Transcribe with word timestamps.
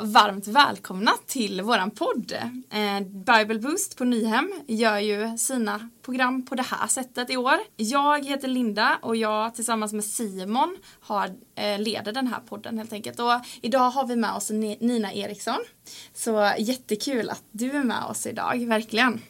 varmt 0.00 0.46
välkomna 0.46 1.12
till 1.26 1.62
våran 1.62 1.90
podd. 1.90 2.32
Eh, 2.70 3.00
Bible 3.00 3.58
Boost 3.58 3.98
på 3.98 4.04
Nyhem 4.04 4.52
gör 4.66 4.98
ju 4.98 5.38
sina 5.38 5.90
program 6.02 6.46
på 6.46 6.54
det 6.54 6.62
här 6.62 6.86
sättet 6.86 7.30
i 7.30 7.36
år. 7.36 7.54
Jag 7.76 8.26
heter 8.26 8.48
Linda 8.48 8.98
och 9.02 9.16
jag 9.16 9.54
tillsammans 9.54 9.92
med 9.92 10.04
Simon 10.04 10.76
har, 11.00 11.26
eh, 11.54 11.78
leder 11.78 12.12
den 12.12 12.26
här 12.26 12.40
podden 12.48 12.78
helt 12.78 12.92
enkelt. 12.92 13.20
Och 13.20 13.32
idag 13.62 13.90
har 13.90 14.06
vi 14.06 14.16
med 14.16 14.32
oss 14.32 14.50
Nina 14.50 15.12
Eriksson. 15.12 15.60
Så 16.14 16.52
jättekul 16.58 17.30
att 17.30 17.44
du 17.50 17.70
är 17.70 17.84
med 17.84 18.04
oss 18.04 18.26
idag, 18.26 18.66
verkligen. 18.66 19.20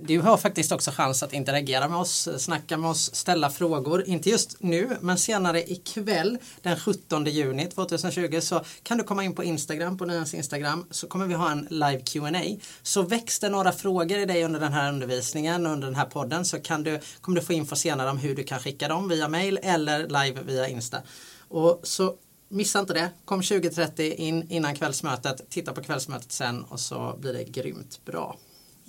Du 0.00 0.20
har 0.20 0.36
faktiskt 0.36 0.72
också 0.72 0.90
chans 0.90 1.22
att 1.22 1.32
interagera 1.32 1.88
med 1.88 1.98
oss, 1.98 2.28
snacka 2.38 2.76
med 2.76 2.90
oss, 2.90 3.14
ställa 3.14 3.50
frågor. 3.50 4.08
Inte 4.08 4.30
just 4.30 4.56
nu, 4.60 4.96
men 5.00 5.18
senare 5.18 5.70
ikväll 5.70 6.38
den 6.62 6.76
17 6.76 7.24
juni 7.24 7.66
2020 7.66 8.40
så 8.40 8.64
kan 8.82 8.98
du 8.98 9.04
komma 9.04 9.24
in 9.24 9.34
på 9.34 9.44
Instagram, 9.44 9.98
på 9.98 10.04
Nyans 10.04 10.34
Instagram, 10.34 10.86
så 10.90 11.06
kommer 11.06 11.26
vi 11.26 11.34
ha 11.34 11.50
en 11.50 11.66
live 11.70 12.00
Q&A. 12.00 12.42
Så 12.82 13.02
väcks 13.02 13.38
det 13.38 13.48
några 13.48 13.72
frågor 13.72 14.18
i 14.18 14.24
dig 14.24 14.44
under 14.44 14.60
den 14.60 14.72
här 14.72 14.92
undervisningen, 14.92 15.66
under 15.66 15.86
den 15.86 15.96
här 15.96 16.06
podden, 16.06 16.44
så 16.44 16.58
kan 16.60 16.82
du, 16.82 17.00
kommer 17.20 17.40
du 17.40 17.46
få 17.46 17.52
info 17.52 17.76
senare 17.76 18.10
om 18.10 18.18
hur 18.18 18.34
du 18.34 18.44
kan 18.44 18.58
skicka 18.58 18.88
dem 18.88 19.08
via 19.08 19.28
mail 19.28 19.58
eller 19.62 19.98
live 19.98 20.42
via 20.42 20.68
Insta. 20.68 21.02
Och 21.48 21.80
så 21.82 22.14
Missa 22.50 22.78
inte 22.78 22.94
det. 22.94 23.10
Kom 23.24 23.40
20.30 23.40 24.14
in 24.14 24.50
innan 24.50 24.74
kvällsmötet. 24.74 25.50
Titta 25.50 25.72
på 25.72 25.82
kvällsmötet 25.82 26.32
sen 26.32 26.64
och 26.64 26.80
så 26.80 27.16
blir 27.20 27.32
det 27.32 27.44
grymt 27.44 28.04
bra. 28.04 28.36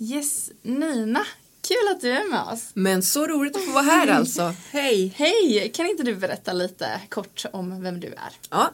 Yes, 0.02 0.50
Nina, 0.62 1.26
kul 1.68 1.88
att 1.90 2.00
du 2.00 2.10
är 2.10 2.30
med 2.30 2.42
oss. 2.42 2.70
Men 2.74 3.02
så 3.02 3.26
roligt 3.26 3.56
att 3.56 3.64
få 3.64 3.72
vara 3.72 3.84
här 3.84 4.08
alltså. 4.08 4.54
Hej! 4.70 5.14
Hej! 5.16 5.72
Kan 5.74 5.86
inte 5.86 6.02
du 6.02 6.14
berätta 6.14 6.52
lite 6.52 7.00
kort 7.08 7.44
om 7.52 7.82
vem 7.82 8.00
du 8.00 8.06
är? 8.06 8.32
Ja, 8.50 8.70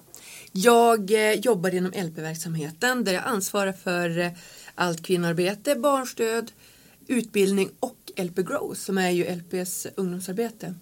jag 0.52 1.10
eh, 1.10 1.32
jobbar 1.32 1.74
inom 1.74 1.92
LP-verksamheten 1.92 3.04
där 3.04 3.12
jag 3.12 3.24
ansvarar 3.24 3.72
för 3.72 4.18
eh, 4.18 4.30
allt 4.74 5.02
kvinnoarbete, 5.02 5.74
barnstöd, 5.74 6.52
utbildning 7.06 7.70
och 7.80 8.12
LP 8.16 8.36
Grow 8.36 8.74
som 8.74 8.98
är 8.98 9.10
ju 9.10 9.24
LPs 9.24 9.86
ungdomsarbete. 9.94 10.74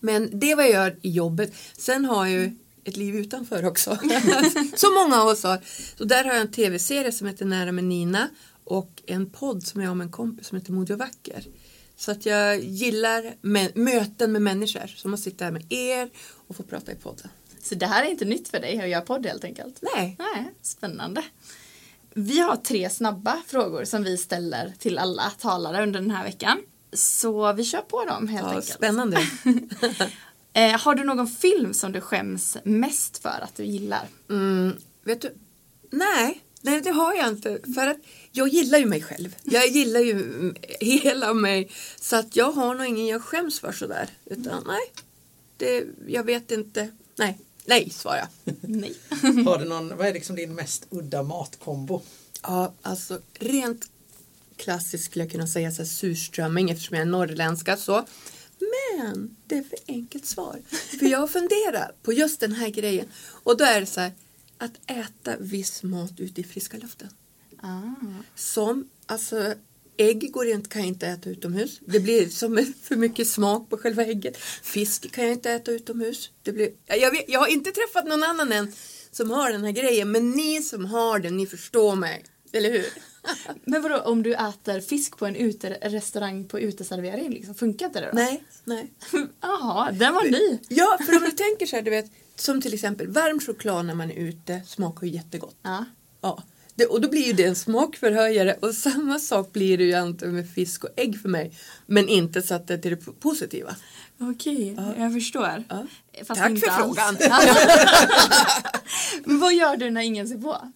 Men 0.00 0.30
det 0.32 0.50
är 0.50 0.56
vad 0.56 0.64
jag 0.64 0.72
gör 0.72 0.96
i 1.02 1.10
jobbet. 1.10 1.54
Sen 1.76 2.04
har 2.04 2.26
jag 2.26 2.40
ju 2.40 2.56
ett 2.84 2.96
liv 2.96 3.16
utanför 3.16 3.66
också. 3.66 3.98
som 4.76 4.94
många 4.94 5.22
av 5.22 5.28
oss 5.28 5.42
har. 5.42 5.60
Så 5.98 6.04
där 6.04 6.24
har 6.24 6.32
jag 6.32 6.40
en 6.40 6.52
tv-serie 6.52 7.12
som 7.12 7.26
heter 7.26 7.44
Nära 7.44 7.72
med 7.72 7.84
Nina 7.84 8.28
och 8.72 9.02
en 9.06 9.30
podd 9.30 9.62
som 9.62 9.80
jag 9.80 9.88
har 9.88 9.94
med 9.94 10.04
en 10.04 10.10
kompis 10.10 10.46
som 10.46 10.58
heter 10.58 10.72
Modig 10.72 10.94
och 10.94 10.98
vacker. 10.98 11.44
Så 11.96 12.10
att 12.10 12.26
jag 12.26 12.60
gillar 12.60 13.34
möten 13.74 14.32
med 14.32 14.42
människor 14.42 14.86
som 14.86 15.14
att 15.14 15.20
sitta 15.20 15.44
här 15.44 15.52
med 15.52 15.72
er 15.72 16.10
och 16.46 16.56
få 16.56 16.62
prata 16.62 16.92
i 16.92 16.94
podden. 16.94 17.28
Så 17.62 17.74
det 17.74 17.86
här 17.86 18.04
är 18.04 18.10
inte 18.10 18.24
nytt 18.24 18.48
för 18.48 18.60
dig 18.60 18.80
att 18.80 18.88
göra 18.88 19.00
podd 19.00 19.26
helt 19.26 19.44
enkelt? 19.44 19.78
Nej. 19.94 20.16
Nej. 20.18 20.54
Spännande. 20.62 21.24
Vi 22.14 22.40
har 22.40 22.56
tre 22.56 22.90
snabba 22.90 23.42
frågor 23.46 23.84
som 23.84 24.02
vi 24.02 24.16
ställer 24.16 24.72
till 24.78 24.98
alla 24.98 25.30
talare 25.30 25.82
under 25.82 26.00
den 26.00 26.10
här 26.10 26.24
veckan. 26.24 26.58
Så 26.92 27.52
vi 27.52 27.64
kör 27.64 27.80
på 27.80 28.04
dem 28.04 28.28
helt 28.28 28.46
ja, 28.46 28.48
enkelt. 28.48 28.74
Spännande. 28.74 29.16
eh, 30.52 30.80
har 30.80 30.94
du 30.94 31.04
någon 31.04 31.28
film 31.28 31.74
som 31.74 31.92
du 31.92 32.00
skäms 32.00 32.56
mest 32.64 33.18
för 33.18 33.38
att 33.42 33.56
du 33.56 33.64
gillar? 33.64 34.08
Mm, 34.28 34.76
vet 35.04 35.20
du? 35.20 35.34
Nej, 35.90 36.42
Nej, 36.62 36.80
det 36.80 36.90
har 36.90 37.14
jag 37.14 37.28
inte. 37.28 37.58
För 37.74 37.86
att 37.86 37.96
jag 38.32 38.48
gillar 38.48 38.78
ju 38.78 38.86
mig 38.86 39.02
själv. 39.02 39.36
Jag 39.42 39.68
gillar 39.68 40.00
ju 40.00 40.54
hela 40.80 41.34
mig. 41.34 41.70
Så 42.00 42.16
att 42.16 42.36
jag 42.36 42.52
har 42.52 42.74
nog 42.74 42.86
ingen 42.86 43.06
jag 43.06 43.22
skäms 43.22 43.60
för 43.60 43.72
sådär. 43.72 44.10
Utan 44.24 44.64
nej, 44.66 44.92
det, 45.56 45.84
jag 46.06 46.24
vet 46.24 46.50
inte. 46.50 46.90
Nej, 47.16 47.38
nej 47.64 47.90
svarar 47.90 48.16
jag. 48.16 48.54
Nej. 48.60 48.96
har 49.44 49.58
du 49.58 49.64
någon, 49.64 49.96
vad 49.96 50.06
är 50.06 50.12
liksom 50.12 50.36
din 50.36 50.54
mest 50.54 50.86
udda 50.90 51.22
matkombo? 51.22 52.02
Ja, 52.42 52.74
alltså 52.82 53.20
rent 53.38 53.90
klassiskt 54.56 55.04
skulle 55.04 55.24
jag 55.24 55.32
kunna 55.32 55.46
säga 55.46 55.70
så 55.70 55.82
här, 55.82 55.88
surströmming 55.88 56.70
eftersom 56.70 56.96
jag 56.96 57.02
är 57.06 57.10
norrländska 57.10 57.76
så. 57.76 58.04
Men 58.58 59.36
det 59.46 59.56
är 59.56 59.62
för 59.62 59.78
enkelt 59.88 60.26
svar. 60.26 60.60
För 60.98 61.06
jag 61.06 61.30
funderar 61.30 61.92
på 62.02 62.12
just 62.12 62.40
den 62.40 62.52
här 62.52 62.68
grejen. 62.68 63.06
Och 63.24 63.56
då 63.56 63.64
är 63.64 63.80
det 63.80 63.86
så 63.86 64.00
här, 64.00 64.12
att 64.58 64.72
äta 64.86 65.36
viss 65.38 65.82
mat 65.82 66.20
ute 66.20 66.40
i 66.40 66.44
friska 66.44 66.76
luften. 66.76 67.08
Ah. 67.62 68.22
Som, 68.34 68.88
alltså 69.06 69.54
ägg 69.96 70.32
går 70.32 70.46
inte, 70.46 70.68
kan 70.68 70.82
jag 70.82 70.88
inte 70.88 71.06
äta 71.06 71.30
utomhus. 71.30 71.80
Det 71.86 72.00
blir 72.00 72.28
som 72.28 72.72
för 72.82 72.96
mycket 72.96 73.28
smak 73.28 73.70
på 73.70 73.76
själva 73.76 74.04
ägget. 74.04 74.36
Fisk 74.62 75.12
kan 75.12 75.24
jag 75.24 75.32
inte 75.32 75.50
äta 75.50 75.72
utomhus. 75.72 76.30
Det 76.42 76.52
blir, 76.52 76.70
jag, 76.86 77.10
vet, 77.10 77.24
jag 77.28 77.40
har 77.40 77.46
inte 77.46 77.70
träffat 77.70 78.06
någon 78.06 78.22
annan 78.22 78.52
än 78.52 78.72
som 79.10 79.30
har 79.30 79.52
den 79.52 79.64
här 79.64 79.72
grejen. 79.72 80.12
Men 80.12 80.30
ni 80.30 80.62
som 80.62 80.84
har 80.84 81.18
den, 81.18 81.36
ni 81.36 81.46
förstår 81.46 81.96
mig. 81.96 82.24
Eller 82.52 82.70
hur? 82.70 82.86
Men 83.64 83.82
vadå, 83.82 83.98
om 83.98 84.22
du 84.22 84.34
äter 84.34 84.80
fisk 84.80 85.18
på 85.18 85.26
en 85.26 85.36
uterestaurang 85.36 86.44
på 86.48 86.60
uteservering, 86.60 87.30
liksom, 87.30 87.54
funkar 87.54 87.86
inte 87.86 88.00
det 88.00 88.06
då? 88.06 88.12
Nej, 88.12 88.44
nej. 88.64 88.92
Jaha, 89.40 89.92
den 89.92 90.14
var 90.14 90.24
ny. 90.24 90.58
Ja, 90.68 90.98
för 91.06 91.16
om 91.16 91.22
du 91.22 91.30
tänker 91.30 91.66
så 91.66 91.76
här, 91.76 91.82
du 91.82 91.90
vet, 91.90 92.10
som 92.36 92.60
till 92.60 92.74
exempel 92.74 93.08
varm 93.08 93.40
choklad 93.40 93.86
när 93.86 93.94
man 93.94 94.10
är 94.10 94.14
ute 94.14 94.62
smakar 94.66 95.06
ju 95.06 95.12
jättegott. 95.12 95.56
Ja. 95.62 95.84
ja. 96.20 96.42
Det, 96.82 96.86
och 96.86 97.00
då 97.00 97.08
blir 97.08 97.26
ju 97.26 97.32
det 97.32 97.44
en 97.44 97.54
smakförhöjare 97.54 98.56
och 98.60 98.74
samma 98.74 99.18
sak 99.18 99.52
blir 99.52 99.78
det 99.78 99.84
ju 99.84 99.94
antagligen 99.94 100.36
med 100.36 100.50
fisk 100.50 100.84
och 100.84 100.90
ägg 100.96 101.20
för 101.20 101.28
mig. 101.28 101.52
Men 101.86 102.08
inte 102.08 102.42
så 102.42 102.54
att 102.54 102.66
det 102.66 102.74
är 102.74 102.78
till 102.78 102.90
det 102.90 103.20
positiva. 103.20 103.76
Okej, 104.20 104.74
ja. 104.76 104.94
jag 104.98 105.12
förstår. 105.12 105.64
Ja. 105.68 105.86
Tack 106.26 106.58
för 106.58 106.68
alls. 106.68 106.78
frågan. 106.78 107.16
Men 109.24 109.38
vad 109.38 109.54
gör 109.54 109.76
du 109.76 109.90
när 109.90 110.00
ingen 110.00 110.28
ser 110.28 110.38
på? 110.38 110.72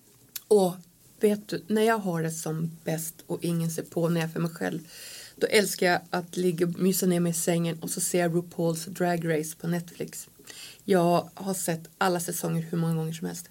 Och 0.48 0.74
vet 1.20 1.48
du, 1.48 1.64
när 1.66 1.82
jag 1.82 1.98
har 1.98 2.22
det 2.22 2.30
som 2.30 2.78
bäst 2.84 3.14
och 3.26 3.44
ingen 3.44 3.70
ser 3.70 3.82
på 3.82 4.08
när 4.08 4.20
jag 4.20 4.28
är 4.28 4.32
för 4.32 4.40
mig 4.40 4.50
själv 4.50 4.80
då 5.36 5.46
älskar 5.46 5.86
jag 5.86 6.00
att 6.10 6.36
ligga 6.36 6.66
och 6.66 6.78
mysa 6.78 7.06
ner 7.06 7.20
mig 7.20 7.30
i 7.30 7.34
sängen 7.34 7.78
och 7.82 7.90
så 7.90 8.00
ser 8.00 8.20
jag 8.20 8.34
RuPaul's 8.34 8.88
Drag 8.88 9.38
Race 9.38 9.56
på 9.60 9.66
Netflix. 9.66 10.28
Jag 10.84 11.30
har 11.34 11.54
sett 11.54 11.88
alla 11.98 12.20
säsonger 12.20 12.62
hur 12.62 12.78
många 12.78 12.94
gånger 12.94 13.12
som 13.12 13.26
helst. 13.26 13.48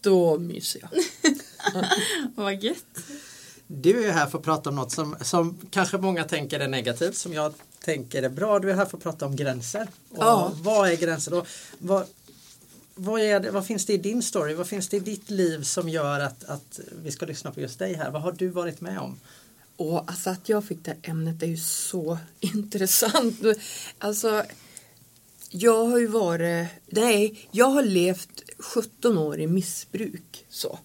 Då 0.00 0.38
myser 0.38 0.80
jag. 0.80 1.04
Vad 2.34 2.64
gött. 2.64 2.84
Du 3.66 4.04
är 4.04 4.12
här 4.12 4.26
för 4.26 4.38
att 4.38 4.44
prata 4.44 4.70
om 4.70 4.76
något 4.76 4.92
som, 4.92 5.16
som 5.20 5.58
kanske 5.70 5.98
många 5.98 6.24
tänker 6.24 6.60
är 6.60 6.68
negativt, 6.68 7.16
som 7.16 7.32
jag 7.32 7.54
tänker 7.84 8.22
är 8.22 8.28
bra. 8.28 8.58
Du 8.58 8.70
är 8.70 8.74
här 8.74 8.86
för 8.86 8.96
att 8.96 9.02
prata 9.02 9.26
om 9.26 9.36
gränser. 9.36 9.88
Och 10.10 10.18
ja. 10.18 10.52
Vad 10.54 10.90
är 10.90 10.96
gränser? 10.96 11.34
Och 11.34 11.46
vad, 11.78 12.06
vad, 12.94 13.20
är 13.20 13.40
det, 13.40 13.50
vad 13.50 13.66
finns 13.66 13.86
det 13.86 13.92
i 13.92 13.98
din 13.98 14.22
story? 14.22 14.54
Vad 14.54 14.66
finns 14.66 14.88
det 14.88 14.96
i 14.96 15.00
ditt 15.00 15.30
liv 15.30 15.62
som 15.62 15.88
gör 15.88 16.20
att, 16.20 16.44
att 16.44 16.80
vi 17.02 17.10
ska 17.10 17.26
lyssna 17.26 17.50
på 17.50 17.60
just 17.60 17.78
dig 17.78 17.94
här? 17.94 18.10
Vad 18.10 18.22
har 18.22 18.32
du 18.32 18.48
varit 18.48 18.80
med 18.80 18.98
om? 18.98 19.20
Och 19.76 20.10
alltså 20.10 20.30
att 20.30 20.48
jag 20.48 20.64
fick 20.64 20.84
det 20.84 20.90
här 20.90 21.10
ämnet 21.10 21.42
är 21.42 21.46
ju 21.46 21.56
så 21.56 22.18
intressant. 22.40 23.40
Alltså 23.98 24.44
jag 25.50 25.86
har 25.86 25.98
ju 25.98 26.06
varit, 26.06 26.68
nej, 26.86 27.48
jag 27.50 27.66
har 27.66 27.82
levt 27.82 28.42
17 28.58 29.18
år 29.18 29.40
i 29.40 29.46
missbruk. 29.46 30.46
Så. 30.48 30.78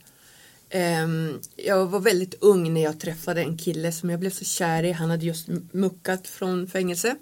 Um, 1.03 1.41
jag 1.55 1.85
var 1.85 1.99
väldigt 1.99 2.35
ung 2.39 2.73
när 2.73 2.83
jag 2.83 2.99
träffade 2.99 3.41
en 3.41 3.57
kille 3.57 3.91
som 3.91 4.09
jag 4.09 4.19
blev 4.19 4.29
så 4.29 4.45
kär 4.45 4.83
i. 4.83 4.91
Han 4.91 5.09
hade 5.09 5.25
just 5.25 5.47
muckat 5.71 6.27
från 6.27 6.67
fängelse. 6.67 7.15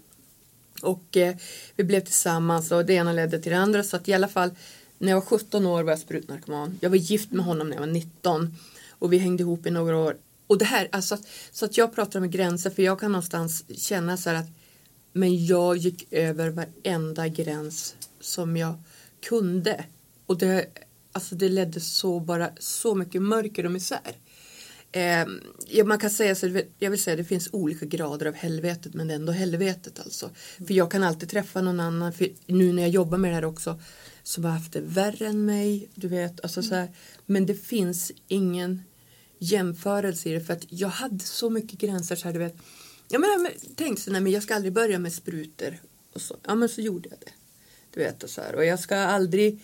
Och 0.81 1.18
uh, 1.18 1.31
vi 1.75 1.84
blev 1.84 2.00
tillsammans 2.00 2.72
och 2.72 2.85
det 2.85 2.94
ena 2.94 3.13
ledde 3.13 3.40
till 3.40 3.52
det 3.52 3.58
andra. 3.58 3.84
Så 3.84 3.96
att 3.96 4.09
i 4.09 4.13
alla 4.13 4.28
fall 4.28 4.52
när 4.97 5.12
jag 5.12 5.16
var 5.16 5.25
17 5.25 5.66
år 5.66 5.84
var 5.84 5.91
jag 5.91 6.00
sprutnarkoman. 6.00 6.78
Jag 6.81 6.90
var 6.90 6.97
gift 6.97 7.31
med 7.31 7.46
honom 7.46 7.69
när 7.69 7.75
jag 7.75 7.81
var 7.81 7.94
19. 7.94 8.56
Och 8.90 9.13
vi 9.13 9.18
hängde 9.18 9.44
ihop 9.44 9.66
i 9.66 9.72
några 9.72 9.97
år. 9.97 10.18
Och 10.47 10.58
det 10.58 10.66
här, 10.66 10.90
alltså, 10.91 11.18
så 11.52 11.66
att 11.66 11.78
jag 11.78 11.96
pratar 11.96 12.19
om 12.19 12.31
gränser 12.31 12.69
för 12.69 12.84
jag 12.84 13.00
kan 13.00 13.12
någonstans 13.12 13.63
känna 13.75 14.18
så 14.18 14.29
här 14.29 14.38
att 14.38 14.50
men 15.14 15.46
jag 15.46 15.78
gick 15.78 16.08
över 16.12 16.50
varenda 16.50 17.28
gräns 17.28 17.96
som 18.20 18.58
jag 18.58 18.74
kunde. 19.22 19.85
Och 20.26 20.38
det, 20.38 20.66
alltså 21.12 21.35
det 21.35 21.50
ledde 21.50 21.80
så 21.80 22.20
bara 22.20 22.50
så 22.59 22.96
mycket 22.96 23.22
mörker 23.22 23.66
och 23.66 23.72
misär. 23.72 24.18
Eh, 24.91 25.26
ja, 25.68 25.84
man 25.85 26.00
kan 26.00 26.09
säga 26.09 26.35
så, 26.35 26.62
jag 26.80 26.91
vill 26.91 27.02
säga 27.02 27.16
det 27.16 27.24
finns 27.24 27.50
olika 27.52 27.85
grader 27.85 28.26
av 28.26 28.34
helvetet 28.34 28.94
men 28.94 29.08
det 29.08 29.14
är 29.14 29.16
ändå 29.16 29.32
helvetet 29.32 30.00
alltså. 30.00 30.30
För 30.68 30.74
jag 30.74 30.91
kan 30.91 31.03
alltid 31.03 31.30
träffa 31.30 31.62
någon 31.62 31.80
annan, 31.80 32.14
för 32.14 32.30
nu 32.46 32.74
när 32.74 32.82
jag 32.82 32.91
jobbar 32.91 33.18
med 33.18 33.32
det 33.32 33.35
här 33.35 33.46
också, 33.46 33.80
som 34.24 34.46
har 34.46 34.52
haft 34.52 34.74
det 34.74 34.82
värre 34.82 35.28
än 35.28 35.46
mig, 35.46 35.90
du 35.96 36.08
vet, 36.08 36.41
alltså 36.41 36.64
så 36.64 36.76
här, 36.76 36.90
men 37.26 37.46
det 37.46 37.56
finns 37.56 38.12
ingen 38.28 38.84
jämförelse 39.40 40.30
i 40.30 40.34
det 40.34 40.41
för 40.41 40.53
att 40.53 40.66
jag 40.70 40.88
hade 40.88 41.20
så 41.20 41.50
mycket 41.50 41.80
gränser 41.80 42.16
så 42.16 42.28
här, 42.28 42.34
du 42.34 42.40
vet, 42.40 42.56
Ja, 43.11 43.19
men, 43.19 43.41
men, 43.41 43.52
tänk 43.75 43.99
så, 43.99 44.11
nej, 44.11 44.22
men 44.22 44.31
jag 44.31 44.43
ska 44.43 44.55
aldrig 44.55 44.73
börja 44.73 44.99
med 44.99 45.13
sprutor. 45.13 45.78
Och 46.13 46.22
så. 46.22 46.37
Ja 46.43 46.55
men 46.55 46.69
så 46.69 46.81
gjorde 46.81 47.09
jag 47.09 47.19
det. 47.19 47.31
Du 47.93 47.99
vet 47.99 48.23
och 48.23 48.29
så 48.29 48.41
här. 48.41 48.55
Och 48.55 48.66
jag 48.66 48.79
ska 48.79 48.97
aldrig 48.97 49.59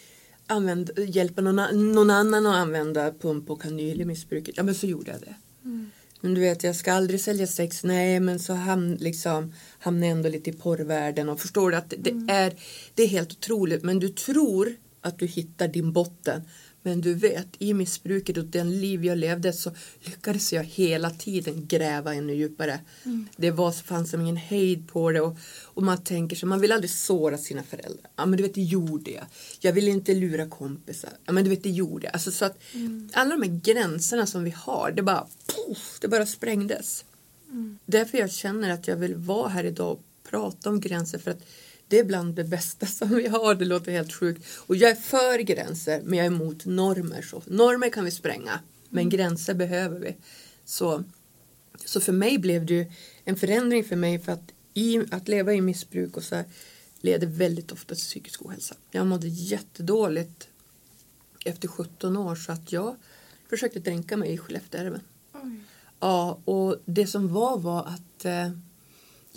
använda, 0.48 1.04
hjälpa 1.04 1.42
någon, 1.42 1.94
någon 1.94 2.10
annan 2.10 2.46
att 2.46 2.56
använda 2.56 3.12
pump 3.12 3.50
och 3.50 3.62
kanyl 3.62 4.02
i 4.02 4.06
missbruket. 4.06 4.58
Ja 4.58 4.64
men 4.64 4.76
så 4.76 4.88
gjorde 4.88 5.12
jag 5.12 5.22
det. 5.22 5.36
Mm. 5.66 5.92
Men 6.22 6.34
du 6.34 6.42
vet 6.42 6.64
jag 6.64 6.76
ska 6.76 6.94
aldrig 6.94 7.22
sälja 7.22 7.48
sex. 7.48 7.84
Nej 7.84 8.20
men 8.20 8.40
så 8.40 8.54
ham, 8.54 8.94
liksom, 8.94 9.54
hamnar 9.80 10.08
jag 10.08 10.18
ändå 10.18 10.30
lite 10.30 10.50
i 10.50 10.54
porrvärlden. 10.54 11.30
Och 11.30 11.40
förstår 11.40 11.72
du 11.72 11.78
att 11.78 11.94
det, 11.98 12.10
mm. 12.10 12.30
är, 12.30 12.54
det 12.94 13.04
är 13.04 13.08
helt 13.08 13.32
otroligt. 13.32 13.84
Men 13.84 14.00
du 14.00 14.10
tror 14.10 14.76
att 15.02 15.20
du 15.20 15.26
hittar 15.26 15.68
din 15.68 15.94
botten. 15.94 16.42
Men 16.88 17.02
du 17.02 17.14
vet, 17.14 17.48
i 17.60 17.74
missbruket 17.74 18.38
och 18.38 18.46
den 18.46 18.80
liv 18.80 19.06
jag 19.06 19.18
levde 19.18 19.54
så 19.54 19.72
lyckades 20.02 20.54
jag 20.54 20.64
hela 20.64 21.10
tiden 21.10 21.68
gräva 21.68 22.14
ännu 22.14 22.34
djupare. 22.34 22.80
Det 23.36 23.52
var, 23.52 23.72
fanns 23.72 24.10
som 24.10 24.22
ingen 24.22 24.38
hejd 24.38 24.88
på 24.88 25.12
det 25.12 25.22
och, 25.22 25.38
och 25.64 25.84
man 25.84 26.04
tänker 26.04 26.36
sig, 26.36 26.50
man 26.50 26.62
vill 26.62 26.72
aldrig 26.72 26.90
såra 26.90 27.38
sina 27.38 27.64
föräldrar. 27.64 28.12
Ja 28.16 28.26
men 28.26 28.38
du 28.38 28.44
vet, 28.44 28.54
det 28.54 28.62
gjorde 28.62 29.12
jag. 29.12 29.26
Jag 29.60 29.74
vill 29.74 29.88
inte 29.88 30.14
lura 30.14 30.50
kompisar. 30.50 31.10
Ja 31.26 31.34
men 31.34 31.44
du 31.44 31.50
vet, 31.50 31.64
det 31.64 31.70
gjorde 31.70 32.06
jag. 32.06 32.14
Alltså, 32.14 32.32
så 32.32 32.46
att 32.46 32.58
alla 33.14 33.36
de 33.36 33.42
här 33.42 33.60
gränserna 33.64 34.26
som 34.26 34.44
vi 34.44 34.52
har, 34.52 34.92
det 34.92 35.02
bara, 35.02 35.28
poff, 35.56 35.98
det 36.02 36.08
bara 36.08 36.26
sprängdes. 36.26 37.06
Därför 37.86 38.18
jag 38.18 38.32
känner 38.32 38.70
att 38.70 38.88
jag 38.88 38.96
vill 38.96 39.16
vara 39.16 39.50
här 39.50 39.64
idag 39.64 39.92
och 39.92 40.04
prata 40.30 40.70
om 40.70 40.80
gränser 40.80 41.20
för 41.20 41.32
att 41.32 41.42
det 41.88 42.00
är 42.00 42.04
bland 42.04 42.36
det 42.36 42.44
bästa 42.44 42.86
som 42.86 43.10
vi 43.10 43.28
har. 43.28 43.56
Det 43.56 43.66
låter 43.66 43.92
helt 43.92 44.14
sjukt. 44.14 44.46
Och 44.58 44.76
jag 44.76 44.92
är 44.92 44.96
för 44.96 45.40
gränser 45.40 46.02
men 46.04 46.18
jag 46.18 46.26
är 46.26 46.32
emot 46.32 46.66
normer. 46.66 47.22
Så. 47.22 47.44
Normer 47.46 47.90
kan 47.90 48.06
vi 48.06 48.12
spränga 48.12 48.60
men 48.90 49.10
gränser 49.10 49.54
behöver 49.54 50.00
vi. 50.00 50.16
Så, 50.66 51.04
så 51.86 52.02
för 52.02 52.14
mig 52.14 52.38
blev 52.38 52.66
det 52.66 52.74
ju 52.74 52.92
en 53.24 53.36
förändring 53.36 53.84
för 53.84 53.96
mig 53.96 54.20
för 54.20 54.32
att 54.32 54.52
i, 54.74 55.04
att 55.12 55.28
leva 55.28 55.54
i 55.54 55.62
missbruk 55.62 56.18
och 56.18 56.24
så 56.24 56.36
här 56.36 56.46
leder 57.02 57.28
väldigt 57.28 57.72
ofta 57.72 57.96
till 57.96 58.04
psykisk 58.04 58.46
ohälsa. 58.46 58.76
Jag 58.92 59.08
mådde 59.08 59.28
jättedåligt 59.28 60.48
efter 61.46 61.68
17 61.68 62.18
år 62.18 62.36
så 62.36 62.52
att 62.52 62.72
jag 62.72 62.96
försökte 63.50 63.80
dränka 63.80 64.18
mig 64.18 64.34
i 64.34 64.38
Skellefteälven. 64.38 65.02
Ja, 66.00 66.40
och 66.46 66.82
det 66.86 67.08
som 67.08 67.34
var 67.34 67.58
var 67.58 67.86
att 67.86 68.26
eh, 68.26 68.52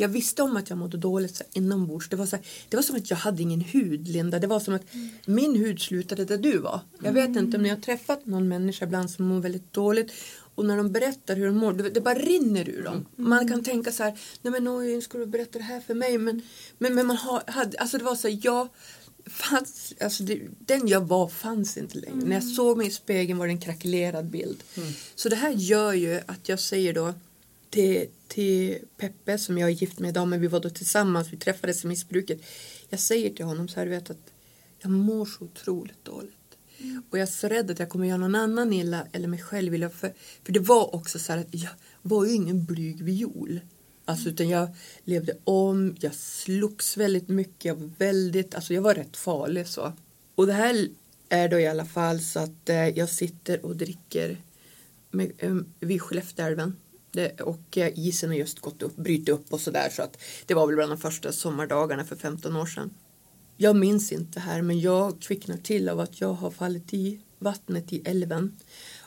jag 0.00 0.08
visste 0.08 0.43
om 0.43 0.56
att 0.56 0.70
jag 0.70 0.79
mådde 0.79 0.97
dåligt 0.97 1.37
så 1.37 1.44
här, 1.44 1.62
inombords. 1.62 2.08
Det 2.08 2.17
var, 2.17 2.26
så 2.26 2.37
här, 2.37 2.44
det 2.69 2.76
var 2.76 2.82
som 2.82 2.97
att 2.97 3.11
jag 3.11 3.17
hade 3.17 3.43
ingen 3.43 3.61
hud, 3.61 4.08
Linda. 4.08 4.38
Det 4.38 4.47
var 4.47 4.61
som 4.61 4.75
att 4.75 4.82
min 5.26 5.56
hud 5.56 5.81
slutade 5.81 6.25
där 6.25 6.38
du 6.38 6.58
var. 6.58 6.81
Jag 7.02 7.12
vet 7.12 7.37
inte 7.37 7.56
om 7.56 7.62
ni 7.62 7.69
har 7.69 7.76
träffat 7.76 8.26
någon 8.26 8.49
människa 8.49 8.85
ibland 8.85 9.11
som 9.11 9.26
mår 9.26 9.41
väldigt 9.41 9.73
dåligt 9.73 10.12
och 10.55 10.67
när 10.67 10.76
de 10.76 10.93
berättar 10.93 11.37
hur 11.37 11.47
de 11.47 11.56
mår, 11.56 11.73
det, 11.73 11.91
det 11.91 12.00
bara 12.00 12.14
rinner 12.14 12.69
ur 12.69 12.82
dem. 12.82 13.06
Man 13.17 13.49
kan 13.49 13.64
tänka 13.64 13.93
så 13.93 14.02
här, 14.02 14.19
nej 14.43 14.52
men 14.52 14.69
oj, 14.69 15.02
ska 15.02 15.19
du 15.19 15.26
berätta 15.26 15.58
det 15.58 15.64
här 15.64 15.81
för 15.81 15.94
mig? 15.94 16.19
Men, 16.19 16.43
men, 16.79 16.94
men 16.94 17.06
man 17.06 17.17
har, 17.17 17.43
hade, 17.46 17.79
alltså 17.79 17.99
det 17.99 18.05
var 18.05 18.14
så 18.14 18.29
här, 18.29 18.38
jag 18.43 18.69
fanns, 19.26 19.94
alltså 20.00 20.23
det, 20.23 20.41
den 20.58 20.88
jag 20.88 21.00
var 21.00 21.29
fanns 21.29 21.76
inte 21.76 21.99
längre. 21.99 22.25
När 22.25 22.35
jag 22.35 22.44
såg 22.44 22.76
mig 22.76 22.87
i 22.87 22.91
spegeln 22.91 23.38
var 23.38 23.46
det 23.46 23.53
en 23.53 23.61
krackelerad 23.61 24.31
bild. 24.31 24.62
Så 25.14 25.29
det 25.29 25.37
här 25.37 25.50
gör 25.50 25.93
ju 25.93 26.20
att 26.26 26.49
jag 26.49 26.61
säger 26.61 26.94
då 26.94 27.14
till, 27.70 28.06
till 28.28 28.78
Peppe 28.96 29.38
som 29.38 29.58
jag 29.58 29.70
är 29.70 29.75
gift 29.75 29.99
med 29.99 30.08
idag, 30.08 30.28
men 30.28 30.40
vi 30.40 30.46
var 30.46 30.61
då 30.61 30.70
tillsammans, 30.70 31.32
vi 31.32 31.37
träffades 31.37 31.84
i 31.84 31.87
missbruket. 31.87 32.40
Jag 32.88 33.00
säger 33.00 33.31
till 33.31 33.44
honom 33.44 33.69
så 33.69 33.81
här, 33.81 33.87
du 33.87 33.90
vet 33.90 34.11
att 34.11 34.32
jag 34.78 34.90
mår 34.90 35.26
så 35.26 35.44
otroligt 35.44 36.05
dåligt. 36.05 36.34
Och 37.11 37.19
jag 37.19 37.22
är 37.22 37.26
så 37.26 37.49
rädd 37.49 37.70
att 37.70 37.78
jag 37.78 37.88
kommer 37.88 38.06
göra 38.06 38.19
någon 38.19 38.34
annan 38.34 38.72
illa 38.72 39.06
eller 39.12 39.28
mig 39.28 39.43
själv 39.43 39.75
illa. 39.75 39.90
För, 39.90 40.12
för 40.44 40.52
det 40.52 40.61
var 40.61 40.94
också 40.94 41.19
så 41.19 41.32
här 41.32 41.40
att 41.40 41.55
jag 41.55 41.70
var 42.02 42.26
ju 42.26 42.32
ingen 42.32 42.64
blyg 42.64 43.02
viol. 43.02 43.61
Alltså 44.05 44.28
utan 44.28 44.49
jag 44.49 44.69
levde 45.05 45.38
om, 45.44 45.96
jag 46.00 46.14
slogs 46.14 46.96
väldigt 46.96 47.28
mycket, 47.28 47.64
jag 47.64 47.75
var 47.75 47.90
väldigt, 47.99 48.55
alltså 48.55 48.75
jag 48.75 48.82
var 48.82 48.94
rätt 48.94 49.17
farlig 49.17 49.67
så. 49.67 49.93
Och 50.34 50.46
det 50.46 50.52
här 50.52 50.88
är 51.28 51.49
då 51.49 51.58
i 51.58 51.67
alla 51.67 51.84
fall 51.84 52.20
så 52.20 52.40
att 52.40 52.69
eh, 52.69 52.88
jag 52.88 53.08
sitter 53.08 53.67
och 53.67 53.76
dricker 53.76 54.43
med, 55.11 55.32
eh, 55.38 55.56
vid 55.81 56.02
Skellefteälven. 56.02 56.76
Det, 57.12 57.40
och 57.40 57.78
eh, 57.78 57.98
isen 57.98 58.30
har 58.30 58.36
just 58.36 58.60
gått 58.60 58.82
upp, 58.82 58.96
bryt 58.96 59.28
upp 59.28 59.52
och 59.52 59.60
sådär 59.60 59.88
så 59.92 60.02
att 60.02 60.16
det 60.46 60.54
var 60.54 60.66
väl 60.66 60.76
bland 60.76 60.92
de 60.92 60.98
första 60.98 61.32
sommardagarna 61.32 62.04
för 62.04 62.16
15 62.16 62.56
år 62.56 62.66
sedan. 62.66 62.90
Jag 63.56 63.76
minns 63.76 64.12
inte 64.12 64.40
här 64.40 64.62
men 64.62 64.80
jag 64.80 65.20
kvicknar 65.20 65.56
till 65.56 65.88
av 65.88 66.00
att 66.00 66.20
jag 66.20 66.32
har 66.32 66.50
fallit 66.50 66.94
i 66.94 67.20
vattnet 67.38 67.92
i 67.92 68.02
älven. 68.04 68.58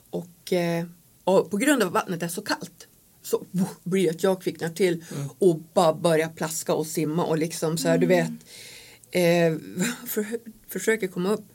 Och, 0.09 0.53
eh, 0.53 0.85
och 1.23 1.51
på 1.51 1.57
grund 1.57 1.83
av 1.83 1.87
att 1.87 1.93
vattnet 1.93 2.23
är 2.23 2.27
så 2.27 2.41
kallt 2.41 2.87
så 3.23 3.37
oh, 3.37 3.71
blir 3.83 4.03
det 4.03 4.09
att 4.09 4.23
jag 4.23 4.41
kvicknar 4.41 4.69
till 4.69 5.03
och 5.39 5.59
bara 5.73 5.93
börjar 5.93 6.29
plaska 6.29 6.73
och 6.73 6.87
simma 6.87 7.25
och 7.25 7.37
liksom 7.37 7.77
så 7.77 7.87
här 7.87 7.97
du 7.97 8.05
vet 8.05 8.31
eh, 9.11 9.57
för, 10.07 10.25
försöker 10.67 11.07
komma 11.07 11.29
upp. 11.29 11.45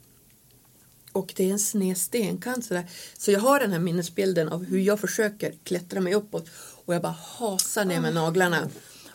Och 1.11 1.33
det 1.35 1.49
är 1.49 1.51
en 1.51 1.59
sned 1.59 1.97
stenkant 1.97 2.65
sådär. 2.65 2.85
Så 3.17 3.31
jag 3.31 3.39
har 3.39 3.59
den 3.59 3.71
här 3.71 3.79
minnesbilden 3.79 4.49
av 4.49 4.65
hur 4.65 4.79
jag 4.79 4.99
försöker 4.99 5.53
klättra 5.63 6.01
mig 6.01 6.13
uppåt 6.13 6.49
och 6.85 6.95
jag 6.95 7.01
bara 7.01 7.15
hasar 7.37 7.85
ner 7.85 8.01
med 8.01 8.13
naglarna. 8.13 8.69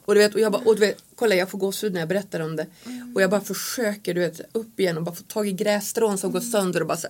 Och 0.05 0.14
du 0.14 0.20
vet, 0.20 0.35
och 0.35 0.41
jag 0.41 0.52
bara, 0.52 0.62
och 0.62 0.75
du 0.75 0.81
vet, 0.81 1.05
kolla 1.14 1.35
jag 1.35 1.50
får 1.50 1.58
gåshud 1.58 1.93
när 1.93 2.00
jag 2.00 2.08
berättar 2.08 2.41
om 2.41 2.56
det. 2.56 2.67
Och 3.14 3.23
jag 3.23 3.31
bara 3.31 3.41
försöker, 3.41 4.14
du 4.14 4.20
vet, 4.20 4.41
upp 4.52 4.81
igen 4.81 4.96
och 4.96 5.02
bara 5.02 5.14
få 5.14 5.23
tag 5.23 5.49
i 5.49 5.52
grässtrån 5.52 6.19
som 6.19 6.32
går 6.32 6.41
sönder 6.41 6.81
och 6.81 6.87
bara 6.87 6.99
så 6.99 7.08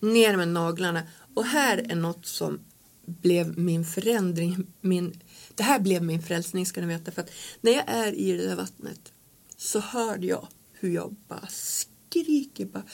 ner 0.00 0.36
med 0.36 0.48
naglarna. 0.48 1.02
Och 1.34 1.44
här 1.44 1.86
är 1.90 1.94
något 1.94 2.26
som 2.26 2.60
blev 3.06 3.58
min 3.58 3.84
förändring, 3.84 4.66
min, 4.80 5.20
det 5.54 5.62
här 5.62 5.80
blev 5.80 6.02
min 6.02 6.22
frälsning 6.22 6.66
ska 6.66 6.80
ni 6.80 6.86
veta. 6.86 7.10
För 7.10 7.22
att 7.22 7.30
när 7.60 7.72
jag 7.72 7.84
är 7.86 8.12
i 8.12 8.32
det 8.32 8.46
där 8.46 8.56
vattnet 8.56 9.12
så 9.56 9.80
hörde 9.80 10.26
jag 10.26 10.48
hur 10.72 10.94
jag 10.94 11.14
bara 11.28 11.46
skriker 12.14 12.66
bara 12.66 12.84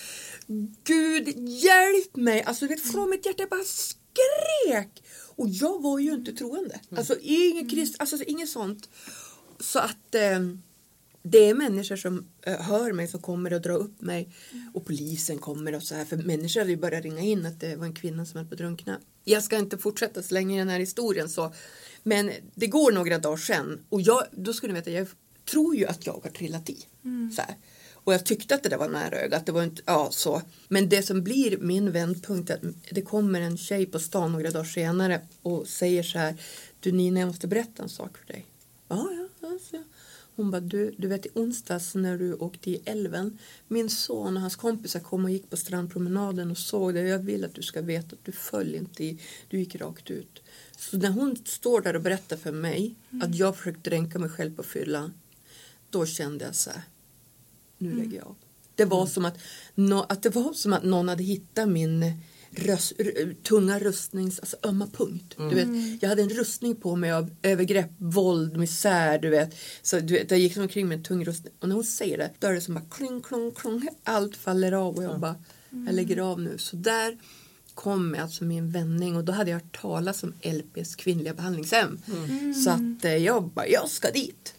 Gud 0.84 1.48
hjälp 1.48 2.16
mig! 2.16 2.42
Alltså 2.42 2.66
vet 2.66 2.80
från 2.80 3.10
mitt 3.10 3.26
hjärta 3.26 3.46
bara 3.50 3.64
skrek! 3.64 5.02
Och 5.36 5.48
jag 5.48 5.82
var 5.82 5.98
ju 5.98 6.14
inte 6.14 6.32
troende. 6.32 6.80
Alltså 6.96 7.16
ingen 7.22 7.68
krist, 7.68 7.96
alltså 7.98 8.24
inget 8.24 8.48
sånt. 8.48 8.88
Så 9.60 9.78
att 9.78 10.14
eh, 10.14 10.40
det 11.22 11.48
är 11.48 11.54
människor 11.54 11.96
som 11.96 12.26
eh, 12.42 12.60
hör 12.60 12.92
mig 12.92 13.08
som 13.08 13.20
kommer 13.20 13.52
och 13.52 13.60
drar 13.60 13.76
upp 13.76 14.00
mig 14.00 14.34
och 14.74 14.86
polisen 14.86 15.38
kommer 15.38 15.74
och 15.74 15.82
så 15.82 15.94
här 15.94 16.04
för 16.04 16.16
människor 16.16 16.60
hade 16.60 16.70
ju 16.70 16.76
börjat 16.76 17.04
ringa 17.04 17.22
in 17.22 17.46
att 17.46 17.60
det 17.60 17.76
var 17.76 17.86
en 17.86 17.94
kvinna 17.94 18.26
som 18.26 18.38
höll 18.38 18.46
på 18.46 18.54
att 18.54 18.58
drunkna. 18.58 19.00
Jag 19.24 19.42
ska 19.42 19.56
inte 19.56 19.78
fortsätta 19.78 20.22
så 20.22 20.34
länge 20.34 20.56
i 20.56 20.58
den 20.58 20.68
här 20.68 20.78
historien 20.78 21.28
så 21.28 21.52
men 22.02 22.30
det 22.54 22.66
går 22.66 22.92
några 22.92 23.18
dagar 23.18 23.36
sen 23.36 23.84
och 23.88 24.00
jag, 24.00 24.24
då 24.32 24.52
skulle 24.52 24.72
ni 24.72 24.78
veta 24.78 24.90
jag 24.90 25.08
tror 25.50 25.76
ju 25.76 25.86
att 25.86 26.06
jag 26.06 26.20
har 26.22 26.30
trillat 26.30 26.70
i. 26.70 26.86
Så 27.36 27.42
här. 27.42 27.56
Och 28.04 28.14
jag 28.14 28.26
tyckte 28.26 28.54
att 28.54 28.62
det 28.62 28.68
där 28.68 28.78
var 28.78 28.88
nära 28.88 29.16
ögat. 29.16 29.46
Det 29.46 29.52
var 29.52 29.62
inte, 29.62 29.82
ja, 29.86 30.08
så. 30.12 30.42
Men 30.68 30.88
det 30.88 31.02
som 31.02 31.22
blir 31.22 31.58
min 31.58 31.92
vändpunkt 31.92 32.50
är 32.50 32.54
att 32.54 32.62
det 32.90 33.02
kommer 33.02 33.40
en 33.40 33.56
tjej 33.56 33.86
på 33.86 33.98
stan 33.98 34.32
några 34.32 34.50
dagar 34.50 34.64
senare 34.64 35.20
och 35.42 35.66
säger 35.66 36.02
så 36.02 36.18
här. 36.18 36.34
Du 36.80 36.92
Nina, 36.92 37.20
jag 37.20 37.26
måste 37.26 37.46
berätta 37.46 37.82
en 37.82 37.88
sak 37.88 38.18
för 38.18 38.32
dig. 38.32 38.46
Ja, 38.88 39.08
ja, 39.10 39.28
ja. 39.40 39.58
Så 39.62 39.76
jag. 39.76 39.84
Hon 40.40 40.50
bara, 40.50 40.60
du, 40.60 40.94
du 40.98 41.08
vet 41.08 41.26
i 41.26 41.28
onsdags 41.34 41.94
när 41.94 42.18
du 42.18 42.34
åkte 42.34 42.70
i 42.70 42.82
älven. 42.84 43.38
Min 43.68 43.90
son 43.90 44.36
och 44.36 44.40
hans 44.40 44.56
kompisar 44.56 45.00
kom 45.00 45.24
och 45.24 45.30
gick 45.30 45.50
på 45.50 45.56
strandpromenaden 45.56 46.50
och 46.50 46.58
såg 46.58 46.94
det. 46.94 47.00
Jag 47.00 47.18
vill 47.18 47.44
att 47.44 47.54
du 47.54 47.62
ska 47.62 47.82
veta 47.82 48.08
att 48.16 48.24
du 48.24 48.32
föll 48.32 48.74
inte 48.74 49.04
i, 49.04 49.18
du 49.48 49.58
gick 49.58 49.74
rakt 49.74 50.10
ut. 50.10 50.42
Så 50.76 50.96
när 50.96 51.10
hon 51.10 51.36
står 51.44 51.80
där 51.80 51.96
och 51.96 52.02
berättar 52.02 52.36
för 52.36 52.52
mig 52.52 52.94
att 53.22 53.34
jag 53.34 53.56
försökte 53.56 53.90
dränka 53.90 54.18
mig 54.18 54.30
själv 54.30 54.56
på 54.56 54.62
fyllan. 54.62 55.12
Då 55.90 56.06
kände 56.06 56.44
jag 56.44 56.54
så 56.54 56.70
här, 56.70 56.82
nu 57.80 57.94
lägger 57.94 58.16
jag 58.18 58.26
av. 58.26 58.36
Det 58.74 58.84
var, 58.84 59.06
som 59.06 59.24
att, 59.24 59.38
nå- 59.74 60.06
att 60.08 60.22
det 60.22 60.30
var 60.30 60.52
som 60.52 60.72
att 60.72 60.84
någon 60.84 61.08
hade 61.08 61.22
hittat 61.22 61.68
min 61.68 62.12
röst, 62.50 62.92
tunga 63.42 63.78
rustnings, 63.78 64.38
alltså 64.40 64.56
ömma 64.64 64.86
punkt. 64.86 65.34
Du 65.36 65.54
vet, 65.54 66.02
jag 66.02 66.08
hade 66.08 66.22
en 66.22 66.28
rustning 66.28 66.76
på 66.76 66.96
mig 66.96 67.12
av 67.12 67.30
övergrepp, 67.42 67.90
våld, 67.98 68.56
misär, 68.56 69.18
du 69.18 69.28
vet. 69.30 69.54
Så 69.82 70.00
du 70.00 70.14
vet, 70.14 70.30
jag 70.30 70.40
gick 70.40 70.56
omkring 70.56 70.88
med 70.88 70.98
en 70.98 71.04
tung 71.04 71.24
rustning. 71.24 71.52
Och 71.60 71.68
när 71.68 71.74
hon 71.74 71.84
säger 71.84 72.18
det, 72.18 72.30
då 72.38 72.46
är 72.46 72.52
det 72.52 72.60
som 72.60 72.74
bara 72.74 72.84
kling, 72.90 73.20
klong, 73.22 73.50
klong. 73.52 73.88
Allt 74.04 74.36
faller 74.36 74.72
av 74.72 74.96
och 74.96 75.02
jag 75.04 75.20
bara, 75.20 75.34
jag 75.70 75.94
lägger 75.94 76.18
av 76.18 76.40
nu. 76.40 76.58
Så 76.58 76.76
där 76.76 77.18
kom 77.74 78.16
alltså 78.20 78.44
min 78.44 78.70
vändning 78.70 79.16
och 79.16 79.24
då 79.24 79.32
hade 79.32 79.50
jag 79.50 79.58
hört 79.60 79.80
talas 79.80 80.22
om 80.22 80.34
LPs 80.42 80.94
kvinnliga 80.96 81.34
behandlingshem. 81.34 81.98
Så 82.64 82.70
att 82.70 83.04
eh, 83.04 83.16
jag 83.16 83.44
bara, 83.48 83.66
jag 83.68 83.88
ska 83.90 84.10
dit. 84.10 84.54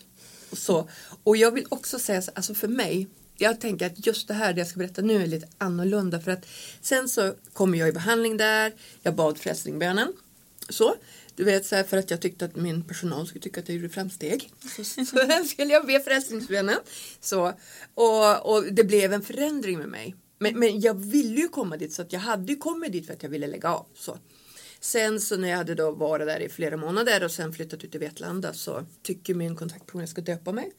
Och, 0.52 0.58
så. 0.58 0.90
och 1.24 1.38
jag 1.38 1.52
vill 1.52 1.66
också 1.70 2.00
säga, 2.00 2.22
så, 2.22 2.32
alltså 2.36 2.54
för 2.54 2.68
mig, 2.68 3.08
jag 3.38 3.62
tänker 3.62 3.86
att 3.86 4.06
just 4.06 4.28
det 4.28 4.34
här 4.34 4.54
det 4.54 4.60
jag 4.60 4.68
ska 4.68 4.80
berätta 4.80 5.02
nu 5.02 5.24
är 5.24 5.28
lite 5.28 5.48
annorlunda 5.58 6.20
för 6.20 6.32
att 6.32 6.46
sen 6.82 7.10
så 7.10 7.34
kommer 7.54 7.78
jag 7.78 7.90
i 7.90 7.92
behandling 7.92 8.38
där, 8.38 8.74
jag 9.02 9.16
bad 9.16 9.38
frälsningbönen. 9.38 10.14
Så, 10.70 10.96
du 11.36 11.44
vet 11.44 11.66
så 11.66 11.76
här, 11.76 11.84
för 11.84 11.98
att 11.98 12.12
jag 12.12 12.22
tyckte 12.22 12.46
att 12.46 12.56
min 12.56 12.84
personal 12.84 13.28
skulle 13.28 13.42
tycka 13.42 13.60
att 13.60 13.70
jag 13.70 13.76
gjorde 13.78 13.90
framsteg. 13.90 14.52
Så, 14.78 14.84
så 15.06 15.46
skulle 15.48 15.74
jag 15.74 15.88
be 15.88 16.00
frälsningsbönen. 16.00 16.78
Så, 17.20 17.54
och, 17.94 18.54
och 18.54 18.74
det 18.74 18.84
blev 18.84 19.14
en 19.14 19.22
förändring 19.22 19.78
med 19.78 19.90
mig. 19.90 20.16
Men, 20.40 20.60
men 20.60 20.82
jag 20.82 20.94
ville 20.94 21.42
ju 21.42 21.48
komma 21.48 21.78
dit 21.78 21.94
så 21.94 22.02
att 22.02 22.14
jag 22.14 22.20
hade 22.20 22.52
ju 22.54 22.58
kommit 22.58 22.92
dit 22.92 23.06
för 23.06 23.14
att 23.14 23.24
jag 23.24 23.30
ville 23.30 23.48
lägga 23.48 23.70
av. 23.70 23.86
Så. 23.96 24.18
Sen 24.84 25.20
så 25.20 25.38
när 25.38 25.50
jag 25.50 25.58
hade 25.58 25.76
då 25.76 25.92
varit 25.92 26.28
där 26.28 26.40
i 26.40 26.50
flera 26.50 26.78
månader 26.78 27.24
och 27.24 27.32
sen 27.32 27.54
flyttat 27.54 27.84
ut 27.84 27.92
till 27.92 28.00
Vetlanda 28.00 28.54
så 28.54 28.86
tycker 29.04 29.34
min 29.34 29.56
kontaktperson 29.56 30.02
att 30.02 30.04
jag 30.04 30.10
ska 30.10 30.22
döpa 30.22 30.52
mig. 30.52 30.72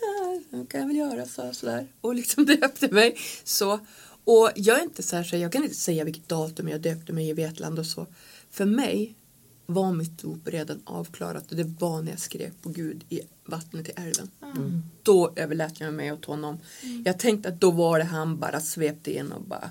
Ja, 0.00 0.40
det 0.50 0.66
kan 0.66 0.80
jag 0.80 0.86
väl 0.86 0.96
göra 0.96 1.26
så 1.26 1.52
sådär. 1.52 1.86
Och 2.00 2.14
liksom 2.14 2.44
döpte 2.60 2.88
mig. 2.88 3.16
Så. 3.44 3.80
Och 4.24 4.50
jag 4.54 4.78
är 4.78 4.82
inte 4.82 5.02
så 5.02 5.16
här, 5.16 5.24
så 5.24 5.36
jag 5.36 5.52
kan 5.52 5.62
inte 5.62 5.74
säga 5.74 6.04
vilket 6.04 6.28
datum 6.28 6.68
jag 6.68 6.80
döpte 6.80 7.12
mig 7.12 7.28
i 7.28 7.32
Vetlanda 7.32 7.80
och 7.80 7.86
så. 7.86 8.06
För 8.50 8.64
mig 8.64 9.14
var 9.66 9.92
mitt 9.92 10.18
dop 10.18 10.48
redan 10.48 10.82
avklarat 10.84 11.50
och 11.50 11.56
det 11.56 11.64
var 11.78 12.02
när 12.02 12.10
jag 12.10 12.20
skrev 12.20 12.52
på 12.62 12.68
Gud 12.68 13.04
i 13.08 13.20
vattnet 13.44 13.88
i 13.88 13.92
älven. 13.96 14.30
Då 15.02 15.32
överlät 15.36 15.80
jag 15.80 15.94
mig 15.94 16.12
åt 16.12 16.24
honom. 16.24 16.58
Jag 17.04 17.18
tänkte 17.18 17.48
att 17.48 17.60
då 17.60 17.70
var 17.70 17.98
det 17.98 18.04
han 18.04 18.38
bara 18.38 18.60
svepte 18.60 19.12
in 19.12 19.32
och 19.32 19.42
bara 19.42 19.70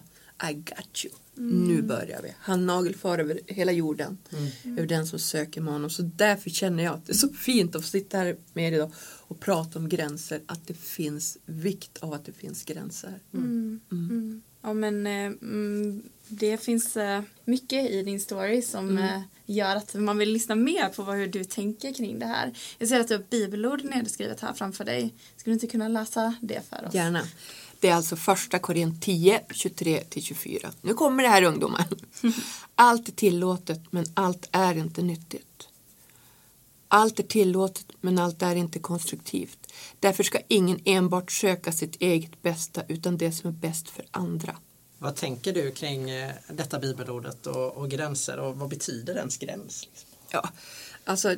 I 0.50 0.53
got 0.53 1.05
you. 1.05 1.13
Nu 1.35 1.81
börjar 1.81 2.21
vi. 2.21 2.33
Han 2.39 2.65
nagelfar 2.65 3.19
över 3.19 3.39
hela 3.47 3.71
jorden. 3.71 4.17
Över 4.65 4.88
den 4.88 5.07
som 5.07 5.19
söker 5.19 5.61
med 5.61 5.73
honom. 5.73 5.89
Så 5.89 6.01
därför 6.01 6.50
känner 6.50 6.83
jag 6.83 6.93
att 6.93 7.05
det 7.05 7.11
är 7.11 7.17
så 7.17 7.29
fint 7.29 7.75
att 7.75 7.81
få 7.81 7.88
sitta 7.88 8.17
här 8.17 8.35
med 8.53 8.67
er 8.67 8.75
idag 8.75 8.91
och 8.97 9.39
prata 9.39 9.79
om 9.79 9.89
gränser. 9.89 10.41
Att 10.45 10.67
det 10.67 10.73
finns 10.73 11.38
vikt 11.45 11.97
av 11.97 12.13
att 12.13 12.25
det 12.25 12.31
finns 12.31 12.63
gränser. 12.63 13.19
Mm. 13.33 14.41
Ja 14.61 14.73
men 14.73 15.07
eh, 15.07 15.25
mm, 15.25 16.03
det 16.27 16.57
finns 16.57 16.97
eh, 16.97 17.21
mycket 17.45 17.89
i 17.89 18.03
din 18.03 18.19
story 18.19 18.61
som 18.61 18.97
eh, 18.97 19.21
gör 19.45 19.75
att 19.75 19.93
man 19.93 20.17
vill 20.17 20.29
lyssna 20.33 20.55
mer 20.55 20.89
på 20.89 21.03
vad, 21.03 21.15
hur 21.15 21.27
du 21.27 21.43
tänker 21.43 21.93
kring 21.93 22.19
det 22.19 22.25
här. 22.25 22.53
Jag 22.77 22.89
ser 22.89 23.00
att 23.00 23.07
du 23.07 23.15
har 23.15 23.23
bibelord 23.29 23.83
nedskrivet 23.83 24.39
här 24.39 24.53
framför 24.53 24.85
dig. 24.85 25.13
Skulle 25.38 25.51
du 25.51 25.53
inte 25.53 25.67
kunna 25.67 25.88
läsa 25.88 26.35
det 26.41 26.61
för 26.69 26.88
oss? 26.88 26.93
Gärna. 26.93 27.21
Det 27.81 27.89
är 27.89 27.95
alltså 27.95 28.15
första 28.15 28.59
Korint 28.59 29.01
10, 29.01 29.41
23-24. 29.50 30.71
Nu 30.81 30.93
kommer 30.93 31.23
det 31.23 31.29
här 31.29 31.43
ungdomar. 31.43 31.85
Allt 32.75 33.07
är 33.07 33.11
tillåtet 33.11 33.81
men 33.91 34.05
allt 34.13 34.50
är 34.51 34.77
inte 34.77 35.01
nyttigt. 35.01 35.67
Allt 36.88 37.19
är 37.19 37.23
tillåtet 37.23 37.85
men 38.01 38.19
allt 38.19 38.41
är 38.41 38.55
inte 38.55 38.79
konstruktivt. 38.79 39.73
Därför 40.00 40.23
ska 40.23 40.39
ingen 40.47 40.79
enbart 40.85 41.31
söka 41.31 41.71
sitt 41.71 41.95
eget 42.01 42.41
bästa 42.41 42.83
utan 42.88 43.17
det 43.17 43.31
som 43.31 43.50
är 43.50 43.53
bäst 43.53 43.89
för 43.89 44.05
andra. 44.11 44.57
Vad 44.97 45.15
tänker 45.15 45.53
du 45.53 45.71
kring 45.71 46.09
eh, 46.09 46.31
detta 46.47 46.79
bibelordet 46.79 47.47
och, 47.47 47.77
och 47.77 47.89
gränser 47.89 48.39
och 48.39 48.57
vad 48.57 48.69
betyder 48.69 49.15
ens 49.15 49.38
gräns? 49.38 49.88
Liksom? 49.91 50.09
Ja, 50.29 50.50
alltså 51.05 51.35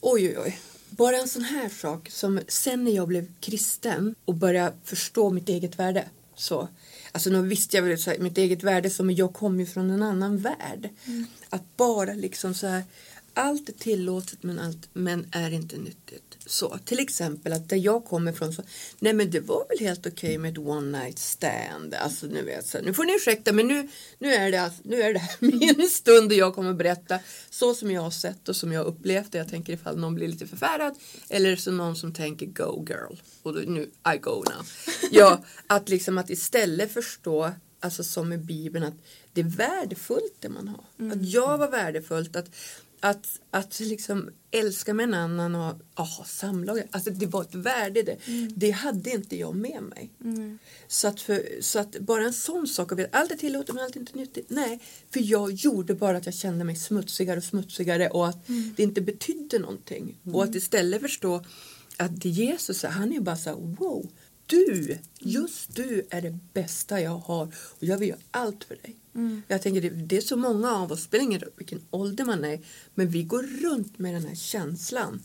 oj 0.00 0.28
oj 0.28 0.38
oj. 0.38 0.58
Bara 0.90 1.16
en 1.16 1.28
sån 1.28 1.42
här 1.42 1.68
sak 1.68 2.10
som 2.10 2.40
sen 2.48 2.84
när 2.84 2.92
jag 2.92 3.08
blev 3.08 3.26
kristen 3.40 4.14
och 4.24 4.34
började 4.34 4.76
förstå 4.84 5.30
mitt 5.30 5.48
eget 5.48 5.78
värde. 5.78 6.04
Så, 6.34 6.68
alltså 7.12 7.30
nu 7.30 7.42
visste 7.42 7.76
jag 7.76 7.84
väl 7.84 7.98
så 7.98 8.10
här, 8.10 8.18
mitt 8.18 8.38
eget 8.38 8.62
värde 8.62 8.90
som 8.90 9.10
jag 9.10 9.32
kom 9.32 9.60
ju 9.60 9.66
från 9.66 9.90
en 9.90 10.02
annan 10.02 10.38
värld. 10.38 10.88
Att 11.50 11.76
bara 11.76 12.12
liksom 12.12 12.54
så 12.54 12.66
här, 12.66 12.82
allt 13.34 13.68
är 13.68 13.72
tillåtet 13.72 14.42
men, 14.42 14.58
allt, 14.58 14.88
men 14.92 15.26
är 15.32 15.50
inte 15.50 15.76
nyttigt. 15.76 16.25
Så 16.46 16.78
till 16.84 16.98
exempel 17.00 17.52
att 17.52 17.68
där 17.68 17.76
jag 17.76 18.04
kommer 18.04 18.32
ifrån 18.32 18.52
så, 18.52 18.62
nej 18.98 19.12
men 19.12 19.30
det 19.30 19.40
var 19.40 19.66
väl 19.68 19.78
helt 19.78 20.06
okej 20.06 20.38
med 20.38 20.52
ett 20.52 20.58
one 20.58 20.98
night 20.98 21.18
stand. 21.18 21.94
Alltså 21.94 22.26
nu 22.26 22.42
vet 22.42 22.66
så, 22.66 22.78
nu 22.82 22.94
får 22.94 23.04
ni 23.04 23.16
ursäkta 23.16 23.52
men 23.52 23.68
nu, 23.68 23.88
nu, 24.18 24.34
är 24.34 24.50
det, 24.50 24.62
alltså- 24.62 24.82
nu 24.84 25.02
är 25.02 25.14
det 25.14 25.22
min 25.40 25.88
stund 25.88 26.32
och 26.32 26.38
jag 26.38 26.54
kommer 26.54 26.72
berätta 26.74 27.18
så 27.50 27.74
som 27.74 27.90
jag 27.90 28.02
har 28.02 28.10
sett 28.10 28.48
och 28.48 28.56
som 28.56 28.72
jag 28.72 28.80
har 28.80 28.86
upplevt 28.86 29.32
det. 29.32 29.38
Jag 29.38 29.48
tänker 29.48 29.72
ifall 29.72 29.98
någon 29.98 30.14
blir 30.14 30.28
lite 30.28 30.46
förfärad 30.46 30.94
eller 31.28 31.56
så 31.56 31.70
någon 31.70 31.96
som 31.96 32.14
tänker 32.14 32.46
go 32.46 32.86
girl. 32.88 33.16
Och 33.42 33.54
då, 33.54 33.60
nu, 33.60 33.90
I 34.14 34.18
go 34.18 34.30
now. 34.30 34.66
Ja, 35.10 35.44
att 35.66 35.88
liksom 35.88 36.18
att 36.18 36.30
istället 36.30 36.92
förstå 36.92 37.52
Alltså 37.80 38.04
som 38.04 38.32
i 38.32 38.38
Bibeln 38.38 38.84
att 38.84 38.94
det 39.32 39.40
är 39.40 39.44
värdefullt 39.44 40.34
det 40.40 40.48
man 40.48 40.68
har. 40.68 41.12
Att 41.12 41.28
jag 41.28 41.58
var 41.58 41.70
värdefullt. 41.70 42.36
Att, 42.36 42.46
att, 43.00 43.40
att 43.50 43.80
liksom 43.80 44.30
älska 44.50 44.94
med 44.94 45.04
en 45.04 45.14
annan 45.14 45.54
och 45.54 45.74
aha, 45.94 46.24
samlag. 46.24 46.82
Alltså 46.90 47.10
det 47.10 47.26
var 47.26 47.42
ett 47.42 47.54
värde 47.54 48.02
det. 48.02 48.16
Det 48.48 48.70
hade 48.70 49.10
inte 49.10 49.36
jag 49.36 49.56
med 49.56 49.82
mig. 49.82 50.10
Så, 50.88 51.08
att 51.08 51.20
för, 51.20 51.48
så 51.60 51.78
att 51.78 51.98
bara 52.00 52.24
en 52.24 52.32
sån 52.32 52.66
sak. 52.66 52.92
Allt 53.12 53.32
är 53.32 53.36
tillåtet 53.36 53.74
men 53.74 53.84
allt 53.84 53.96
är 53.96 54.00
inte 54.00 54.18
nyttigt. 54.18 54.46
Nej, 54.50 54.80
för 55.10 55.20
jag 55.20 55.52
gjorde 55.52 55.94
bara 55.94 56.16
att 56.16 56.26
jag 56.26 56.34
kände 56.34 56.64
mig 56.64 56.76
smutsigare 56.76 57.38
och 57.38 57.44
smutsigare 57.44 58.08
och 58.08 58.28
att 58.28 58.46
det 58.76 58.82
inte 58.82 59.00
betydde 59.00 59.58
någonting. 59.58 60.18
Och 60.32 60.44
att 60.44 60.54
istället 60.54 61.00
förstå 61.00 61.44
att 61.96 62.24
Jesus 62.24 62.82
han 62.82 63.12
är 63.12 63.20
bara 63.20 63.36
så 63.36 63.50
här, 63.50 63.56
wow. 63.56 64.08
Du, 64.46 64.98
just 65.18 65.74
du 65.76 66.06
är 66.10 66.22
det 66.22 66.38
bästa 66.52 67.00
jag 67.00 67.18
har 67.18 67.44
och 67.54 67.84
jag 67.84 67.98
vill 67.98 68.08
göra 68.08 68.20
allt 68.30 68.64
för 68.64 68.76
dig. 68.76 68.96
Jag 69.48 69.62
tänker 69.62 69.80
det, 69.80 69.90
det 69.90 70.16
är 70.16 70.20
så 70.20 70.36
många 70.36 70.70
av 70.72 70.92
oss, 70.92 71.02
spelar 71.02 71.24
ingen 71.24 71.40
roll 71.40 71.50
vilken 71.56 71.80
ålder 71.90 72.24
man 72.24 72.44
är, 72.44 72.60
men 72.94 73.08
vi 73.08 73.22
går 73.22 73.42
runt 73.42 73.98
med 73.98 74.14
den 74.14 74.24
här 74.24 74.34
känslan 74.34 75.22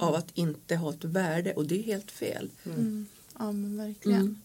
av 0.00 0.14
att 0.14 0.30
inte 0.34 0.76
ha 0.76 0.90
ett 0.90 1.04
värde 1.04 1.54
och 1.54 1.66
det 1.66 1.78
är 1.78 1.82
helt 1.82 2.10
fel. 2.10 2.50
Mm. 2.64 3.06
Ja 3.38 3.52
men 3.52 3.76
verkligen. 3.76 4.40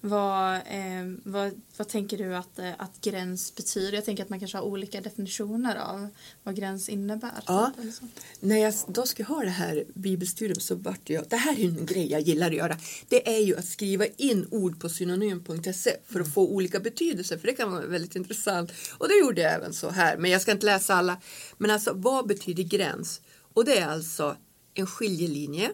Vad, 0.00 0.54
eh, 0.54 1.06
vad, 1.24 1.60
vad 1.76 1.88
tänker 1.88 2.18
du 2.18 2.36
att, 2.36 2.58
eh, 2.58 2.70
att 2.78 3.00
gräns 3.00 3.54
betyder? 3.54 3.92
Jag 3.92 4.04
tänker 4.04 4.22
att 4.22 4.28
man 4.28 4.38
kanske 4.38 4.58
har 4.58 4.64
olika 4.64 5.00
definitioner 5.00 5.76
av 5.76 6.08
vad 6.42 6.56
gräns 6.56 6.88
innebär. 6.88 7.42
Ja. 7.46 7.72
typ. 7.82 7.94
När 8.40 8.56
jag 8.56 8.74
då 8.86 9.06
ska 9.06 9.24
ha 9.24 9.40
det 9.40 9.50
här 9.50 9.84
bibelstudium 9.94 10.60
så 10.60 10.74
vart 10.74 11.10
jag, 11.10 11.28
det 11.28 11.36
här 11.36 11.60
är 11.60 11.64
en 11.64 11.86
grej 11.86 12.10
jag 12.10 12.20
gillar 12.20 12.46
att 12.46 12.56
göra. 12.56 12.78
Det 13.08 13.36
är 13.36 13.38
ju 13.38 13.56
att 13.56 13.64
skriva 13.64 14.06
in 14.06 14.48
ord 14.50 14.80
på 14.80 14.88
synonym.se 14.88 15.96
för 16.06 16.20
att 16.20 16.34
få 16.34 16.48
olika 16.48 16.80
betydelser 16.80 17.38
för 17.38 17.46
det 17.46 17.52
kan 17.52 17.72
vara 17.72 17.86
väldigt 17.86 18.16
intressant. 18.16 18.72
Och 18.98 19.08
det 19.08 19.18
gjorde 19.18 19.40
jag 19.40 19.54
även 19.54 19.72
så 19.72 19.90
här, 19.90 20.16
men 20.16 20.30
jag 20.30 20.42
ska 20.42 20.52
inte 20.52 20.66
läsa 20.66 20.94
alla. 20.94 21.20
Men 21.56 21.70
alltså 21.70 21.92
vad 21.94 22.26
betyder 22.26 22.62
gräns? 22.62 23.20
Och 23.54 23.64
det 23.64 23.78
är 23.78 23.86
alltså 23.86 24.36
en 24.74 24.86
skiljelinje. 24.86 25.70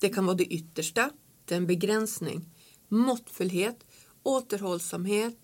Det 0.00 0.08
kan 0.08 0.26
vara 0.26 0.36
det 0.36 0.44
yttersta, 0.44 1.10
det 1.44 1.54
är 1.54 1.56
en 1.56 1.66
begränsning, 1.66 2.53
måttfullhet, 2.94 3.76
återhållsamhet, 4.22 5.36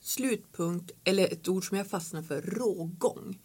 slutpunkt 0.00 0.92
eller 1.04 1.32
ett 1.32 1.48
ord 1.48 1.68
som 1.68 1.78
jag 1.78 1.86
fastnar 1.86 2.22
för, 2.22 2.42
rågång. 2.42 3.38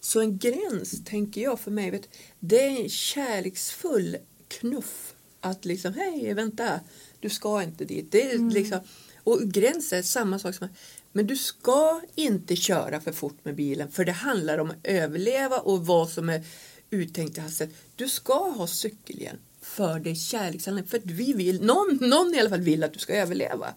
Så 0.00 0.20
en 0.20 0.38
gräns, 0.38 1.04
tänker 1.04 1.40
jag 1.40 1.60
för 1.60 1.70
mig, 1.70 1.90
vet, 1.90 2.08
det 2.40 2.62
är 2.62 2.82
en 2.82 2.88
kärleksfull 2.88 4.16
knuff. 4.48 5.14
Att 5.40 5.64
liksom, 5.64 5.94
hej, 5.94 6.34
vänta, 6.34 6.80
du 7.20 7.30
ska 7.30 7.62
inte 7.62 7.84
dit. 7.84 8.12
Det 8.12 8.32
är 8.32 8.50
liksom, 8.50 8.80
och 9.24 9.40
gräns 9.40 9.92
är 9.92 10.02
samma 10.02 10.38
sak 10.38 10.54
som 10.54 10.68
men 11.12 11.26
du 11.26 11.36
ska 11.36 12.00
inte 12.14 12.56
köra 12.56 13.00
för 13.00 13.12
fort 13.12 13.44
med 13.44 13.54
bilen 13.54 13.90
för 13.90 14.04
det 14.04 14.12
handlar 14.12 14.58
om 14.58 14.70
att 14.70 14.76
överleva 14.82 15.58
och 15.58 15.86
vad 15.86 16.10
som 16.10 16.28
är 16.28 16.44
uttänkt 16.90 17.38
i 17.38 17.40
hastighet. 17.40 17.76
Du 17.96 18.08
ska 18.08 18.50
ha 18.50 18.66
cykelhjälm 18.66 19.38
för 19.64 20.06
är 20.08 20.14
kärlekshandling. 20.14 20.86
För 20.86 20.98
att 20.98 21.06
vi 21.06 21.32
vill, 21.32 21.62
någon, 21.62 21.98
någon 22.00 22.34
i 22.34 22.40
alla 22.40 22.50
fall 22.50 22.60
vill 22.60 22.84
att 22.84 22.92
du 22.92 22.98
ska 22.98 23.14
överleva. 23.14 23.74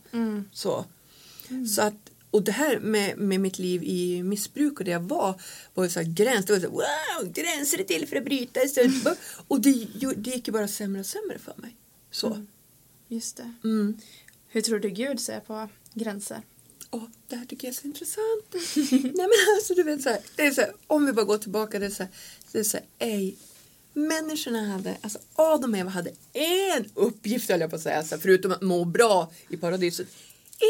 Så. 0.53 0.85
Så 1.75 1.81
att, 1.81 2.11
och 2.31 2.43
det 2.43 2.51
här 2.51 2.79
med, 2.79 3.17
med 3.17 3.39
mitt 3.39 3.59
liv 3.59 3.83
i 3.83 4.23
missbruk 4.23 4.79
och 4.79 4.85
det 4.85 4.91
jag 4.91 4.99
var 4.99 5.41
var 5.73 5.83
ju 5.83 5.89
så 5.89 5.99
här 5.99 6.07
gräns. 6.07 6.45
Det 6.45 6.53
var 6.53 6.59
så 6.59 6.65
här, 6.65 7.21
wow, 7.21 7.31
gränser 7.33 7.79
är 7.79 7.83
till 7.83 8.07
för 8.07 8.15
att 8.15 8.25
bryta. 8.25 8.59
Och 9.47 9.61
det, 9.61 9.87
det 10.17 10.31
gick 10.31 10.47
ju 10.47 10.53
bara 10.53 10.67
sämre 10.67 10.99
och 10.99 11.05
sämre 11.05 11.39
för 11.39 11.53
mig. 11.57 11.75
Så. 12.11 12.45
Just 13.07 13.37
det. 13.37 13.53
Mm. 13.63 13.97
Hur 14.47 14.61
tror 14.61 14.79
du 14.79 14.89
Gud 14.89 15.19
ser 15.19 15.39
på 15.39 15.69
gränser? 15.93 16.41
Åh, 16.91 17.03
det 17.27 17.35
här 17.35 17.45
tycker 17.45 17.67
jag 17.67 17.73
är 17.75 17.81
så 17.81 17.87
intressant. 17.87 18.45
Nej 18.91 19.13
men 19.13 19.55
alltså 19.55 19.73
du 19.73 19.83
vet 19.83 20.01
så 20.01 20.09
här, 20.09 20.19
det 20.35 20.45
är 20.45 20.51
så 20.51 20.61
här, 20.61 20.73
om 20.87 21.05
vi 21.05 21.13
bara 21.13 21.25
går 21.25 21.37
tillbaka, 21.37 21.79
det 21.79 21.85
är 21.85 21.89
så 21.89 22.03
här, 22.03 22.11
det 22.51 22.59
är 22.59 22.63
så 22.63 22.77
här, 22.77 22.85
ej, 22.99 23.37
människorna 23.97 24.67
hade, 24.67 24.97
alltså 25.01 25.19
Adam 25.35 25.73
och 25.73 25.79
Eva 25.79 25.89
hade 25.89 26.11
en 26.33 26.85
uppgift 26.93 27.49
höll 27.49 27.61
jag 27.61 27.69
på 27.69 27.75
att 27.75 27.81
säga, 27.81 28.03
förutom 28.03 28.51
att 28.51 28.61
må 28.61 28.85
bra 28.85 29.31
i 29.49 29.57
paradiset. 29.57 30.07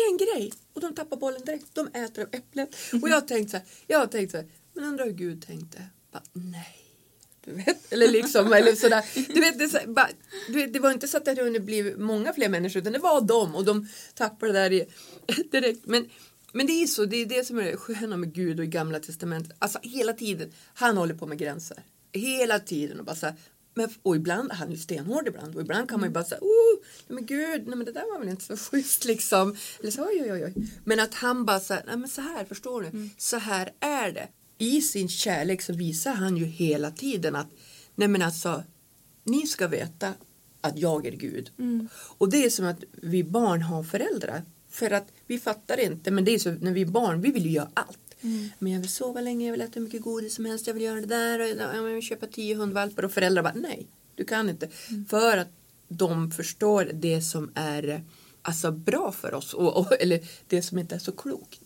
En 0.10 0.18
grej 0.18 0.54
och 0.74 0.82
de 0.82 0.96
tappar 0.96 1.18
bollen 1.18 1.46
direkt, 1.46 1.66
de 1.74 1.88
äter 1.88 2.24
av 2.24 2.30
äpplet. 2.32 2.70
Och 3.02 3.10
jag 3.10 3.16
har 3.16 3.22
tänkt 3.22 3.52
så 3.52 3.58
här, 3.58 3.66
jag 3.88 4.00
har 4.00 4.08
tänkt 4.08 4.32
så 4.32 4.38
här, 4.38 4.48
men 4.74 4.84
undrar 4.84 5.06
hur 5.06 5.12
Gud 5.12 5.46
tänkte. 5.48 5.84
Bara, 6.12 6.24
nej. 6.34 6.78
Du 7.46 7.54
vet, 7.54 7.94
eller 7.94 8.08
liksom, 8.08 8.54
eller 8.54 8.76
sådär. 8.76 9.06
Du 9.34 9.42
vet, 9.42 9.60
det, 9.60 9.88
bara, 9.88 10.10
du 10.48 10.54
vet, 10.54 10.74
det 10.74 10.80
var 10.80 10.92
inte 10.92 11.08
så 11.08 11.18
att 11.18 11.26
det 11.26 11.32
hade 11.32 11.44
hunnit 11.44 11.64
bli 11.64 11.96
många 11.98 12.34
fler 12.34 12.50
människor 12.50 12.82
utan 12.82 12.94
det 12.94 13.00
var 13.00 13.22
de 13.22 13.56
och 13.56 13.66
de 13.66 13.88
tappade 14.14 14.52
det 14.52 14.60
där 14.60 14.72
i, 14.72 14.88
direkt. 15.52 15.86
Men, 15.86 16.10
men 16.52 16.68
det 16.68 16.74
är 16.74 16.88
så, 16.88 17.06
det 17.06 17.18
är 17.18 17.26
det 17.26 17.48
som 17.48 17.58
är 17.58 17.64
det 17.64 17.78
sköna 17.78 18.18
med 18.18 18.34
Gud 18.34 18.60
och 18.60 18.66
i 18.66 18.68
gamla 18.68 19.00
testamentet. 19.00 19.58
Alltså 19.60 19.80
hela 19.82 20.14
tiden, 20.14 20.52
han 20.74 20.98
håller 20.98 21.14
på 21.14 21.28
med 21.28 21.38
gränser. 21.38 21.84
Hela 22.14 22.60
tiden 22.60 23.00
och 23.00 23.06
bara 23.06 23.16
så 23.16 23.26
här, 23.26 23.36
men, 23.74 23.90
och 24.04 24.16
ibland, 24.16 24.52
han 24.52 24.68
är 24.68 24.72
ju 24.72 24.78
stenhård 24.78 25.28
ibland 25.28 25.56
och 25.56 25.62
ibland 25.62 25.90
kan 25.90 26.00
man 26.00 26.10
ju 26.10 26.14
bara 26.14 26.24
säga, 26.24 26.42
oh, 26.42 26.80
men 27.08 27.26
gud, 27.26 27.68
nej 27.68 27.78
men 27.78 27.86
det 27.86 27.92
där 27.92 28.14
var 28.14 28.20
väl 28.20 28.30
inte 28.30 28.58
så 28.58 28.58
schysst 28.72 29.06
liksom. 29.06 29.58
Eller 29.80 29.92
så, 29.92 30.04
oj, 30.04 30.32
oj, 30.32 30.46
oj. 30.46 30.54
Men 30.84 31.00
att 31.00 31.14
han 31.14 31.46
bara 31.46 31.60
säger, 31.60 31.84
nej 31.86 31.98
men 31.98 32.10
så 32.10 32.22
här, 32.22 32.46
förstår 32.46 32.82
du, 32.82 33.10
så 33.18 33.38
här 33.38 33.72
är 33.80 34.12
det. 34.12 34.28
I 34.58 34.82
sin 34.82 35.10
kärlek 35.10 35.62
så 35.62 35.74
visar 35.74 36.14
han 36.14 36.38
ju 36.38 36.46
hela 36.46 36.92
tiden 36.92 37.36
att, 37.36 37.48
nej 37.96 38.08
men 38.08 38.22
alltså, 38.22 38.64
ni 39.24 39.48
ska 39.48 39.68
veta 39.68 40.14
att 40.62 40.78
jag 40.78 41.06
är 41.06 41.12
Gud. 41.12 41.52
Och 42.18 42.30
det 42.30 42.46
är 42.46 42.50
som 42.50 42.66
att 42.66 42.84
vi 42.92 43.24
barn 43.24 43.62
har 43.62 43.84
föräldrar. 43.84 44.44
För 44.70 44.92
att 44.92 45.08
vi 45.28 45.40
fattar 45.40 45.80
inte, 45.80 46.12
men 46.12 46.26
det 46.26 46.32
är 46.34 46.40
så 46.40 46.52
när 46.52 46.72
vi 46.72 46.82
är 46.82 46.86
barn, 46.86 47.22
vi 47.22 47.32
vill 47.32 47.46
ju 47.46 47.52
göra 47.52 47.70
allt. 47.74 48.07
Men 48.60 48.72
jag 48.72 48.80
vill 48.80 48.90
sova 48.90 49.22
länge, 49.22 49.46
jag 49.46 49.52
vill 49.52 49.62
äta 49.62 49.72
hur 49.74 49.82
mycket 49.82 50.02
godis 50.02 50.36
som 50.36 50.46
helst, 50.46 50.68
jag 50.68 50.74
vill 50.74 50.84
göra 50.84 51.02
det 51.02 51.08
där, 51.08 51.40
och 51.40 51.76
jag 51.78 51.84
vill 51.84 52.02
köpa 52.02 52.28
tio 52.28 52.56
hundvalpar 52.56 53.06
och 53.06 53.12
föräldrar 53.12 53.44
bara 53.44 53.54
nej, 53.54 53.88
du 54.16 54.26
kan 54.26 54.50
inte. 54.50 54.70
För 55.10 55.38
att 55.38 55.48
de 55.88 56.32
förstår 56.32 56.92
det 56.94 57.22
som 57.22 57.52
är 57.56 58.04
alltså 58.42 58.72
bra 58.72 59.12
för 59.12 59.34
oss 59.34 59.54
och, 59.54 59.78
och, 59.78 60.02
eller 60.02 60.28
det 60.48 60.62
som 60.62 60.78
inte 60.78 60.96
är 60.96 61.00
så 61.00 61.12
klokt. 61.12 61.60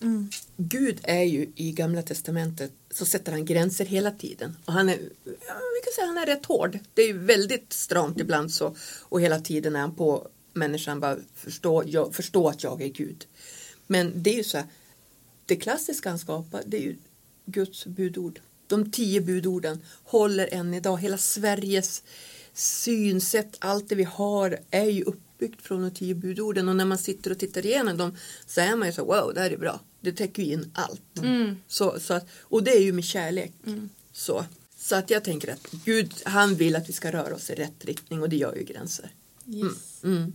Gud 0.58 1.00
är 1.04 1.24
ju 1.24 1.52
i 1.56 1.72
gamla 1.72 2.02
testamentet 2.02 2.72
så 2.92 3.06
sätter 3.06 3.32
han 3.32 3.46
gränser 3.46 3.86
hela 3.86 4.12
tiden 4.12 4.58
och 4.66 4.74
han 4.74 4.90
är, 4.90 4.98
vi 5.24 5.82
kan 5.84 5.94
säga 5.96 6.08
han 6.08 6.18
är 6.18 6.26
rätt 6.26 6.46
hård. 6.46 6.80
Det 6.94 7.02
är 7.02 7.14
väldigt 7.14 7.74
stramt 7.74 8.20
ibland 8.20 8.52
så 8.52 8.76
och 9.02 9.22
hela 9.22 9.40
tiden 9.40 9.76
är 9.76 9.80
han 9.80 9.96
på 9.96 10.28
människan 10.54 11.00
bara 11.00 11.18
förstå, 11.36 11.84
jag, 11.86 12.16
förstå 12.16 12.50
att 12.50 12.64
jag 12.64 12.82
är 12.82 12.88
Gud. 12.88 13.26
Men 13.88 14.24
det 14.24 14.30
är 14.30 14.38
ju 14.38 14.44
så 14.44 14.58
här, 14.58 14.68
det 15.52 15.56
klassiska 15.56 16.10
han 16.10 16.20
skapar 16.20 16.64
det 16.66 16.78
är 16.78 16.82
ju 16.82 16.96
Guds 17.46 17.86
budord. 17.86 18.40
De 18.68 18.92
tio 18.92 19.22
budorden 19.22 19.82
håller 20.04 20.54
än 20.54 20.74
idag. 20.74 20.98
Hela 20.98 21.18
Sveriges 21.18 22.04
synsätt, 22.54 23.58
allt 23.60 23.90
det 23.90 23.96
vi 23.96 24.04
har 24.04 24.60
är 24.70 24.90
ju 24.90 25.04
uppbyggt 25.04 25.62
från 25.62 25.82
de 25.82 25.92
tio 25.92 26.16
budorden 26.16 26.70
och 26.70 26.76
när 26.76 26.86
man 26.86 26.98
sitter 26.98 27.32
och 27.32 27.40
tittar 27.40 27.66
igenom 27.66 27.98
dem 27.98 28.18
så 28.48 28.62
är 28.62 28.76
man 28.76 28.88
ju 28.88 28.94
så 28.94 29.06
wow, 29.06 29.34
det 29.34 29.40
här 29.40 29.52
är 29.52 29.58
bra. 29.58 29.80
Det 30.00 30.12
täcker 30.12 30.44
ju 30.44 30.54
in 30.54 30.72
allt. 30.74 31.18
Mm. 31.18 31.58
Så, 31.68 32.00
så 32.00 32.14
att, 32.14 32.28
och 32.42 32.64
det 32.64 32.72
är 32.72 32.82
ju 32.82 32.94
med 32.94 33.04
kärlek. 33.04 33.52
Så. 34.14 34.46
så 34.78 34.96
att 34.96 35.10
jag 35.10 35.24
tänker 35.24 35.54
att 35.54 35.68
Gud 35.86 36.14
han 36.26 36.56
vill 36.56 36.76
att 36.76 36.90
vi 36.90 36.94
ska 36.94 37.12
röra 37.12 37.36
oss 37.36 37.50
i 37.50 37.56
rätt 37.56 37.86
riktning 37.86 38.22
och 38.22 38.30
det 38.30 38.36
gör 38.36 38.56
ju 38.56 38.64
gränser. 38.64 39.12
Yes. 39.48 40.04
Mm. 40.04 40.34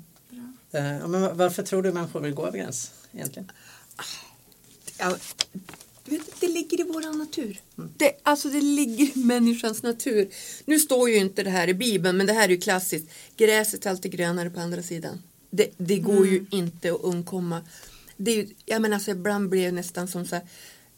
Eh, 0.70 0.96
ja, 0.98 1.06
men 1.06 1.36
varför 1.36 1.62
tror 1.62 1.82
du 1.82 1.92
människor 1.92 2.20
vill 2.20 2.34
gå 2.34 2.46
över 2.46 2.58
gräns 2.58 2.90
egentligen? 3.12 3.52
Ja, 4.98 5.16
det 6.40 6.48
ligger 6.48 6.80
i 6.80 6.82
vår 6.82 7.18
natur. 7.18 7.60
Det, 7.96 8.12
alltså 8.22 8.48
det 8.48 8.60
ligger 8.60 9.04
i 9.04 9.24
människans 9.24 9.82
natur. 9.82 10.28
Nu 10.64 10.78
står 10.78 11.10
ju 11.10 11.16
inte 11.16 11.42
det 11.42 11.50
här 11.50 11.68
i 11.68 11.74
Bibeln 11.74 12.16
men 12.16 12.26
det 12.26 12.32
här 12.32 12.44
är 12.44 12.48
ju 12.48 12.60
klassiskt. 12.60 13.10
Gräset 13.36 13.86
är 13.86 13.90
alltid 13.90 14.12
grönare 14.12 14.50
på 14.50 14.60
andra 14.60 14.82
sidan. 14.82 15.22
Det, 15.50 15.70
det 15.76 15.98
går 15.98 16.26
ju 16.26 16.46
inte 16.50 16.92
att 16.92 17.00
undkomma. 17.00 17.62
Det 18.16 18.30
är 18.30 18.36
ju, 18.36 18.48
jag 18.64 18.82
menar, 18.82 18.94
alltså, 18.94 19.10
ibland 19.10 19.48
blir 19.48 19.64
det 19.64 19.72
nästan 19.72 20.08
som 20.08 20.26
så 20.26 20.34
här. 20.34 20.44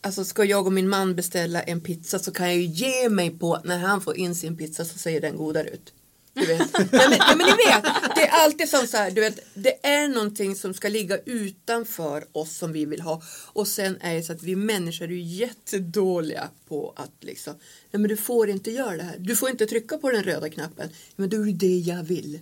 Alltså 0.00 0.24
ska 0.24 0.44
jag 0.44 0.66
och 0.66 0.72
min 0.72 0.88
man 0.88 1.14
beställa 1.14 1.62
en 1.62 1.80
pizza 1.80 2.18
så 2.18 2.30
kan 2.32 2.46
jag 2.46 2.56
ju 2.56 2.64
ge 2.64 3.08
mig 3.08 3.30
på 3.30 3.60
när 3.64 3.78
han 3.78 4.00
får 4.00 4.16
in 4.16 4.34
sin 4.34 4.56
pizza 4.56 4.84
så 4.84 4.98
ser 4.98 5.20
den 5.20 5.36
godare 5.36 5.68
ut. 5.68 5.92
Du 6.38 6.46
vet. 6.46 6.68
ja, 6.92 7.08
men, 7.08 7.18
ja, 7.18 7.34
men 7.36 7.46
ni 7.46 7.52
vet, 7.52 7.84
det 8.14 8.26
är 8.26 8.30
alltid 8.30 8.68
som 8.68 8.86
så 8.86 8.96
här, 8.96 9.10
du 9.10 9.20
vet, 9.20 9.38
det 9.54 9.86
är 9.86 10.08
någonting 10.08 10.56
som 10.56 10.74
ska 10.74 10.88
ligga 10.88 11.18
utanför 11.18 12.24
oss 12.32 12.56
som 12.56 12.72
vi 12.72 12.84
vill 12.84 13.00
ha. 13.00 13.22
Och 13.52 13.68
sen 13.68 13.96
är 14.00 14.14
det 14.14 14.22
så 14.22 14.32
att 14.32 14.42
vi 14.42 14.56
människor 14.56 15.04
är 15.04 15.08
ju 15.08 15.20
jättedåliga 15.20 16.48
på 16.68 16.92
att 16.96 17.12
liksom, 17.20 17.54
nej 17.90 18.00
men 18.00 18.08
du 18.08 18.16
får 18.16 18.48
inte 18.48 18.70
göra 18.70 18.96
det 18.96 19.02
här. 19.02 19.16
Du 19.18 19.36
får 19.36 19.50
inte 19.50 19.66
trycka 19.66 19.98
på 19.98 20.10
den 20.10 20.22
röda 20.22 20.48
knappen. 20.48 20.88
Men 21.16 21.28
det 21.28 21.36
är 21.36 21.44
ju 21.44 21.52
det 21.52 21.78
jag 21.78 22.02
vill. 22.02 22.38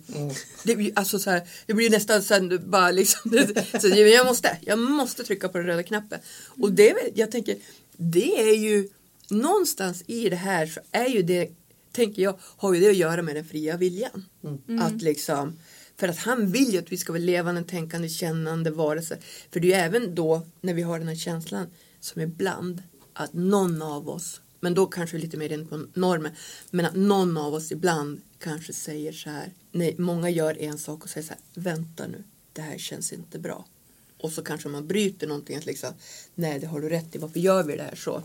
Det, 0.63 0.75
blir, 0.75 0.91
alltså 0.95 1.19
så 1.19 1.29
här, 1.29 1.41
det 1.65 1.73
blir 1.73 1.89
nästan 1.89 2.21
sen 2.21 2.69
bara 2.69 2.91
liksom, 2.91 3.31
så 3.81 3.87
jag 3.87 4.25
måste, 4.25 4.57
jag 4.61 4.79
måste 4.79 5.23
trycka 5.23 5.49
på 5.49 5.57
den 5.57 5.67
röda 5.67 5.83
knappen. 5.83 6.19
Och 6.47 6.71
det 6.71 6.89
är 6.89 6.93
väl, 6.93 7.11
jag 7.15 7.31
tänker, 7.31 7.57
det 7.97 8.41
är 8.41 8.55
ju 8.55 8.89
någonstans 9.29 10.03
i 10.07 10.29
det 10.29 10.35
här 10.35 10.67
så 10.67 10.79
är 10.91 11.07
ju 11.07 11.21
det 11.21 11.49
tänker 11.97 12.21
jag, 12.21 12.39
har 12.41 12.73
ju 12.73 12.79
det 12.79 12.89
att 12.89 12.95
göra 12.95 13.21
med 13.21 13.35
den 13.35 13.45
fria 13.45 13.77
viljan. 13.77 14.25
Att 14.81 15.01
liksom, 15.01 15.59
för 15.95 16.07
att 16.07 16.17
han 16.17 16.51
vill 16.51 16.73
ju 16.73 16.79
att 16.79 16.91
vi 16.91 16.97
ska 16.97 17.13
vara 17.13 17.23
levande, 17.23 17.63
tänkande, 17.63 18.09
kännande 18.09 18.71
varelser. 18.71 19.17
För 19.51 19.59
det 19.59 19.73
är 19.73 19.79
ju 19.79 19.85
även 19.85 20.15
då 20.15 20.41
när 20.61 20.73
vi 20.73 20.81
har 20.81 20.99
den 20.99 21.07
här 21.07 21.15
känslan 21.15 21.67
som 21.99 22.21
ibland 22.21 22.83
att 23.13 23.33
någon 23.33 23.81
av 23.81 24.09
oss, 24.09 24.41
men 24.59 24.73
då 24.73 24.85
kanske 24.85 25.17
lite 25.17 25.37
mer 25.37 25.53
in 25.53 25.67
på 25.67 25.85
normen, 25.93 26.31
men 26.71 26.85
att 26.85 26.95
någon 26.95 27.37
av 27.37 27.53
oss 27.53 27.71
ibland 27.71 28.21
kanske 28.39 28.73
säger 28.73 29.11
så 29.11 29.29
här, 29.29 29.53
nej, 29.71 29.95
många 29.97 30.29
gör 30.29 30.61
en 30.61 30.77
sak 30.77 31.03
och 31.03 31.09
säger 31.09 31.27
så 31.27 31.33
här, 31.33 31.63
vänta 31.63 32.07
nu, 32.07 32.23
det 32.53 32.61
här 32.61 32.77
känns 32.77 33.13
inte 33.13 33.39
bra. 33.39 33.65
Och 34.17 34.31
så 34.31 34.41
kanske 34.43 34.69
man 34.69 34.87
bryter 34.87 35.27
någonting, 35.27 35.57
att 35.57 35.65
liksom, 35.65 35.93
nej 36.35 36.59
det 36.59 36.67
har 36.67 36.81
du 36.81 36.89
rätt 36.89 37.15
i, 37.15 37.17
varför 37.17 37.39
gör 37.39 37.63
vi 37.63 37.75
det 37.75 37.83
här 37.83 37.95
så? 37.95 38.23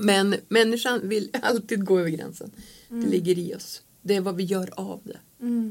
Men 0.00 0.34
människan 0.48 1.08
vill 1.08 1.30
alltid 1.42 1.84
gå 1.84 1.98
över 1.98 2.10
gränsen. 2.10 2.50
Det 2.88 3.06
ligger 3.06 3.38
i 3.38 3.54
oss. 3.54 3.82
Det 4.02 4.14
är 4.14 4.20
vad 4.20 4.36
vi 4.36 4.44
gör 4.44 4.70
av 4.76 5.00
det 5.04 5.18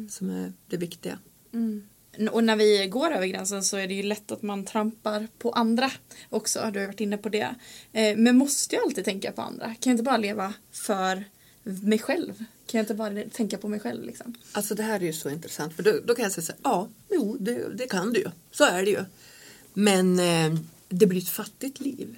som 0.10 0.30
är 0.30 0.54
det 0.68 0.78
viktiga. 0.78 1.20
Och 2.32 2.44
när 2.44 2.56
vi 2.56 2.88
går 2.88 3.12
över 3.12 3.28
gränsen 3.28 3.64
så 3.64 3.78
är 3.78 3.88
det 3.88 3.94
ju 3.94 4.04
lätt 4.04 4.32
att 4.32 4.42
man 4.42 4.66
trampar 4.66 5.28
på 5.40 5.52
andra 5.52 5.92
också. 6.30 6.70
Du 6.74 6.80
har 6.80 6.88
varit 6.88 7.02
inne 7.02 7.18
på 7.18 7.30
det. 7.30 7.56
Eh, 7.94 8.18
Men 8.18 8.38
måste 8.38 8.76
jag 8.76 8.84
alltid 8.84 9.06
tänka 9.06 9.32
på 9.32 9.42
andra? 9.42 9.66
Kan 9.66 9.76
jag 9.84 9.94
inte 9.94 10.04
bara 10.04 10.18
leva 10.18 10.54
för 10.72 11.24
mig 11.66 12.00
själv? 12.00 12.34
Kan 12.66 12.78
jag 12.80 12.84
inte 12.84 12.94
bara 12.94 13.24
tänka 13.34 13.58
på 13.58 13.68
mig 13.68 13.80
själv 13.80 14.04
liksom? 14.04 14.36
Alltså 14.52 14.76
det 14.76 14.84
här 14.84 15.00
är 15.00 15.06
ju 15.06 15.14
så 15.14 15.30
intressant 15.30 15.76
för 15.76 15.84
då, 15.84 16.00
då 16.06 16.16
kan 16.16 16.24
jag 16.24 16.32
säga 16.32 16.46
så 16.46 16.52
här, 16.52 16.60
ja, 16.64 16.90
jo, 17.10 17.38
det, 17.40 17.78
det 17.78 17.88
kan 17.88 18.14
du 18.14 18.20
ju. 18.20 18.30
Så 18.52 18.64
är 18.64 18.84
det 18.86 18.92
ju. 18.92 19.06
Men 19.74 20.20
eh, 20.20 20.60
det 20.90 21.08
blir 21.08 21.22
ett 21.22 21.30
fattigt 21.30 21.80
liv. 21.80 22.18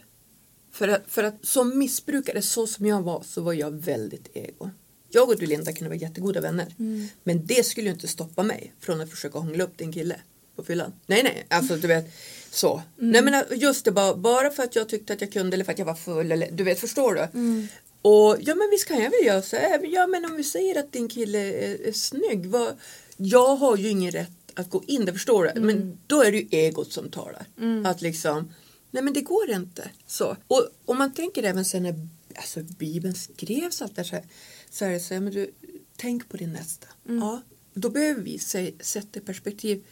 För 0.72 0.88
att, 0.88 1.04
för 1.08 1.24
att 1.24 1.46
som 1.46 1.80
missbrukare, 1.80 2.42
så 2.42 2.68
som 2.68 2.86
jag 2.86 3.02
var, 3.02 3.24
så 3.24 3.42
var 3.42 3.54
jag 3.54 3.72
väldigt 3.72 4.30
ego. 4.34 4.70
Jag 5.10 5.30
och 5.30 5.40
du 5.40 5.46
Linda 5.46 5.74
kunde 5.74 5.90
vara 5.90 6.00
jättegoda 6.00 6.42
vänner. 6.42 6.74
Men 7.24 7.46
det 7.46 7.66
skulle 7.66 7.88
ju 7.88 7.94
inte 7.94 8.08
stoppa 8.08 8.44
mig 8.44 8.74
från 8.80 9.02
att 9.02 9.10
försöka 9.10 9.40
hångla 9.40 9.64
upp 9.64 9.78
din 9.78 9.94
kille 9.94 10.16
på 10.56 10.64
fyllan. 10.64 10.94
Nej, 11.06 11.24
nej, 11.24 11.46
alltså 11.50 11.76
du 11.76 11.88
vet 11.88 12.06
så. 12.52 12.82
Nej 12.96 13.22
men 13.22 13.44
just 13.52 13.86
det, 13.86 13.92
bara, 13.92 14.16
bara 14.16 14.50
för 14.50 14.64
att 14.64 14.76
jag 14.76 14.90
tyckte 14.90 15.14
att 15.14 15.22
jag 15.22 15.32
kunde 15.32 15.56
eller 15.56 15.66
för 15.66 15.72
att 15.72 15.80
jag 15.80 15.86
var 15.86 15.96
full 15.96 16.32
eller 16.32 16.52
du 16.52 16.64
vet, 16.64 16.80
förstår 16.80 17.16
du? 17.16 17.28
Och 18.08 18.38
ja 18.42 18.56
men 18.56 18.70
visst 18.72 18.88
kan 18.88 19.04
jag 19.04 19.12
väl 19.12 19.26
göra 19.26 19.42
så. 19.42 19.56
Ja 19.84 20.08
men 20.08 20.26
om 20.26 20.36
vi 20.36 20.44
säger 20.44 20.80
att 20.80 20.92
din 20.92 21.10
kille 21.10 21.40
är, 21.40 21.88
är 21.88 21.92
snygg. 21.92 22.46
Vad, 22.46 22.78
jag 23.18 23.56
har 23.56 23.78
ju 23.78 23.90
ingen 23.90 24.12
rätt 24.12 24.32
att 24.54 24.70
gå 24.70 24.84
in 24.88 25.06
där, 25.06 25.14
förstår 25.14 25.52
du? 25.54 25.62
Men 25.62 25.98
då 26.08 26.24
är 26.24 26.32
det 26.32 26.38
ju 26.38 26.48
egot 26.52 26.92
som 26.92 27.10
talar. 27.10 27.46
Att 27.86 28.02
liksom, 28.02 28.54
nej 28.92 29.04
men 29.04 29.14
det 29.14 29.22
går 29.22 29.52
inte. 29.52 29.92
Så. 30.08 30.38
Och 30.48 30.70
om 30.86 30.98
man 30.98 31.14
tänker 31.14 31.44
även 31.44 31.66
sen 31.66 31.84
när 31.84 32.08
alltså, 32.36 32.64
Bibeln 32.64 33.16
skrevs 33.16 33.82
allt 33.82 33.96
så, 33.96 34.16
här, 34.16 34.26
så 34.70 34.86
är 34.86 34.90
det 34.90 35.00
så 35.00 35.14
här, 35.14 35.22
men 35.22 35.34
du, 35.34 35.52
tänk 35.96 36.30
på 36.30 36.38
din 36.38 36.54
nästa. 36.54 36.88
Ja, 37.04 37.42
då 37.74 37.90
behöver 37.90 38.22
vi 38.22 38.40
se, 38.40 38.74
sätta 38.80 39.20
i 39.20 39.22
perspektiv. 39.22 39.84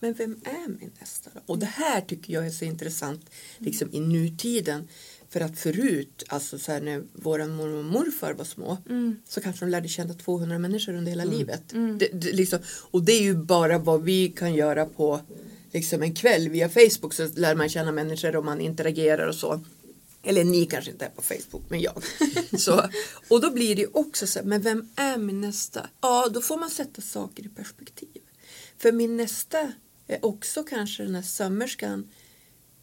Men 0.00 0.14
vem 0.14 0.40
är 0.44 0.68
min 0.68 0.92
nästa 1.00 1.30
då? 1.34 1.40
Och 1.46 1.58
det 1.58 1.66
här 1.66 2.00
tycker 2.00 2.32
jag 2.32 2.46
är 2.46 2.50
så 2.50 2.64
intressant 2.64 3.30
liksom 3.58 3.88
i 3.92 4.00
nutiden. 4.00 4.88
För 5.30 5.40
att 5.40 5.58
förut, 5.58 6.24
alltså 6.28 6.58
så 6.58 6.72
här 6.72 6.80
när 6.80 7.02
våra 7.12 7.46
mormor 7.46 7.78
och 7.78 7.84
morfar 7.84 8.32
var 8.32 8.44
små 8.44 8.78
så 9.28 9.40
kanske 9.40 9.64
de 9.64 9.70
lärde 9.70 9.88
känna 9.88 10.14
200 10.14 10.58
människor 10.58 10.94
under 10.94 11.10
hela 11.10 11.24
livet. 11.24 11.62
Det, 11.98 12.08
det, 12.12 12.32
liksom, 12.32 12.58
och 12.90 13.02
det 13.02 13.12
är 13.12 13.22
ju 13.22 13.34
bara 13.34 13.78
vad 13.78 14.02
vi 14.02 14.28
kan 14.28 14.54
göra 14.54 14.86
på 14.86 15.20
liksom 15.72 16.02
en 16.02 16.14
kväll 16.14 16.48
via 16.48 16.68
Facebook 16.68 17.14
så 17.14 17.28
lär 17.34 17.54
man 17.54 17.68
känna 17.68 17.92
människor 17.92 18.36
och 18.36 18.44
man 18.44 18.60
interagerar 18.60 19.28
och 19.28 19.34
så. 19.34 19.60
Eller 20.22 20.44
ni 20.44 20.66
kanske 20.66 20.90
inte 20.90 21.04
är 21.04 21.10
på 21.10 21.22
Facebook, 21.22 21.62
men 21.68 21.80
jag. 21.80 22.02
Så, 22.58 22.88
och 23.28 23.40
då 23.40 23.50
blir 23.50 23.76
det 23.76 23.86
också 23.86 24.26
så 24.26 24.38
här, 24.38 24.46
men 24.46 24.62
vem 24.62 24.88
är 24.96 25.18
min 25.18 25.40
nästa? 25.40 25.88
Ja, 26.00 26.28
då 26.28 26.40
får 26.40 26.56
man 26.56 26.70
sätta 26.70 27.02
saker 27.02 27.46
i 27.46 27.48
perspektiv. 27.48 28.22
För 28.78 28.92
min 28.92 29.16
nästa 29.16 29.72
är 30.06 30.24
också 30.24 30.62
kanske 30.62 31.02
den 31.02 31.14
här 31.14 31.22
sömmerskan 31.22 32.08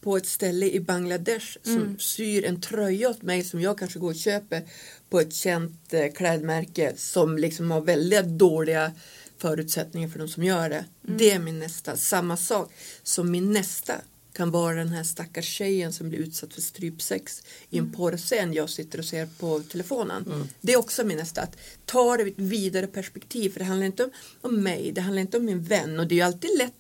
på 0.06 0.18
ett 0.18 0.26
ställe 0.26 0.70
i 0.70 0.80
Bangladesh 0.80 1.58
som 1.64 2.00
syr 2.00 2.46
en 2.46 2.62
tröja 2.62 3.10
åt 3.10 3.22
mig 3.22 3.44
som 3.44 3.62
jag 3.62 3.78
kanske 3.78 4.00
går 4.00 4.10
och 4.10 4.16
köper 4.16 4.64
på 5.10 5.20
ett 5.20 5.34
känt 5.34 5.94
eh, 5.94 6.12
klädmärke 6.12 6.94
som 6.98 7.38
liksom 7.38 7.72
har 7.72 7.82
väldigt 7.82 8.26
dåliga 8.26 8.92
förutsättningar 9.38 10.10
för 10.10 10.20
de 10.20 10.28
som 10.28 10.44
gör 10.44 10.70
det. 10.70 10.86
Det 11.02 11.32
är 11.32 11.40
min 11.40 11.60
nästa. 11.60 11.98
Samma 11.98 12.38
sak 12.38 12.72
som 13.04 13.32
min 13.32 13.52
nästa 13.52 13.94
kan 14.34 14.52
vara 14.52 14.76
den 14.76 14.88
här 14.88 15.04
stackars 15.04 15.46
tjejen 15.46 15.94
som 15.94 16.10
blir 16.10 16.20
utsatt 16.20 16.54
för 16.54 16.62
strypsex 16.62 17.44
i 17.70 17.78
en 17.78 17.92
porrscen 17.92 18.54
jag 18.54 18.70
sitter 18.70 19.00
och 19.00 19.06
ser 19.06 19.26
på 19.40 19.60
telefonen. 19.60 20.50
Det 20.62 20.74
är 20.74 20.78
också 20.78 21.04
min 21.04 21.18
nästa. 21.18 21.42
Att 21.42 21.58
ta 21.86 22.18
det 22.18 22.24
i 22.24 22.28
ett 22.28 22.34
vidare 22.38 22.88
perspektiv 22.88 23.50
för 23.50 23.60
det 23.60 23.66
handlar 23.66 23.86
inte 23.86 24.04
om, 24.04 24.12
om 24.42 24.64
mig, 24.64 24.92
det 24.92 25.02
handlar 25.02 25.22
inte 25.22 25.38
om 25.38 25.46
min 25.46 25.64
vän 25.64 26.00
och 26.00 26.08
det 26.08 26.16
är 26.16 26.18
ju 26.18 26.22
alltid 26.22 26.58
lätt 26.58 26.74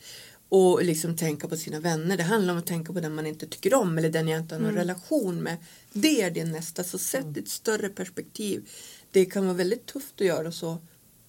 att 0.55 0.85
liksom 0.85 1.15
tänka 1.17 1.47
på 1.47 1.57
sina 1.57 1.79
vänner. 1.79 2.17
Det 2.17 2.23
handlar 2.23 2.53
om 2.53 2.59
att 2.59 2.65
tänka 2.67 2.93
på 2.93 2.99
den 2.99 3.15
man 3.15 3.25
inte 3.27 3.47
tycker 3.47 3.73
om 3.73 3.97
eller 3.97 4.09
den 4.09 4.27
jag 4.27 4.39
inte 4.41 4.55
har 4.55 4.59
någon 4.61 4.73
relation 4.75 5.43
med. 5.43 5.57
Det 5.93 6.21
är 6.21 6.31
din 6.31 6.51
nästa, 6.51 6.83
så 6.83 6.97
sätt 6.97 7.37
ett 7.37 7.49
större 7.49 7.89
perspektiv. 7.89 8.69
Det 9.11 9.25
kan 9.25 9.45
vara 9.45 9.57
väldigt 9.57 9.85
tufft 9.85 10.13
att 10.21 10.27
göra 10.27 10.51
så 10.51 10.77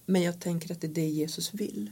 men 0.05 0.21
jag 0.21 0.39
tänker 0.41 0.71
att 0.71 0.81
det 0.81 0.87
är 0.87 0.91
det 0.91 1.07
Jesus 1.07 1.53
vill. 1.53 1.91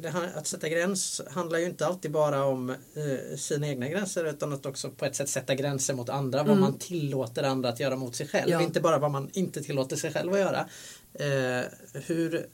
Det, 0.00 0.08
han- 0.08 0.28
att 0.34 0.46
sätta 0.46 0.68
gräns 0.68 1.20
handlar 1.30 1.58
ju 1.58 1.64
inte 1.66 1.86
alltid 1.86 2.10
bara 2.10 2.44
om 2.44 2.70
eh, 2.70 3.36
sina 3.36 3.68
egna 3.68 3.88
gränser 3.88 4.24
utan 4.24 4.52
att 4.52 4.66
också 4.66 4.90
på 4.90 5.04
ett 5.04 5.16
sätt 5.16 5.28
sätta 5.28 5.54
gränser 5.54 5.94
mot 5.94 6.08
andra. 6.08 6.42
Vad 6.44 6.58
man 6.58 6.78
tillåter 6.78 7.42
andra 7.42 7.68
att 7.68 7.80
göra 7.80 7.96
mot 7.96 8.16
sig 8.16 8.28
själv. 8.28 8.50
Ja. 8.50 8.62
Inte 8.62 8.80
bara 8.80 8.98
vad 8.98 9.10
man 9.10 9.30
inte 9.32 9.62
tillåter 9.62 9.96
sig 9.96 10.12
själv 10.12 10.32
att 10.32 10.38
göra. 10.38 10.68
Eh, 11.14 11.64
hur, 12.06 12.46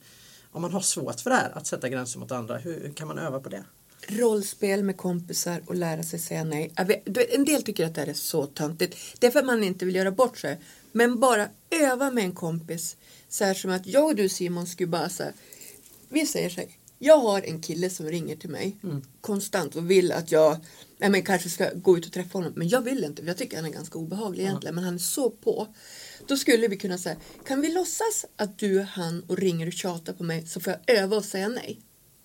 om 0.54 0.62
man 0.62 0.72
har 0.72 0.80
svårt 0.80 1.20
för 1.20 1.30
det 1.30 1.36
här 1.36 1.52
att 1.54 1.66
sätta 1.66 1.88
gränser 1.88 2.18
mot 2.18 2.32
andra, 2.32 2.58
hur 2.58 2.92
kan 2.96 3.08
man 3.08 3.18
öva 3.18 3.40
på 3.40 3.48
det? 3.48 3.64
rollspel 4.08 4.82
med 4.82 4.96
kompisar 4.96 5.60
och 5.66 5.74
lära 5.74 6.02
sig 6.02 6.18
säga 6.18 6.44
nej. 6.44 6.72
En 7.30 7.44
del 7.44 7.62
tycker 7.62 7.86
att 7.86 7.94
det 7.94 8.00
här 8.00 8.08
är 8.08 8.14
så 8.14 8.46
töntigt. 8.46 8.96
Det 9.18 9.26
är 9.26 9.30
för 9.30 9.38
att 9.38 9.46
man 9.46 9.64
inte 9.64 9.84
vill 9.84 9.94
göra 9.94 10.10
bort 10.10 10.38
sig. 10.38 10.60
Men 10.92 11.20
bara 11.20 11.48
öva 11.70 12.10
med 12.10 12.24
en 12.24 12.32
kompis. 12.32 12.96
Så 13.28 13.44
här 13.44 13.54
som 13.54 13.70
att 13.70 13.86
jag 13.86 14.04
och 14.04 14.16
du 14.16 14.28
Simon 14.28 14.66
skulle 14.66 14.86
bara 14.86 15.08
så 15.08 15.22
här, 15.22 15.32
Vi 16.08 16.26
säger 16.26 16.50
så 16.50 16.60
här. 16.60 16.68
Jag 16.98 17.18
har 17.18 17.42
en 17.42 17.62
kille 17.62 17.90
som 17.90 18.06
ringer 18.06 18.36
till 18.36 18.50
mig 18.50 18.76
konstant 19.20 19.76
och 19.76 19.90
vill 19.90 20.12
att 20.12 20.32
jag 20.32 20.56
nej, 21.04 21.10
men 21.10 21.22
kanske 21.22 21.50
ska 21.50 21.70
gå 21.74 21.98
ut 21.98 22.06
och 22.06 22.12
träffa 22.12 22.38
honom. 22.38 22.52
Men 22.56 22.68
jag 22.68 22.80
vill 22.80 23.04
inte 23.04 23.22
för 23.22 23.28
jag 23.28 23.36
tycker 23.36 23.56
han 23.56 23.66
är 23.66 23.70
ganska 23.70 23.98
obehaglig 23.98 24.44
egentligen. 24.44 24.74
Men 24.74 24.84
han 24.84 24.94
är 24.94 24.98
så 24.98 25.30
på. 25.30 25.74
Då 26.26 26.36
skulle 26.36 26.68
vi 26.68 26.76
kunna 26.76 26.98
säga 26.98 27.16
Kan 27.46 27.60
vi 27.60 27.72
låtsas 27.72 28.26
att 28.36 28.58
du 28.58 28.80
är 28.80 28.84
han 28.84 29.24
och 29.28 29.36
ringer 29.36 29.66
och 29.66 29.72
tjatar 29.72 30.12
på 30.12 30.24
mig 30.24 30.46
så 30.46 30.60
får 30.60 30.72
jag 30.72 30.98
öva 30.98 31.16
och 31.16 31.24
säga 31.24 31.48
nej. 31.48 31.80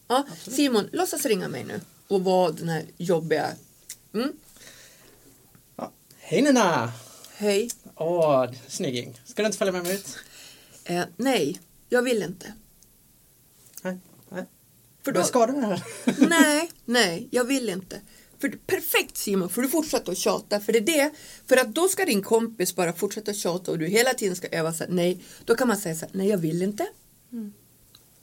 Ja, 0.08 0.28
Simon, 0.48 0.90
låtsas 0.92 1.26
ringa 1.26 1.48
mig 1.48 1.64
nu 1.64 1.82
och 2.08 2.24
vara 2.24 2.52
den 2.52 2.70
här 2.70 2.86
jobbiga. 2.98 3.52
Mm. 4.14 4.34
Hej 6.20 6.42
Nina! 6.42 6.94
Hej. 7.36 7.70
Åh, 7.96 8.52
snygging. 8.68 9.22
Ska 9.26 9.42
du 9.42 9.46
inte 9.46 9.58
följa 9.58 9.72
med 9.72 9.84
mig 9.84 9.96
ut? 9.96 10.18
Eh, 10.84 11.04
nej, 11.18 11.60
jag 11.90 12.02
vill 12.02 12.24
inte. 12.24 12.54
Nej. 13.82 13.98
nej. 14.30 14.46
För 15.04 15.12
Vad 15.12 15.26
ska 15.26 15.46
du 15.46 15.54
här? 15.54 15.84
nej, 16.30 16.72
nej, 16.86 17.28
jag 17.32 17.44
vill 17.44 17.70
inte. 17.70 18.02
För, 18.42 18.50
perfekt 18.50 19.18
Simon, 19.18 19.50
för 19.50 19.62
du 19.62 19.68
fortsätter 19.68 20.12
att 20.12 20.18
tjata. 20.18 20.60
För 20.60 20.74
det 20.74 20.80
är 20.80 20.86
det, 20.86 21.12
för 21.48 21.58
att 21.58 21.76
då 21.76 21.88
ska 21.88 22.06
din 22.06 22.22
kompis 22.22 22.76
bara 22.76 22.94
fortsätta 22.94 23.34
tjata 23.34 23.72
och 23.72 23.80
du 23.80 23.88
hela 23.88 24.14
tiden 24.14 24.36
ska 24.36 24.48
öva 24.48 24.74
så 24.74 24.84
här, 24.84 24.92
nej. 24.92 25.22
Då 25.46 25.56
kan 25.56 25.68
man 25.68 25.78
säga 25.78 25.96
så 25.96 26.06
här, 26.06 26.12
nej 26.14 26.28
jag 26.28 26.38
vill 26.38 26.62
inte. 26.62 26.88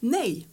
Nej. 0.00 0.46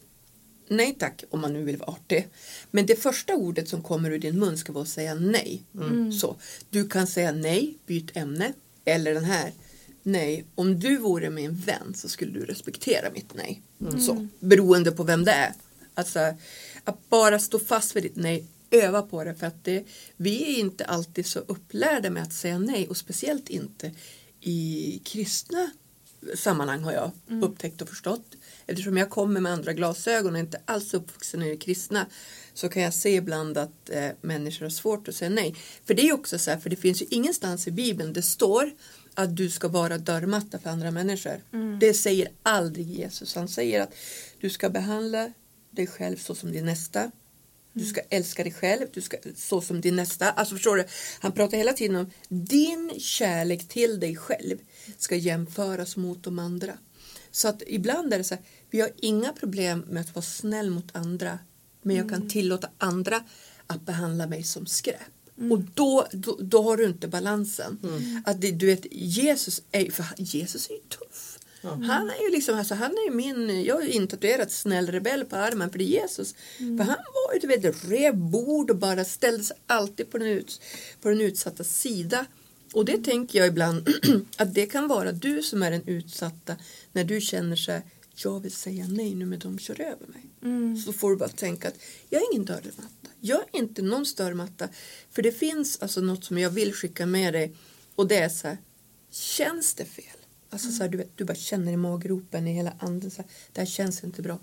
Nej 0.67 0.95
tack, 0.99 1.23
om 1.29 1.41
man 1.41 1.53
nu 1.53 1.63
vill 1.63 1.77
vara 1.77 1.89
artig. 1.89 2.27
Men 2.71 2.85
det 2.85 2.95
första 2.95 3.35
ordet 3.35 3.69
som 3.69 3.81
kommer 3.83 4.11
ur 4.11 4.19
din 4.19 4.39
mun 4.39 4.57
ska 4.57 4.73
vara 4.73 4.81
att 4.81 4.89
säga 4.89 5.13
nej. 5.13 5.63
Så, 6.21 6.35
du 6.69 6.87
kan 6.87 7.07
säga 7.07 7.31
nej, 7.31 7.77
byt 7.85 8.17
ämne. 8.17 8.53
Eller 8.85 9.13
den 9.13 9.23
här, 9.23 9.51
nej, 10.03 10.45
om 10.55 10.79
du 10.79 10.97
vore 10.97 11.29
min 11.29 11.55
vän 11.55 11.93
så 11.95 12.09
skulle 12.09 12.31
du 12.31 12.45
respektera 12.45 13.09
mitt 13.13 13.33
nej. 13.33 13.61
Så, 13.99 14.27
beroende 14.39 14.91
på 14.91 15.03
vem 15.03 15.25
det 15.25 15.31
är. 15.31 15.53
Alltså, 15.93 16.19
att 16.83 17.09
bara 17.09 17.39
stå 17.39 17.59
fast 17.59 17.95
vid 17.95 18.03
ditt 18.03 18.15
nej, 18.15 18.45
öva 18.73 19.01
på 19.01 19.23
det. 19.23 19.35
För 19.35 19.47
att 19.47 19.63
det, 19.63 19.83
vi 20.17 20.43
är 20.43 20.59
inte 20.59 20.85
alltid 20.85 21.25
så 21.25 21.39
upplärda 21.39 22.09
med 22.09 22.23
att 22.23 22.33
säga 22.33 22.59
nej 22.59 22.87
och 22.87 22.97
speciellt 22.97 23.49
inte 23.49 23.91
i 24.39 25.01
kristna 25.05 25.71
sammanhang 26.35 26.83
har 26.83 26.91
jag 26.91 27.11
upptäckt 27.43 27.81
och 27.81 27.89
förstått. 27.89 28.25
Eftersom 28.65 28.97
jag 28.97 29.09
kommer 29.09 29.41
med 29.41 29.51
andra 29.51 29.73
glasögon 29.73 30.33
och 30.33 30.39
inte 30.39 30.61
alls 30.65 30.93
uppvuxen 30.93 31.41
i 31.41 31.49
det 31.49 31.57
kristna 31.57 32.05
så 32.53 32.69
kan 32.69 32.81
jag 32.83 32.93
se 32.93 33.15
ibland 33.15 33.57
att 33.57 33.89
eh, 33.89 34.09
människor 34.21 34.65
har 34.65 34.69
svårt 34.69 35.07
att 35.07 35.15
säga 35.15 35.29
nej. 35.29 35.55
För 35.85 35.93
det 35.93 36.09
är 36.09 36.13
också 36.13 36.39
så 36.39 36.51
här, 36.51 36.57
för 36.57 36.69
det 36.69 36.75
finns 36.75 37.01
ju 37.01 37.05
ingenstans 37.09 37.67
i 37.67 37.71
Bibeln 37.71 38.13
det 38.13 38.21
står 38.21 38.71
att 39.13 39.35
du 39.37 39.49
ska 39.49 39.67
vara 39.67 39.97
dörrmatta 39.97 40.59
för 40.59 40.69
andra 40.69 40.91
människor. 40.91 41.41
Det 41.79 41.93
säger 41.93 42.27
aldrig 42.43 42.87
Jesus. 42.89 43.35
Han 43.35 43.47
säger 43.47 43.81
att 43.81 43.95
du 44.39 44.49
ska 44.49 44.69
behandla 44.69 45.33
dig 45.71 45.87
själv 45.87 46.17
så 46.17 46.35
som 46.35 46.51
din 46.51 46.65
nästa. 46.65 47.11
Du 47.73 47.85
ska 47.85 48.01
älska 48.09 48.43
dig 48.43 48.53
själv, 48.53 48.87
du 48.93 49.01
ska, 49.01 49.17
så 49.35 49.61
som 49.61 49.81
din 49.81 49.95
nästa. 49.95 50.31
Alltså 50.31 50.55
förstår 50.55 50.75
du? 50.75 50.85
Han 51.19 51.31
pratar 51.31 51.57
hela 51.57 51.73
tiden 51.73 51.95
om 51.95 52.11
din 52.29 52.91
kärlek 52.97 53.67
till 53.67 53.99
dig 53.99 54.15
själv 54.15 54.57
ska 54.97 55.15
jämföras 55.15 55.97
mot 55.97 56.23
de 56.23 56.39
andra. 56.39 56.73
Så 57.31 57.47
att 57.47 57.63
ibland 57.67 58.13
är 58.13 58.17
det 58.17 58.23
så 58.23 58.35
här, 58.35 58.43
vi 58.69 58.81
har 58.81 58.89
inga 58.97 59.33
problem 59.33 59.85
med 59.89 60.01
att 60.01 60.15
vara 60.15 60.25
snäll 60.25 60.69
mot 60.69 60.95
andra. 60.95 61.39
Men 61.81 61.95
jag 61.95 62.09
kan 62.09 62.29
tillåta 62.29 62.69
andra 62.77 63.23
att 63.67 63.85
behandla 63.85 64.27
mig 64.27 64.43
som 64.43 64.65
skräp. 64.65 64.97
Och 65.51 65.59
då, 65.59 66.07
då, 66.11 66.37
då 66.41 66.63
har 66.63 66.77
du 66.77 66.85
inte 66.85 67.07
balansen. 67.07 67.79
Att 68.25 68.41
det, 68.41 68.51
du 68.51 68.65
vet, 68.65 68.85
Jesus 68.91 69.61
är, 69.71 69.91
för 69.91 70.05
Jesus 70.17 70.69
är 70.69 70.73
ju 70.73 70.79
tuff. 70.79 71.12
Han 71.69 72.09
är 72.09 72.23
ju 72.23 72.31
liksom, 72.31 72.57
alltså, 72.57 72.75
han 72.75 72.91
är 72.91 73.11
min, 73.11 73.63
jag 73.63 73.75
har 73.75 73.81
ju 73.81 73.91
intatuerat 73.91 74.51
snäll 74.51 74.87
rebell 74.87 75.25
på 75.25 75.35
armen 75.35 75.69
för 75.69 75.77
det 75.77 75.83
är 75.83 76.01
Jesus. 76.01 76.35
För 76.57 76.83
han 76.83 76.97
var 77.13 77.33
ju, 77.33 77.39
du 77.39 77.47
vet, 77.47 77.89
rev 77.89 78.15
bord 78.15 78.69
och 78.71 78.77
bara 78.77 79.05
ställde 79.05 79.43
sig 79.43 79.57
alltid 79.67 80.11
på 80.11 80.17
den, 80.17 80.27
ut, 80.27 80.61
på 81.01 81.09
den 81.09 81.21
utsatta 81.21 81.63
sida. 81.63 82.25
Och 82.73 82.85
det 82.85 82.97
tänker 82.97 83.39
jag 83.39 83.47
ibland 83.47 83.89
att 84.37 84.53
det 84.53 84.65
kan 84.65 84.87
vara 84.87 85.11
du 85.11 85.43
som 85.43 85.63
är 85.63 85.71
den 85.71 85.87
utsatta 85.87 86.55
när 86.91 87.03
du 87.03 87.21
känner 87.21 87.67
här, 87.67 87.81
jag 88.15 88.39
vill 88.39 88.51
säga 88.51 88.85
nej 88.89 89.15
nu 89.15 89.25
men 89.25 89.39
de 89.39 89.59
kör 89.59 89.81
över 89.81 90.07
mig. 90.07 90.23
Så 90.85 90.93
får 90.93 91.09
du 91.09 91.17
bara 91.17 91.29
tänka 91.29 91.67
att 91.67 91.77
jag 92.09 92.21
är 92.21 92.25
ingen 92.33 92.45
dörrmatta. 92.45 93.09
Jag 93.19 93.39
är 93.39 93.59
inte 93.59 93.81
någons 93.81 94.15
dörrmatta. 94.15 94.69
För 95.11 95.21
det 95.21 95.31
finns 95.31 95.81
alltså 95.81 96.01
något 96.01 96.25
som 96.25 96.37
jag 96.37 96.49
vill 96.49 96.73
skicka 96.73 97.05
med 97.05 97.33
dig 97.33 97.55
och 97.95 98.07
det 98.07 98.17
är 98.17 98.29
så 98.29 98.47
här, 98.47 98.57
känns 99.11 99.73
det 99.73 99.85
fel? 99.85 100.12
Alltså 100.53 100.71
så 100.71 100.83
här, 100.83 100.89
du, 100.89 100.97
vet, 100.97 101.17
du 101.17 101.23
bara 101.25 101.35
känner 101.35 101.71
i 101.71 101.77
maggropen 101.77 102.47
i 102.47 102.53
hela 102.53 102.73
anden 102.79 103.11
så 103.11 103.17
här, 103.21 103.31
det 103.51 103.61
här 103.61 103.65
känns 103.65 104.03
inte 104.03 104.21
bra. 104.21 104.39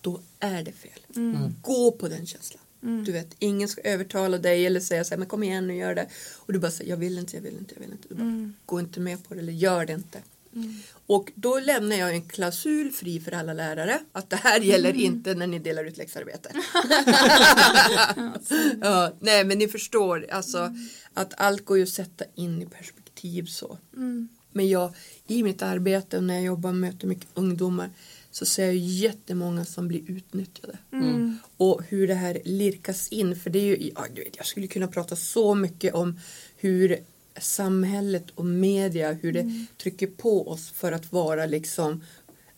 Då 0.00 0.20
är 0.40 0.62
det 0.62 0.72
fel. 0.72 1.00
Gå 1.62 1.92
på 1.92 2.08
den 2.08 2.26
känslan. 2.26 2.60
Du 3.04 3.12
vet, 3.12 3.34
ingen 3.38 3.68
ska 3.68 3.80
övertala 3.80 4.38
dig 4.38 4.66
eller 4.66 4.80
säga 4.80 5.04
så 5.04 5.10
här, 5.10 5.18
men 5.18 5.28
kom 5.28 5.42
igen 5.42 5.70
och 5.70 5.76
gör 5.76 5.94
det. 5.94 6.06
Och 6.36 6.52
du 6.52 6.58
bara 6.58 6.70
säger, 6.70 6.90
jag 6.90 6.96
vill 6.96 7.18
inte, 7.18 7.36
jag 7.36 7.42
vill 7.42 7.58
inte, 7.58 7.74
jag 7.74 7.80
vill 7.80 7.92
inte. 7.92 8.08
Du 8.08 8.14
bara, 8.14 8.24
Gå 8.66 8.80
inte 8.80 9.00
med 9.00 9.28
på 9.28 9.34
det 9.34 9.40
eller 9.40 9.52
gör 9.52 9.86
det 9.86 9.92
inte. 9.92 10.22
Och 11.06 11.32
då 11.34 11.58
lämnar 11.60 11.96
jag 11.96 12.14
en 12.14 12.22
klausul 12.22 12.90
fri 12.92 13.20
för 13.20 13.32
alla 13.32 13.52
lärare 13.52 14.00
att 14.12 14.30
det 14.30 14.36
här 14.36 14.60
gäller 14.60 14.92
inte 14.96 15.34
när 15.34 15.46
ni 15.46 15.58
delar 15.58 15.84
ut 15.84 15.96
läxarbete. 15.96 16.50
ja, 18.80 19.12
nej 19.20 19.44
men 19.44 19.58
ni 19.58 19.68
förstår 19.68 20.26
alltså 20.30 20.74
att 21.14 21.34
allt 21.36 21.64
går 21.64 21.76
ju 21.76 21.82
att 21.82 21.88
sätta 21.88 22.24
in 22.34 22.62
i 22.62 22.66
perspektiv 22.66 23.46
så. 23.46 23.78
Men 24.54 24.68
jag 24.68 24.94
i 25.26 25.42
mitt 25.42 25.62
arbete 25.62 26.16
och 26.16 26.24
när 26.24 26.34
jag 26.34 26.44
jobbar 26.44 26.70
och 26.70 26.76
möter 26.76 27.06
mycket 27.06 27.28
ungdomar 27.34 27.90
så 28.30 28.46
ser 28.46 28.64
jag 28.64 28.76
jättemånga 28.76 29.64
som 29.64 29.88
blir 29.88 30.10
utnyttjade. 30.10 30.78
Och 31.56 31.82
hur 31.88 32.08
det 32.08 32.14
här 32.14 32.40
lirkas 32.44 33.08
in 33.08 33.36
för 33.36 33.50
det 33.50 33.58
är 33.58 33.76
ju, 33.76 33.90
ja, 33.94 34.04
du 34.14 34.24
vet, 34.24 34.36
jag 34.36 34.46
skulle 34.46 34.66
kunna 34.66 34.88
prata 34.88 35.16
så 35.16 35.54
mycket 35.54 35.94
om 35.94 36.20
hur 36.56 36.98
samhället 37.38 38.30
och 38.34 38.46
media 38.46 39.12
hur 39.12 39.32
det 39.32 39.66
trycker 39.82 40.06
på 40.06 40.48
oss 40.48 40.70
för 40.70 40.92
att 40.92 41.12
vara 41.12 41.46
liksom 41.46 42.02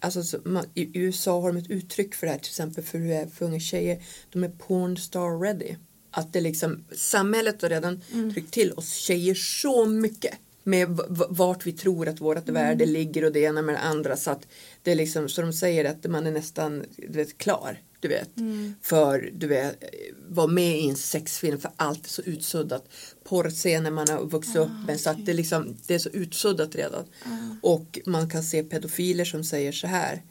Alltså, 0.00 0.22
så 0.22 0.38
man, 0.44 0.64
I 0.74 0.98
USA 0.98 1.40
har 1.40 1.52
de 1.52 1.58
ett 1.58 1.70
uttryck 1.70 2.14
för 2.14 2.26
det 2.26 2.32
här 2.32 2.38
till 2.38 2.50
exempel 2.50 2.84
för 2.84 2.98
hur 2.98 3.08
det 3.08 3.14
är 3.14 3.26
för 3.26 3.44
unga 3.44 3.60
tjejer. 3.60 4.02
De 4.30 4.44
är 4.44 4.48
pornstar 4.48 5.40
ready. 5.40 5.76
Att 6.10 6.32
det 6.32 6.40
liksom, 6.40 6.84
samhället 6.92 7.62
har 7.62 7.68
redan 7.68 8.00
tryckt 8.32 8.52
till 8.52 8.72
oss 8.72 8.94
tjejer 8.94 9.34
så 9.34 9.86
mycket 9.86 10.34
med 10.66 11.00
vart 11.30 11.66
vi 11.66 11.72
tror 11.72 12.08
att 12.08 12.20
vårt 12.20 12.48
värde 12.48 12.86
ligger 12.86 13.24
och 13.24 13.32
det 13.32 13.40
ena 13.40 13.62
med 13.62 13.74
det 13.74 13.78
andra. 13.78 14.16
Så 14.16 14.30
att 14.30 14.46
det 14.82 14.90
är 14.90 14.94
liksom 14.94 15.28
så 15.28 15.42
de 15.42 15.52
säger 15.52 15.84
att 15.84 16.04
man 16.04 16.26
är 16.26 16.30
nästan 16.30 16.84
du 16.96 17.18
vet, 17.18 17.38
klar 17.38 17.78
du 18.00 18.08
vet. 18.08 18.30
För 18.82 19.30
du 19.32 19.46
vet 19.46 19.84
vara 20.28 20.46
med 20.46 20.78
i 20.78 20.88
en 20.88 20.96
sexfilm 20.96 21.58
för 21.58 21.70
allt 21.76 22.04
är 22.04 22.08
så 22.08 22.22
utsuddat. 22.22 22.88
Porrscener 23.24 23.90
man 23.90 24.08
har 24.08 24.24
vuxit 24.24 24.56
upp 24.56 24.86
med 24.86 25.00
så 25.00 25.10
att 25.10 25.26
det 25.26 25.34
liksom 25.34 25.76
det 25.86 25.94
är 25.94 25.98
så 25.98 26.08
utsuddat 26.08 26.74
redan. 26.74 27.04
Och 27.62 27.98
man 28.06 28.30
kan 28.30 28.42
se 28.42 28.62
pedofiler 28.62 29.24
som 29.24 29.44
säger 29.44 29.72
så 29.72 29.86
här 29.86 30.22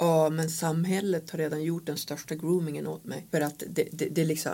Ja 0.00 0.30
men 0.30 0.50
samhället 0.50 1.30
har 1.30 1.38
redan 1.38 1.62
gjort 1.62 1.86
den 1.86 1.96
största 1.96 2.34
groomingen 2.34 2.86
åt 2.86 3.04
mig 3.04 3.26
för 3.30 3.40
att 3.40 3.62
det, 3.68 3.88
det, 3.92 4.08
det 4.08 4.20
är 4.20 4.24
liksom 4.26 4.52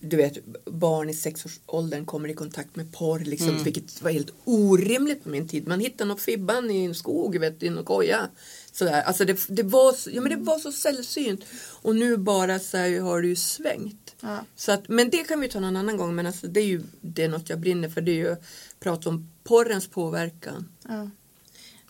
du 0.00 0.16
vet 0.16 0.38
barn 0.64 1.10
i 1.10 1.14
sexårsåldern 1.14 2.06
kommer 2.06 2.28
i 2.28 2.34
kontakt 2.34 2.76
med 2.76 2.92
porr 2.92 3.18
liksom, 3.18 3.48
vilket 3.64 4.02
var 4.02 4.10
helt 4.10 4.32
orimligt 4.44 5.22
på 5.24 5.28
min 5.28 5.48
tid. 5.48 5.68
Man 5.68 5.80
hittade 5.80 6.08
någon 6.08 6.18
fibban 6.18 6.70
i 6.70 6.84
en 6.84 6.94
skog 6.94 7.38
vet, 7.38 7.62
i 7.62 7.66
en 7.66 7.84
koja. 7.84 8.28
Sådär. 8.72 9.02
Alltså 9.02 9.24
det, 9.24 9.40
det, 9.48 9.62
var, 9.62 9.92
så- 9.92 10.10
ja, 10.10 10.20
men 10.20 10.30
det 10.30 10.44
var 10.44 10.58
så 10.58 10.72
sällsynt 10.72 11.40
och 11.82 11.96
nu 11.96 12.16
bara 12.16 12.58
så 12.58 12.76
här, 12.76 13.00
har 13.00 13.22
det 13.22 13.28
ju 13.28 13.36
svängt. 13.36 14.14
Ja. 14.20 14.44
Så 14.56 14.72
att, 14.72 14.88
men 14.88 15.10
det 15.10 15.24
kan 15.28 15.40
vi 15.40 15.48
ta 15.48 15.60
någon 15.60 15.76
annan 15.76 15.96
gång 15.96 16.14
men 16.14 16.26
alltså, 16.26 16.46
det 16.46 16.60
är 16.60 16.64
ju 16.66 16.82
det 17.00 17.22
är 17.24 17.28
något 17.28 17.48
jag 17.50 17.60
brinner 17.60 17.88
för 17.88 18.00
det 18.00 18.10
är 18.12 18.16
ju 18.16 18.32
att 18.32 18.42
prata 18.80 19.08
om 19.08 19.30
porrens 19.44 19.86
påverkan. 19.88 20.68
Ja. 20.88 21.10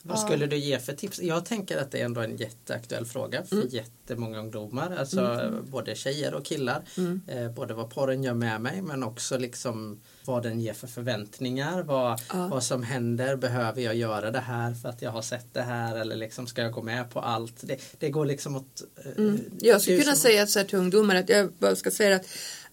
Vad 0.03 0.19
skulle 0.19 0.47
du 0.47 0.57
ge 0.57 0.79
för 0.79 0.93
tips? 0.93 1.21
Jag 1.21 1.45
tänker 1.45 1.79
att 1.79 1.91
det 1.91 2.01
är 2.01 2.05
ändå 2.05 2.21
en 2.21 2.37
jätteaktuell 2.37 3.07
fråga 3.07 3.45
för 3.45 3.67
jättemånga 3.75 4.39
ungdomar. 4.39 4.97
Alltså 4.99 5.53
både 5.67 5.95
tjejer 5.95 6.35
och 6.35 6.45
killar. 6.45 6.83
Eh, 7.29 7.49
både 7.51 7.75
vad 7.75 7.91
porren 7.91 8.23
gör 8.23 8.35
med 8.35 8.61
mig 8.61 8.83
men 8.83 9.03
också 9.03 9.39
liksom 9.39 10.01
vad 10.25 10.43
den 10.43 10.61
ger 10.61 10.73
för 10.73 10.87
förväntningar. 10.87 11.83
Vad, 11.83 12.21
Ja. 12.33 12.49
vad 12.49 12.65
som 12.65 12.83
händer. 12.83 13.37
Behöver 13.37 13.83
jag 13.83 13.95
göra 13.95 14.31
det 14.31 14.41
här 14.41 14.75
för 14.75 14.89
att 14.89 15.03
jag 15.03 15.11
har 15.11 15.23
sett 15.23 15.55
det 15.55 15.63
här? 15.63 15.97
Eller 15.97 16.17
liksom 16.17 16.47
ska 16.47 16.63
jag 16.63 16.73
gå 16.73 16.83
med 16.83 17.11
på 17.11 17.21
allt? 17.21 17.55
Det, 17.61 17.77
det 17.99 18.11
går 18.11 18.27
liksom 18.27 18.57
åt... 18.57 18.83
eh, 19.17 19.25
Jag 19.61 19.81
skulle 19.81 19.99
kunna 19.99 20.15
som- 20.17 20.21
säga 20.23 20.47
så 20.47 20.59
här 20.59 20.67
till 20.67 20.79
ungdomar 20.79 21.15
att 21.17 21.29
jag 21.29 21.53
bara 21.53 21.77
ska 21.77 21.91
säga 21.91 22.17
att 22.17 22.27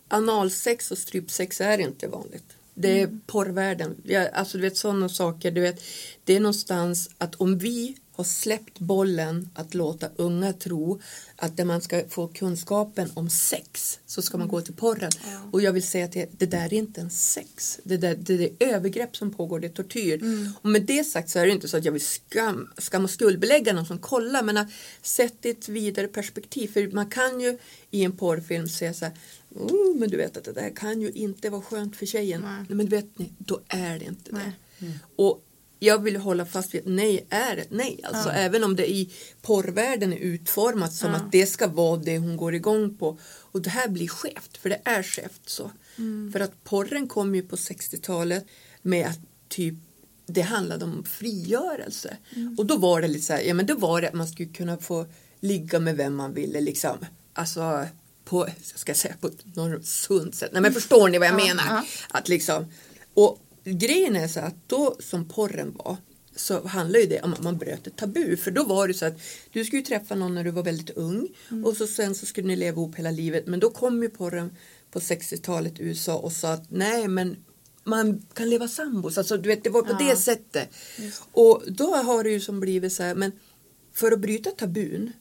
analsex 0.07 0.91
och 0.91 0.97
strypsex 0.97 1.61
är 1.61 1.77
inte 1.77 2.07
vanligt. 2.07 2.45
Det 2.81 3.01
är 3.01 3.19
porrvärlden. 3.25 3.95
Jag, 4.03 4.33
alltså 4.33 4.57
du 4.57 4.61
vet 4.61 4.77
sådana 4.77 5.09
saker. 5.09 5.51
Du 5.51 5.61
vet, 5.61 5.81
det 6.23 6.35
är 6.35 6.39
någonstans 6.39 7.09
att 7.17 7.35
om 7.35 7.57
vi 7.57 7.95
har 8.19 8.23
släppt 8.23 8.79
bollen 8.79 9.49
att 9.53 9.73
låta 9.73 10.09
unga 10.15 10.53
tro 10.53 11.01
att 11.35 11.57
när 11.57 11.65
man 11.65 11.81
ska 11.81 12.03
få 12.09 12.27
kunskapen 12.27 13.11
om 13.13 13.29
sex 13.29 13.99
så 14.05 14.21
ska 14.21 14.37
man 14.37 14.47
gå 14.47 14.61
till 14.61 14.73
porren. 14.73 15.11
Och 15.51 15.61
jag 15.61 15.73
vill 15.73 15.83
säga 15.83 16.05
att 16.05 16.11
det, 16.11 16.29
det 16.31 16.45
där 16.45 16.65
är 16.65 16.73
inte 16.73 17.01
en 17.01 17.09
sex. 17.09 17.79
Det, 17.83 17.97
där, 17.97 18.15
det 18.15 18.33
är 18.59 18.73
övergrepp 18.73 19.15
som 19.15 19.33
pågår, 19.33 19.59
det 19.59 19.67
är 19.67 19.71
tortyr. 19.71 20.21
Och 20.61 20.69
med 20.69 20.81
det 20.81 21.03
sagt 21.03 21.29
så 21.29 21.39
är 21.39 21.45
det 21.45 21.51
inte 21.51 21.67
så 21.67 21.77
att 21.77 21.85
jag 21.85 21.91
vill 21.91 22.05
skam, 22.05 22.69
skam 22.77 23.03
och 23.03 23.09
skuldbelägga 23.09 23.73
någon 23.73 23.85
som 23.85 23.99
kollar 23.99 24.43
men 24.43 24.57
att 24.57 24.67
sätta 25.01 25.49
ett 25.49 25.69
vidare 25.69 26.07
perspektiv. 26.07 26.67
För 26.73 26.95
man 26.95 27.09
kan 27.09 27.41
ju 27.41 27.57
i 27.91 28.03
en 28.03 28.17
porrfilm 28.17 28.69
säga 28.69 28.93
så 28.93 29.05
här 29.05 29.13
oh, 29.55 29.95
men 29.95 30.09
du 30.09 30.17
vet 30.17 30.38
att 30.38 30.43
det 30.43 30.53
där 30.53 30.75
kan 30.75 31.01
ju 31.01 31.12
inte 31.12 31.49
vara 31.49 31.62
skönt 31.62 31.95
för 31.95 32.05
tjejen. 32.05 32.41
Nej. 32.41 32.65
Nej. 32.67 32.75
Men 32.77 32.89
vet 32.89 33.19
ni, 33.19 33.33
då 33.38 33.59
är 33.67 33.99
det 33.99 34.05
inte 34.05 34.31
Nej. 34.31 34.51
det. 34.79 34.88
Och 35.15 35.45
jag 35.79 36.03
vill 36.03 36.15
hålla 36.15 36.45
fast 36.45 36.73
vid 36.73 36.81
att 36.81 36.88
nej 36.88 37.25
är 37.29 37.57
ett 37.57 37.71
nej. 37.71 37.99
Alltså, 38.03 38.29
Även 38.29 38.63
om 38.63 38.75
det 38.75 38.91
i 38.91 39.12
porrvärlden 39.41 40.13
är 40.13 40.17
utformat 40.17 40.93
som 40.93 41.09
Ja. 41.12 41.15
att 41.17 41.31
det 41.31 41.45
ska 41.45 41.67
vara 41.67 41.97
det 41.97 42.17
hon 42.17 42.38
går 42.38 42.55
igång 42.55 42.97
på. 42.97 43.19
Och 43.23 43.62
det 43.62 43.69
här 43.69 43.88
blir 43.88 44.07
skevt, 44.07 44.57
för 44.57 44.69
det 44.69 44.81
är 44.85 45.03
skevt 45.03 45.41
så. 45.49 45.71
För 46.33 46.39
att 46.39 46.63
porren 46.63 47.07
kom 47.07 47.35
ju 47.35 47.41
på 47.41 47.55
60-talet. 47.55 48.45
med 48.81 49.07
att 49.07 49.19
typ 49.47 49.75
det 50.25 50.41
handlade 50.41 50.85
om 50.85 51.03
frigörelse. 51.03 52.17
Och 52.57 52.65
då 52.65 52.77
var 52.77 53.01
det 53.01 53.07
lite 53.07 53.25
så 53.25 53.33
här, 53.33 53.41
ja 53.41 53.53
men 53.53 53.65
då 53.65 53.75
var 53.75 54.01
det 54.01 54.07
att 54.07 54.13
man 54.13 54.27
skulle 54.27 54.49
kunna 54.49 54.77
få 54.77 55.05
ligga 55.39 55.79
med 55.79 55.97
vem 55.97 56.15
man 56.15 56.33
ville 56.33 56.62
liksom. 56.62 56.97
Alltså 57.33 57.85
på, 58.25 58.47
ska 58.62 58.89
jag 58.89 58.97
säga 58.97 59.15
på 59.21 59.29
något 59.55 59.86
sunt 59.86 60.36
sätt. 60.36 60.49
Nej 60.53 60.62
men 60.62 60.73
förstår 60.73 61.10
ni 61.10 61.17
vad 61.17 61.27
jag 61.27 61.39
Ja, 61.41 61.45
menar? 61.45 61.86
Att 62.10 62.27
liksom, 62.29 62.65
och 63.13 63.39
grejen 63.63 64.15
är 64.15 64.27
så 64.27 64.39
att 64.39 64.55
då 64.67 64.95
som 64.99 65.27
porren 65.29 65.73
var 65.86 65.97
så 66.36 66.67
handlar 66.67 66.99
ju 66.99 67.05
det 67.05 67.21
om 67.21 67.34
att 67.34 67.41
man 67.43 67.58
bröt 67.58 67.88
ett 67.88 67.97
tabu. 67.97 68.38
För 68.38 68.51
då 68.51 68.63
var 68.63 68.88
det 68.88 68.93
så 68.93 69.05
att 69.05 69.19
du 69.51 69.65
skulle 69.65 69.82
träffa 69.82 70.15
någon 70.15 70.36
när 70.36 70.43
du 70.43 70.51
var 70.51 70.63
väldigt 70.63 70.89
ung 70.89 71.27
och 71.65 71.77
så 71.77 71.88
sen 71.88 72.15
så 72.15 72.25
skulle 72.25 72.47
ni 72.47 72.55
leva 72.55 72.75
ihop 72.82 72.95
hela 72.95 73.12
livet. 73.12 73.47
Men 73.47 73.60
då 73.60 73.69
kom 73.69 74.03
ju 74.03 74.10
porren 74.10 74.51
på 74.91 74.99
60-talet 74.99 75.79
i 75.79 75.84
USA 75.84 76.15
och 76.17 76.32
sa 76.32 76.51
att 76.53 76.71
nej 76.71 77.08
men 77.08 77.36
man 77.84 78.25
kan 78.34 78.49
leva 78.49 78.67
sambos. 78.67 79.17
Alltså 79.17 79.38
du 79.38 79.49
vet 79.49 79.63
det 79.63 79.69
var 79.69 79.82
på 79.82 79.91
Ja. 79.99 80.10
det 80.10 80.15
sättet. 80.15 80.69
Och 81.32 81.63
då 81.67 81.95
har 81.95 82.23
det 82.23 82.29
ju 82.29 82.39
som 82.39 82.60
blivit 82.60 82.93
så 82.93 83.03
här 83.03 83.15
men 83.15 83.32
för 83.93 84.12
att 84.12 84.19
bryta 84.19 84.49
tabun 84.51 85.12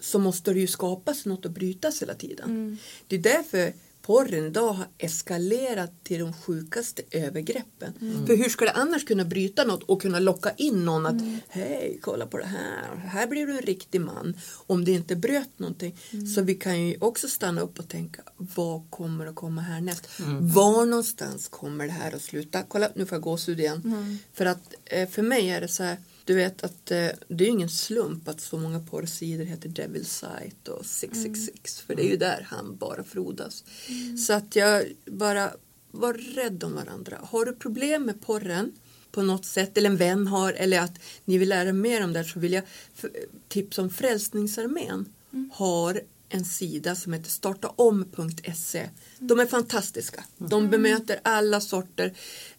så 0.00 0.18
måste 0.18 0.52
det 0.52 0.60
ju 0.60 0.66
skapas 0.66 1.26
något 1.26 1.46
att 1.46 1.52
brytas 1.52 2.02
hela 2.02 2.14
tiden. 2.14 2.78
Det 3.06 3.16
är 3.16 3.20
därför 3.20 3.72
porren 4.02 4.46
idag 4.46 4.72
har 4.72 4.86
eskalerat 4.98 6.04
till 6.04 6.20
de 6.20 6.32
sjukaste 6.32 7.02
övergreppen. 7.10 7.92
För 8.26 8.36
hur 8.36 8.48
ska 8.48 8.64
det 8.64 8.72
annars 8.72 9.04
kunna 9.04 9.24
bryta 9.24 9.64
något 9.64 9.82
och 9.82 10.02
kunna 10.02 10.18
locka 10.18 10.50
in 10.56 10.84
någon 10.84 11.06
att 11.06 11.22
hej, 11.48 11.98
kolla 12.02 12.26
på 12.26 12.38
det 12.38 12.46
här, 12.46 12.96
här 12.96 13.26
blir 13.26 13.46
du 13.46 13.52
en 13.52 13.62
riktig 13.62 14.00
man. 14.00 14.36
Om 14.66 14.84
det 14.84 14.92
inte 14.92 15.16
bröt 15.16 15.58
någonting. 15.58 15.98
Så 16.34 16.42
vi 16.42 16.54
kan 16.54 16.86
ju 16.86 16.96
också 17.00 17.28
stanna 17.28 17.60
upp 17.60 17.78
och 17.78 17.88
tänka, 17.88 18.22
vad 18.36 18.90
kommer 18.90 19.26
att 19.26 19.34
komma 19.34 19.60
härnäst? 19.60 20.08
Var 20.40 20.86
någonstans 20.86 21.48
kommer 21.48 21.86
det 21.86 21.92
här 21.92 22.14
att 22.14 22.22
sluta? 22.22 22.62
Kolla, 22.62 22.90
nu 22.94 23.06
får 23.06 23.16
jag 23.16 23.22
gåshud 23.22 23.60
igen. 23.60 24.18
För 24.32 24.46
att 24.46 24.74
eh, 24.84 25.08
för 25.08 25.22
mig 25.22 25.50
är 25.50 25.60
det 25.60 25.68
så 25.68 25.82
här, 25.82 25.96
du 26.26 26.34
vet 26.34 26.64
att 26.64 26.90
eh, 26.90 27.08
det 27.28 27.44
är 27.44 27.48
ingen 27.48 27.68
slump 27.68 28.28
att 28.28 28.40
så 28.40 28.58
många 28.58 28.80
porrsidor 28.80 29.44
heter 29.44 29.68
Devil 29.68 30.06
Sight 30.06 30.68
och 30.68 30.86
666 30.86 31.80
för 31.80 31.94
det 31.94 32.02
är 32.02 32.10
ju 32.10 32.16
där 32.16 32.46
han 32.50 32.76
bara 32.76 33.04
frodas. 33.04 33.64
Så 34.26 34.32
att 34.32 34.56
jag 34.56 34.84
bara 35.04 35.50
var 35.90 36.14
rädd 36.14 36.64
om 36.64 36.74
varandra. 36.74 37.18
Har 37.22 37.44
du 37.44 37.52
problem 37.52 38.02
med 38.02 38.20
porren 38.20 38.72
på 39.10 39.22
något 39.22 39.44
sätt 39.44 39.78
eller 39.78 39.90
en 39.90 39.96
vän 39.96 40.26
har 40.26 40.52
eller 40.52 40.80
att 40.80 41.00
ni 41.24 41.38
vill 41.38 41.48
lära 41.48 41.68
er 41.68 41.72
mer 41.72 42.04
om 42.04 42.12
det 42.12 42.24
så 42.24 42.40
vill 42.40 42.52
jag 42.52 42.64
tipsa 43.48 43.82
om 43.82 43.90
Frälsningsarmén 43.90 45.12
har 45.52 46.00
en 46.28 46.44
sida 46.44 46.94
som 46.94 47.12
heter 47.12 47.30
startaom.se. 47.30 48.88
De 49.18 49.40
är 49.40 49.46
fantastiska. 49.46 50.24
De 50.38 50.70
bemöter 50.70 51.20
alla 51.22 51.60
sorter, 51.60 52.14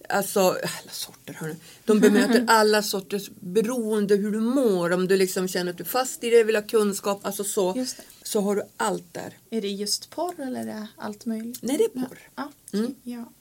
alltså 0.10 0.39
alla 0.39 0.91
sorter 0.91 1.34
hörni. 1.34 1.56
De 1.86 2.00
bemöter 2.00 2.46
alla 2.48 2.84
sorters 2.84 3.30
beroende 3.39 4.15
hur 4.15 4.32
du 4.32 4.39
mår. 4.39 4.91
Om 4.91 5.08
du 5.08 5.17
liksom 5.17 5.48
känner 5.48 5.72
att 5.72 5.78
du 5.78 5.84
är 5.84 5.88
fast 5.88 6.24
i 6.24 6.30
det, 6.30 6.43
vill 6.43 6.56
ha 6.56 6.63
kunskap, 6.63 7.26
alltså 7.26 7.43
så. 7.43 7.86
Så 8.24 8.41
har 8.41 8.56
du 8.56 8.63
allt 8.78 9.13
där. 9.13 9.38
Är 9.50 9.62
det 9.62 9.67
just 9.67 10.10
porr 10.10 10.41
eller 10.41 10.62
är 10.62 10.65
det 10.65 10.88
allt 10.98 11.26
möjligt? 11.26 11.60
Nej, 11.62 11.78
det 11.78 11.84
är 11.84 12.06
porr. 12.06 12.20
Ja. 12.36 12.52
Mm. 12.74 12.96
ja. 13.04 13.32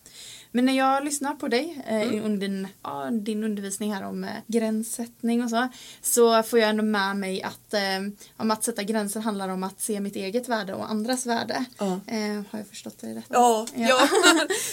Men 0.56 0.64
när 0.64 0.72
jag 0.72 1.04
lyssnar 1.04 1.34
på 1.34 1.48
dig 1.48 1.84
eh, 1.86 2.24
under 2.24 2.48
din, 2.48 2.68
ja, 2.82 3.10
din 3.10 3.44
undervisning 3.44 3.94
här 3.94 4.02
om 4.04 4.24
eh, 4.24 4.30
gränssättning 4.46 5.44
och 5.44 5.50
så 5.50 5.68
så 6.02 6.42
får 6.42 6.58
jag 6.58 6.70
ändå 6.70 6.82
med 6.82 7.16
mig 7.16 7.42
att 7.42 7.74
eh, 7.74 7.80
om 8.36 8.50
att 8.50 8.64
sätta 8.64 8.82
gränser 8.82 9.20
handlar 9.20 9.48
om 9.48 9.62
att 9.62 9.80
se 9.80 10.00
mitt 10.00 10.16
eget 10.16 10.48
värde 10.48 10.74
och 10.74 10.90
andras 10.90 11.26
värde. 11.26 11.64
Ja. 11.78 12.00
Eh, 12.06 12.42
har 12.50 12.58
jag 12.58 12.66
förstått 12.68 12.98
det 13.00 13.14
rätt? 13.14 13.24
Ja, 13.28 13.66
ja. 13.74 14.08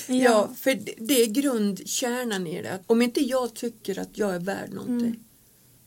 Ja. 0.08 0.50
för 0.58 0.76
det- 0.76 0.94
det 0.98 1.22
är 1.22 1.28
grundkärnan 1.28 2.48
i 2.48 2.62
det. 2.62 2.80
Om 2.88 3.02
inte 3.02 3.22
jag 3.22 3.54
tycker 3.54 4.00
att 4.00 4.18
jag 4.18 4.36
är 4.36 4.40
värd 4.40 4.70
någonting 4.74 5.20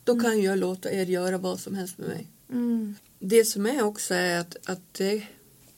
då 0.04 0.20
kan 0.20 0.42
jag 0.42 0.58
låta 0.58 0.92
er 0.92 1.06
göra 1.06 1.38
vad 1.38 1.60
som 1.60 1.74
helst 1.74 1.98
med 1.98 2.08
mig. 2.08 2.26
Mm. 2.50 2.94
Det 3.18 3.44
som 3.44 3.66
är 3.66 3.82
också 3.82 4.14
är 4.14 4.38
att, 4.40 4.56
att 4.66 4.94
det 4.94 5.22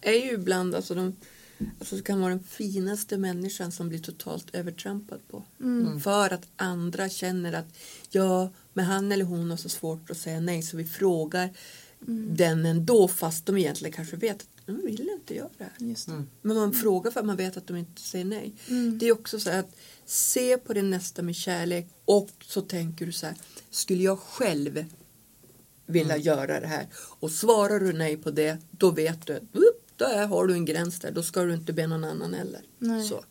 är 0.01 0.13
ju 0.25 0.31
ibland 0.33 0.75
alltså 0.75 0.95
de 0.95 1.17
alltså 1.79 1.97
det 1.97 2.03
kan 2.03 2.21
vara 2.21 2.31
den 2.31 2.45
finaste 2.45 3.19
människan 3.19 3.73
som 3.73 3.89
blir 3.89 3.99
totalt 3.99 4.55
övertrampad 4.55 5.21
på. 5.29 5.45
För 6.03 6.33
att 6.33 6.47
andra 6.57 7.09
känner 7.09 7.53
att 7.53 7.79
ja, 8.11 8.51
men 8.73 8.85
han 8.85 9.13
eller 9.13 9.25
hon 9.25 9.51
har 9.51 9.57
så 9.57 9.69
svårt 9.69 10.11
att 10.11 10.17
säga 10.17 10.41
nej 10.41 10.63
så 10.63 10.77
vi 10.77 10.85
frågar 10.85 11.51
den 12.31 12.67
ändå 12.67 13.09
fast 13.09 13.47
de 13.47 13.57
egentligen 13.57 13.93
kanske 13.93 14.17
vet 14.17 14.37
att 14.37 14.67
de 14.67 14.77
vill 14.87 15.11
inte 15.19 15.35
göra 15.35 15.49
det 15.59 15.65
här. 15.65 15.89
Just 15.89 16.07
det. 16.07 16.25
Men 16.43 16.57
man 16.57 16.73
frågar 16.73 17.11
för 17.11 17.21
att 17.21 17.27
man 17.27 17.37
vet 17.37 17.57
att 17.57 17.67
de 17.67 17.77
inte 17.77 18.03
säger 18.03 18.25
nej. 18.25 18.55
Mm. 18.69 18.99
Det 18.99 19.07
är 19.07 19.13
också 19.13 19.41
så 19.41 19.51
att 19.51 19.77
se 20.07 20.59
på 20.59 20.73
din 20.73 20.91
nästa 20.91 21.23
med 21.23 21.37
kärlek 21.37 21.87
och 22.05 22.31
så 22.41 22.61
tänker 22.61 23.07
du 23.07 23.13
så 23.13 23.27
här, 23.27 23.37
skulle 23.71 24.03
jag 24.03 24.19
själv 24.19 24.85
vilja 25.87 26.17
göra 26.17 26.61
det 26.61 26.67
här? 26.67 26.87
Och 26.95 27.31
svarar 27.31 27.81
du 27.81 27.93
nej 27.93 28.17
på 28.17 28.31
det, 28.31 28.59
då 28.71 28.91
vet 28.91 29.27
du 29.27 29.37
att 29.37 29.43
upp, 30.05 30.11
där 30.11 30.27
har 30.27 30.47
du 30.47 30.55
en 30.55 30.65
gräns 30.65 30.99
där, 30.99 31.11
då 31.11 31.23
ska 31.23 31.43
du 31.43 31.55
inte 31.55 31.73
be 31.73 31.87
någon 31.87 32.05
annan 32.05 32.35
heller. 32.35 32.61
Nej. 32.79 33.09
Så. 33.09 33.25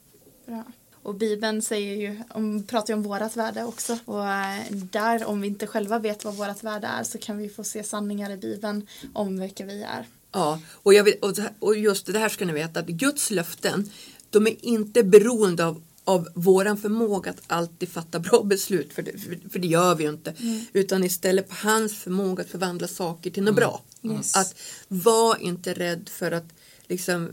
Bra. 0.46 0.64
Och 1.08 1.16
Bibeln 1.16 1.62
säger 1.62 1.96
ju, 1.96 2.24
om, 2.30 2.64
pratar 2.64 2.94
ju 2.94 2.98
om 2.98 3.04
vårat 3.04 3.36
värde 3.36 3.64
också. 3.64 3.98
Och 4.06 4.28
eh, 4.28 4.72
där, 4.72 5.26
om 5.26 5.42
vi 5.42 5.48
inte 5.48 5.68
själva 5.68 6.00
vet 6.00 6.26
vad 6.26 6.36
vårat 6.36 6.64
värde 6.64 6.88
är 6.88 7.04
så 7.04 7.18
kan 7.18 7.38
vi 7.38 7.50
få 7.50 7.64
se 7.64 7.84
sanningar 7.84 8.32
i 8.32 8.38
Bibeln 8.38 8.88
om 9.14 9.40
vilka 9.40 9.66
vi 9.66 9.84
är. 9.84 10.06
Ja, 10.32 10.60
och, 10.74 10.94
jag 10.94 11.04
vill, 11.04 11.16
och, 11.60 11.78
just 11.78 12.06
det 12.06 12.20
här 12.20 12.30
ska 12.30 12.46
ni 12.46 12.54
veta 12.54 12.80
att 12.80 12.88
Guds 12.88 13.32
löften 13.32 13.90
de 14.30 14.48
är 14.48 14.66
inte 14.66 15.04
beroende 15.04 15.66
av, 15.66 15.84
av 16.04 16.28
våran 16.34 16.78
förmåga 16.78 17.32
att 17.32 17.42
alltid 17.48 17.90
fatta 17.90 18.20
bra 18.20 18.44
beslut 18.44 18.94
för 18.94 19.02
det, 19.02 19.18
för, 19.18 19.50
för 19.50 19.60
det 19.60 19.68
gör 19.68 19.96
vi 19.96 20.04
ju 20.04 20.10
inte 20.10 20.34
utan 20.74 21.04
istället 21.04 21.50
på 21.50 21.56
hans 21.56 21.94
förmåga 21.98 22.44
att 22.44 22.50
förvandla 22.50 22.88
saker 22.88 23.32
till 23.32 23.44
något 23.44 23.56
bra. 23.56 23.82
Yes. 24.04 24.36
Att 24.36 24.56
var 24.88 25.42
inte 25.42 25.74
rädd 25.74 26.10
för 26.10 26.32
att 26.32 26.54
liksom 26.88 27.32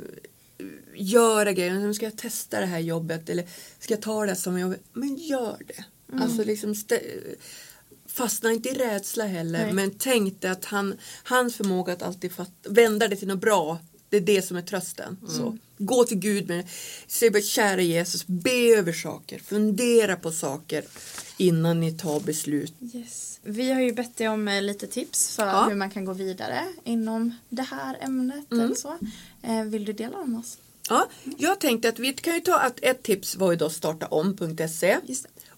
göra 0.94 1.52
grejer. 1.52 1.74
Nu 1.74 1.94
ska 1.94 2.06
jag 2.06 2.16
testa 2.16 2.60
det 2.60 2.66
här 2.66 2.78
jobbet 2.78 3.28
eller 3.28 3.46
ska 3.78 3.94
jag 3.94 4.02
ta 4.02 4.20
det 4.20 4.28
här 4.28 4.34
som 4.34 4.58
jobb? 4.58 4.74
Men 4.92 5.16
gör 5.16 5.56
det. 5.66 5.84
Alltså 6.22 6.44
liksom 6.44 6.74
fastna 8.06 8.52
inte 8.52 8.68
i 8.68 8.74
rädsla 8.74 9.24
heller 9.24 9.64
Nej. 9.64 9.72
men 9.72 9.90
dig 10.40 10.50
att 10.50 10.64
han, 10.64 10.94
hans 11.24 11.56
förmåga 11.56 11.92
att 11.92 12.02
alltid 12.02 12.32
fatta, 12.32 12.70
vända 12.70 13.08
det 13.08 13.16
till 13.16 13.28
något 13.28 13.40
bra 13.40 13.78
det 14.20 14.33
är 14.33 14.37
det 14.37 14.42
som 14.42 14.57
är 14.57 14.62
trösten. 14.62 15.16
Så, 15.29 15.59
gå 15.79 16.05
till 16.05 16.18
Gud 16.18 16.48
med. 16.48 16.68
Säg 17.07 17.31
bara 17.31 17.42
kära 17.42 17.81
Jesus, 17.81 18.27
be 18.27 18.77
över 18.77 18.92
saker, 18.92 19.38
fundera 19.38 20.16
på 20.16 20.33
saker 20.33 20.85
innan 21.37 21.81
ni 21.81 21.92
tar 21.92 22.20
beslut. 22.20 22.74
Yes. 22.94 23.40
Vi 23.42 23.72
har 23.72 23.81
ju 23.81 23.92
bett 23.92 24.16
dig 24.16 24.29
om 24.29 24.48
eh, 24.48 24.62
lite 24.62 24.87
tips 24.87 25.37
för 25.37 25.46
Ja. 25.46 25.59
Mm. 25.59 25.68
hur 25.68 25.77
man 25.77 25.90
kan 25.90 26.05
gå 26.05 26.12
vidare 26.12 26.64
inom 26.85 27.35
det 27.48 27.62
här 27.62 27.98
ämnet. 28.00 28.53
Eller 28.53 28.74
så. 28.74 28.98
Eh, 29.42 29.62
vill 29.64 29.85
du 29.85 29.92
dela 29.92 30.18
dem 30.18 30.31
med 30.31 30.40
oss? 30.40 30.59
Ja, 30.88 31.09
jag 31.38 31.61
tänkte 31.61 31.88
att 31.88 31.98
vi 31.98 32.12
kan 32.12 32.35
ju 32.35 32.40
ta 32.40 32.59
att 32.59 32.79
ett 32.83 33.03
tips 33.03 33.37
var 33.37 33.50
ju 33.50 33.57
då 33.57 33.70
startaom.se. 33.70 34.98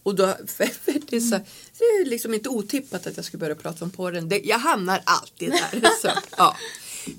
Och 0.03 0.14
då, 0.14 0.27
för, 0.47 0.66
för 0.66 0.92
det, 1.11 1.16
är 1.16 1.21
så, 1.21 1.38
det 1.79 1.85
är 1.85 2.05
liksom 2.05 2.35
inte 2.35 2.49
otippat 2.49 3.07
att 3.07 3.16
jag 3.16 3.25
skulle 3.25 3.40
börja 3.40 3.55
prata 3.55 3.85
om 3.85 3.90
porren. 3.90 4.29
Det, 4.29 4.38
jag 4.38 4.59
hamnar 4.59 5.03
alltid 5.05 5.51
där. 5.51 5.90
så, 6.03 6.09
ja. 6.37 6.57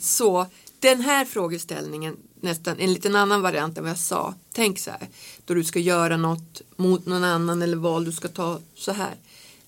så 0.02 0.48
den 0.80 1.02
här 1.02 1.26
frågeställningen, 1.26 2.18
nästan 2.42 2.80
en 2.80 2.94
liten 2.94 3.16
annan 3.16 3.42
variant 3.42 3.78
än 3.78 3.84
vad 3.84 3.92
jag 3.92 4.00
sa. 4.00 4.36
Tänk 4.52 4.80
så 4.80 4.92
här, 4.92 5.08
då 5.46 5.54
du 5.54 5.64
ska 5.64 5.80
göra 5.80 6.18
något 6.18 6.62
mot 6.76 7.06
någon 7.06 7.24
annan 7.24 7.62
eller 7.62 7.78
val 7.78 8.06
du 8.06 8.12
ska 8.12 8.28
ta 8.28 8.60
så 8.76 8.92
här. 8.92 9.16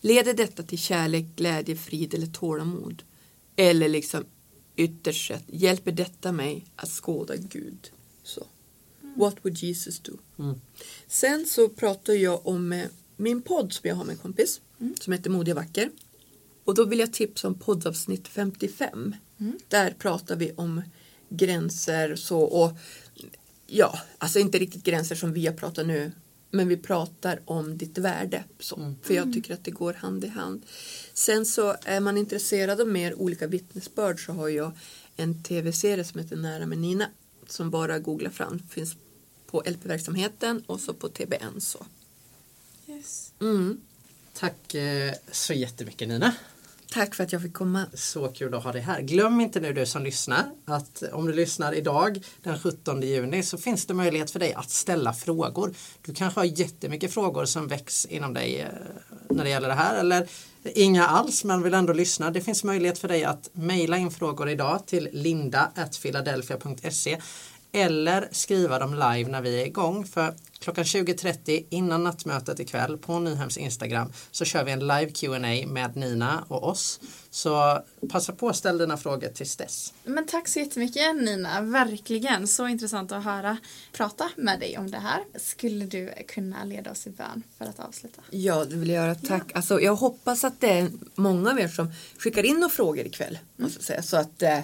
Leder 0.02 0.34
detta 0.34 0.64
till 0.64 0.78
kärlek, 0.80 1.26
glädje, 1.36 1.76
frid 1.76 2.14
eller 2.14 2.28
tålamod? 2.28 3.04
Eller 3.56 3.90
liksom 3.90 4.26
ytterst 4.76 5.28
sett, 5.28 5.44
hjälper 5.48 5.92
detta 5.92 6.32
mig 6.32 6.66
att 6.76 6.90
skåda 6.90 7.36
Gud? 7.36 7.92
Så. 8.24 8.46
What 9.16 9.36
would 9.42 9.58
Jesus 9.58 10.00
do? 10.00 10.18
Sen 11.08 11.46
så 11.46 11.70
pratar 11.70 12.14
jag 12.14 12.48
om 12.48 12.72
eh, 12.72 12.88
min 13.18 13.42
podd 13.42 13.74
som 13.74 13.90
jag 13.90 13.96
har 13.96 14.04
med 14.04 14.14
en 14.14 14.20
kompis 14.20 14.62
som 15.00 15.14
heter 15.14 15.30
Modig 15.30 15.54
och 15.54 15.62
vacker. 15.62 15.90
Och 16.64 16.76
då 16.76 16.86
vill 16.86 17.00
jag 17.00 17.14
tipsa 17.14 17.48
om 17.48 17.60
poddavsnitt 17.60 18.28
55. 18.28 19.16
Där 19.68 19.96
pratar 20.00 20.36
vi 20.36 20.52
om 20.52 20.82
gränser 21.30 22.16
så 22.16 22.40
och 22.40 22.72
ja, 23.68 24.00
alltså 24.18 24.40
inte 24.40 24.60
riktigt 24.60 24.84
gränser 24.84 25.16
som 25.16 25.34
vi 25.34 25.48
har 25.48 25.54
pratat 25.54 25.88
nu. 25.88 26.12
Men 26.52 26.68
vi 26.68 26.78
pratar 26.78 27.40
om 27.46 27.78
ditt 27.78 27.98
värde. 27.98 28.44
Så, 28.60 28.94
För 29.02 29.14
jag 29.14 29.34
tycker 29.34 29.54
att 29.54 29.64
det 29.64 29.72
går 29.72 29.94
hand 29.94 30.24
i 30.24 30.28
hand. 30.28 30.66
Sen 31.14 31.46
så 31.46 31.76
är 31.84 32.00
man 32.00 32.18
intresserad 32.18 32.82
av 32.82 32.88
mer 32.88 33.14
olika 33.14 33.48
vittnesbörd 33.48 34.26
så 34.26 34.32
har 34.32 34.50
jag 34.50 34.72
en 35.16 35.44
tv-serie 35.44 36.04
som 36.04 36.20
heter 36.20 36.36
Nära 36.36 36.66
med 36.66 36.78
Nina. 36.78 37.06
Som 37.48 37.70
bara 37.70 38.00
googla 38.00 38.30
fram. 38.30 38.60
Finns 38.70 38.96
på 39.46 39.64
LP-verksamheten 39.66 40.64
och 40.66 40.80
så 40.80 40.94
på 40.94 41.10
TBN. 41.10 41.62
Så. 41.62 41.86
Yes. 42.88 43.34
Mm. 43.42 43.82
Tack 44.34 44.74
eh, 44.74 45.14
så 45.32 45.54
jättemycket 45.54 46.08
Nina. 46.08 46.34
Tack 46.94 47.16
för 47.16 47.24
att 47.24 47.34
jag 47.34 47.42
fick 47.42 47.54
komma. 47.54 47.86
Så 47.94 48.28
kul 48.28 48.54
att 48.54 48.64
ha 48.64 48.72
dig 48.72 48.82
här. 48.82 49.02
Glöm 49.02 49.42
inte 49.42 49.60
nu 49.60 49.74
du 49.74 49.86
som 49.86 50.04
lyssnar 50.04 50.46
att 50.66 51.04
om 51.14 51.28
du 51.28 51.34
lyssnar 51.34 51.74
idag 51.74 52.24
den 52.44 52.60
17 52.60 53.02
juni 53.02 53.44
så 53.44 53.58
finns 53.58 53.86
det 53.86 53.94
möjlighet 53.94 54.32
för 54.32 54.40
dig 54.40 54.54
att 54.54 54.70
ställa 54.70 55.14
frågor. 55.14 55.74
Du 56.02 56.14
kanske 56.14 56.40
har 56.40 56.46
jättemycket 56.46 57.14
frågor 57.14 57.46
som 57.46 57.68
väcks 57.68 58.06
inom 58.06 58.34
dig 58.34 58.62
eh, 58.62 58.68
när 59.30 59.44
det 59.44 59.50
gäller 59.50 59.68
det 59.68 59.74
här 59.74 60.00
eller 60.00 60.28
inga 60.64 61.08
alls 61.08 61.44
men 61.44 61.64
vill 61.64 61.74
ändå 61.74 61.94
lyssna. 61.94 62.32
Det 62.32 62.42
finns 62.42 62.64
möjlighet 62.64 63.00
för 63.00 63.08
dig 63.08 63.24
att 63.24 63.50
mejla 63.54 63.98
in 63.98 64.12
frågor 64.12 64.50
idag 64.50 64.88
till 64.88 65.10
linda.philadelphia.se 65.12 67.18
eller 67.72 68.30
skriva 68.32 68.80
dem 68.80 68.94
live 68.94 69.32
när 69.32 69.42
vi 69.42 69.62
är 69.62 69.66
igång. 69.66 70.06
För 70.06 70.34
klockan 70.60 70.84
20.30 70.84 71.66
innan 71.70 72.04
nattmötet 72.04 72.60
ikväll 72.60 72.98
på 72.98 73.20
Nyhems 73.20 73.58
Instagram 73.58 74.12
så 74.32 74.46
kör 74.46 74.64
vi 74.64 74.72
en 74.72 74.80
live 74.80 75.10
Q&A 75.10 75.68
med 75.68 75.96
Nina 75.96 76.46
och 76.48 76.68
oss. 76.68 77.00
Så 77.30 77.84
passa 78.10 78.34
på 78.34 78.50
att 78.50 78.56
ställa 78.56 78.78
dina 78.78 78.98
frågor 78.98 79.28
tills 79.28 79.56
dess. 79.56 79.94
Men 80.04 80.28
tack 80.28 80.48
så 80.48 80.60
jättemycket 80.60 81.16
Nina, 81.16 81.62
verkligen 81.62 82.48
så 82.48 82.68
intressant 82.68 83.12
att 83.12 83.24
höra 83.24 83.58
prata 83.92 84.30
med 84.36 84.60
dig 84.60 84.78
om 84.78 84.92
det 84.92 84.98
här. 84.98 85.24
Skulle 85.36 85.86
du 85.86 86.14
kunna 86.28 86.64
leda 86.64 86.92
oss 86.92 87.08
i 87.08 87.10
bön 87.10 87.44
för 87.58 87.66
att 87.66 87.80
avsluta? 87.80 88.22
Ja, 88.30 88.66
det 88.66 88.76
vill 88.76 88.90
jag 88.90 89.04
göra. 89.04 89.16
Tack. 89.16 89.44
Ja. 89.48 89.56
Alltså, 89.56 89.82
jag 89.82 89.96
hoppas 89.96 90.44
att 90.44 90.62
det 90.62 90.70
är 90.80 90.90
många 91.16 91.52
av 91.52 91.60
er 91.60 91.68
som 91.68 91.92
skickar 92.18 92.46
in 92.46 92.56
några 92.56 92.70
frågor 92.70 93.06
ikväll. 93.06 93.40
Mm. 93.60 93.72
Säga, 93.72 94.02
så 94.02 94.18
att 94.18 94.42
eh, 94.42 94.60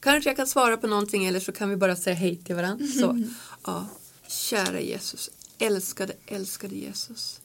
kanske 0.00 0.30
jag 0.30 0.36
kan 0.36 0.46
svara 0.46 0.76
på 0.76 0.86
någonting 0.86 1.26
eller 1.26 1.40
så 1.40 1.52
kan 1.52 1.70
vi 1.70 1.76
bara 1.76 1.96
säga 1.96 2.16
hej 2.16 2.36
till 2.36 2.54
varandra. 2.54 2.86
Så, 2.86 3.24
ja. 3.64 3.86
Kära 4.28 4.80
Jesus, 4.80 5.30
älskade, 5.60 6.16
älskade 6.26 6.74
Jesus. 6.74 7.40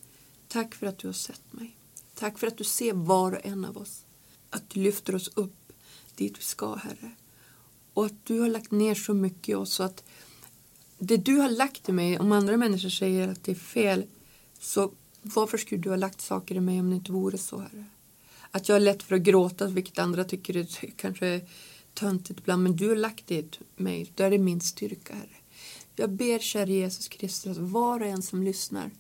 Tack 0.47 0.75
för 0.75 0.87
att 0.87 0.97
du 0.97 1.07
har 1.07 1.13
sett 1.13 1.53
mig. 1.53 1.75
Tack 2.13 2.39
för 2.39 2.47
att 2.47 2.57
du 2.57 2.63
ser 2.63 2.93
var 2.93 3.31
och 3.31 3.45
en 3.45 3.65
av 3.65 3.77
oss. 3.77 4.05
Att 4.49 4.69
du 4.69 4.79
lyfter 4.79 5.15
oss 5.15 5.29
upp 5.33 5.73
dit 6.15 6.39
vi 6.39 6.43
ska, 6.43 6.75
Herre. 6.75 7.11
Och 7.93 8.05
att 8.05 8.25
du 8.25 8.39
har 8.39 8.49
lagt 8.49 8.71
ner 8.71 8.95
så 8.95 9.13
mycket 9.13 9.49
i 9.49 9.53
oss 9.53 9.73
så 9.73 9.83
att 9.83 10.03
det 10.97 11.17
du 11.17 11.37
har 11.37 11.49
lagt 11.49 11.89
i 11.89 11.91
mig, 11.91 12.19
om 12.19 12.31
andra 12.31 12.57
människor 12.57 12.89
säger 12.89 13.27
att 13.27 13.43
det 13.43 13.51
är 13.51 13.55
fel, 13.55 14.05
så 14.59 14.91
varför 15.21 15.57
skulle 15.57 15.81
du 15.81 15.89
ha 15.89 15.95
lagt 15.95 16.21
saker 16.21 16.55
i 16.55 16.59
mig 16.59 16.79
om 16.79 16.89
det 16.89 16.95
inte 16.95 17.11
vore 17.11 17.37
så, 17.37 17.57
Herre? 17.57 17.85
Att 18.51 18.69
jag 18.69 18.75
har 18.75 18.79
lätt 18.79 19.03
för 19.03 19.15
att 19.15 19.21
gråta, 19.21 19.67
vilket 19.67 19.99
andra 19.99 20.23
tycker 20.23 20.57
är 20.57 20.65
kanske 20.95 21.41
töntigt 21.93 22.39
ibland, 22.39 22.63
men 22.63 22.75
du 22.75 22.89
har 22.89 22.95
lagt 22.95 23.27
det 23.27 23.35
i 23.35 23.49
mig. 23.75 24.11
Då 24.15 24.23
är 24.23 24.31
det 24.31 24.37
min 24.37 24.61
styrka, 24.61 25.13
Herre. 25.13 25.35
Jag 25.95 26.09
ber, 26.09 26.39
kära 26.39 26.69
Jesus 26.69 27.07
Kristus, 27.07 27.57
att 27.57 27.63
var 27.63 27.99
och 27.99 28.07
en 28.07 28.21
som 28.21 28.43
lyssnar 28.43 28.91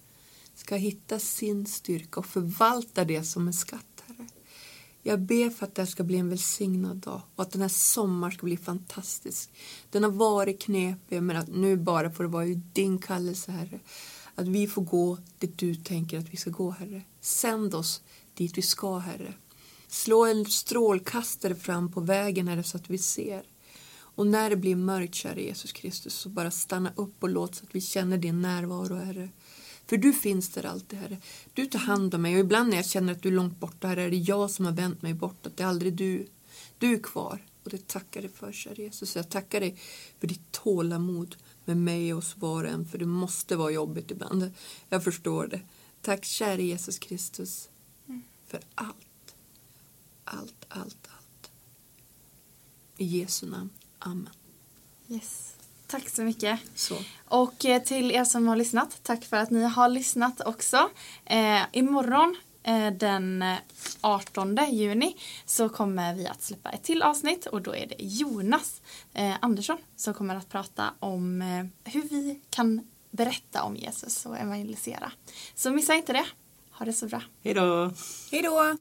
ska 0.55 0.75
hitta 0.75 1.19
sin 1.19 1.65
styrka 1.65 2.19
och 2.19 2.25
förvalta 2.25 3.05
det 3.05 3.23
som 3.23 3.47
en 3.47 3.53
skatt, 3.53 4.03
Herre. 4.07 4.27
Jag 5.03 5.21
ber 5.21 5.49
för 5.49 5.65
att 5.65 5.75
det 5.75 5.87
ska 5.87 6.03
bli 6.03 6.17
en 6.17 6.29
välsignad 6.29 6.97
dag 6.97 7.21
och 7.35 7.43
att 7.43 7.51
den 7.51 7.61
här 7.61 7.69
sommaren 7.69 8.33
ska 8.33 8.45
bli 8.45 8.57
fantastisk. 8.57 9.49
Den 9.89 10.03
har 10.03 10.11
varit 10.11 10.61
knepig, 10.61 11.23
men 11.23 11.37
att 11.37 11.47
nu 11.47 11.77
bara 11.77 12.11
får 12.11 12.23
det 12.23 12.29
vara 12.29 12.45
din 12.73 12.97
kallelse, 12.97 13.51
Herre. 13.51 13.79
Att 14.35 14.47
vi 14.47 14.67
får 14.67 14.81
gå 14.81 15.17
dit 15.39 15.57
du 15.57 15.75
tänker 15.75 16.19
att 16.19 16.33
vi 16.33 16.37
ska 16.37 16.49
gå, 16.49 16.69
Herre. 16.69 17.01
Sänd 17.21 17.75
oss 17.75 18.01
dit 18.33 18.57
vi 18.57 18.61
ska, 18.61 18.97
Herre. 18.97 19.33
Slå 19.87 20.25
en 20.25 20.45
strålkastare 20.45 21.55
fram 21.55 21.91
på 21.91 22.01
vägen, 22.01 22.47
Herre, 22.47 22.63
så 22.63 22.77
att 22.77 22.89
vi 22.89 22.97
ser. 22.97 23.43
Och 24.15 24.27
när 24.27 24.49
det 24.49 24.55
blir 24.55 24.75
mörkt, 24.75 25.15
kära 25.15 25.39
Jesus 25.39 25.71
Kristus, 25.71 26.13
så 26.13 26.29
bara 26.29 26.51
stanna 26.51 26.93
upp 26.95 27.23
och 27.23 27.29
låt 27.29 27.55
så 27.55 27.63
att 27.65 27.75
vi 27.75 27.81
känner 27.81 28.17
din 28.17 28.41
närvaro, 28.41 28.95
Herre. 28.95 29.29
För 29.87 29.97
du 29.97 30.13
finns 30.13 30.49
där 30.49 30.65
alltid, 30.65 30.99
Herre. 30.99 31.17
Du 31.53 31.65
tar 31.65 31.79
hand 31.79 32.15
om 32.15 32.21
mig 32.21 32.33
och 32.33 32.39
ibland 32.39 32.69
när 32.69 32.77
jag 32.77 32.85
känner 32.85 33.13
att 33.13 33.21
du 33.21 33.29
är 33.29 33.33
långt 33.33 33.59
borta, 33.59 33.87
Herre, 33.87 34.03
är 34.03 34.09
det 34.09 34.17
jag 34.17 34.51
som 34.51 34.65
har 34.65 34.73
vänt 34.73 35.01
mig 35.01 35.13
bort, 35.13 35.45
att 35.45 35.57
det 35.57 35.63
är 35.63 35.67
aldrig 35.67 35.93
du. 35.93 36.27
Du 36.77 36.93
är 36.93 36.99
kvar 36.99 37.45
och 37.63 37.69
det 37.71 37.87
tackar 37.87 38.21
dig 38.21 38.29
för, 38.29 38.51
kära 38.51 38.75
Jesus. 38.75 39.15
Jag 39.15 39.29
tackar 39.29 39.59
dig 39.59 39.77
för 40.19 40.27
ditt 40.27 40.51
tålamod 40.51 41.35
med 41.65 41.77
mig 41.77 42.13
och 42.13 42.19
oss 42.19 42.37
var 42.37 42.63
och 42.63 42.69
en, 42.69 42.85
för 42.85 42.97
det 42.97 43.05
måste 43.05 43.55
vara 43.55 43.71
jobbigt 43.71 44.11
ibland. 44.11 44.51
Jag 44.89 45.03
förstår 45.03 45.47
det. 45.47 45.61
Tack, 46.01 46.25
kära 46.25 46.61
Jesus 46.61 46.99
Kristus, 46.99 47.69
för 48.47 48.61
allt. 48.75 49.35
Allt, 50.23 50.65
allt, 50.67 51.07
allt. 51.07 51.51
I 52.97 53.05
Jesu 53.05 53.49
namn. 53.49 53.69
Amen. 54.05 54.29
Yes. 55.07 55.55
Tack 55.87 56.09
så 56.09 56.21
mycket. 56.21 56.59
Så. 56.75 56.97
Och 57.25 57.65
eh, 57.65 57.81
till 57.81 58.11
er 58.11 58.23
som 58.23 58.47
har 58.47 58.55
lyssnat, 58.55 58.99
tack 59.03 59.25
för 59.25 59.37
att 59.37 59.51
ni 59.51 59.63
har 59.63 59.89
lyssnat 59.89 60.41
också. 60.45 60.89
Eh, 61.25 61.61
imorgon 61.71 62.35
eh, 62.63 62.91
den 62.91 63.43
18 64.01 64.57
juni 64.71 65.17
så 65.45 65.69
kommer 65.69 66.13
vi 66.13 66.27
att 66.27 66.41
släppa 66.43 66.69
ett 66.69 66.83
till 66.83 67.01
avsnitt 67.01 67.45
och 67.45 67.61
då 67.61 67.75
är 67.75 67.87
det 67.87 67.95
Jonas 67.99 68.81
eh, 69.13 69.33
Andersson 69.39 69.77
som 69.95 70.13
kommer 70.13 70.35
att 70.35 70.49
prata 70.49 70.93
om 70.99 71.41
eh, 71.41 71.91
hur 71.91 72.01
vi 72.01 72.39
kan 72.49 72.87
berätta 73.11 73.63
om 73.63 73.75
Jesus 73.75 74.25
och 74.25 74.37
evangelisera. 74.37 75.11
Så 75.55 75.71
missa 75.71 75.93
inte 75.93 76.13
det. 76.13 76.25
Ha 76.71 76.85
det 76.85 76.93
så 76.93 77.07
bra. 77.07 77.21
Hej 77.43 77.53
då! 77.53 77.91
Hej 78.31 78.41
då! 78.41 78.77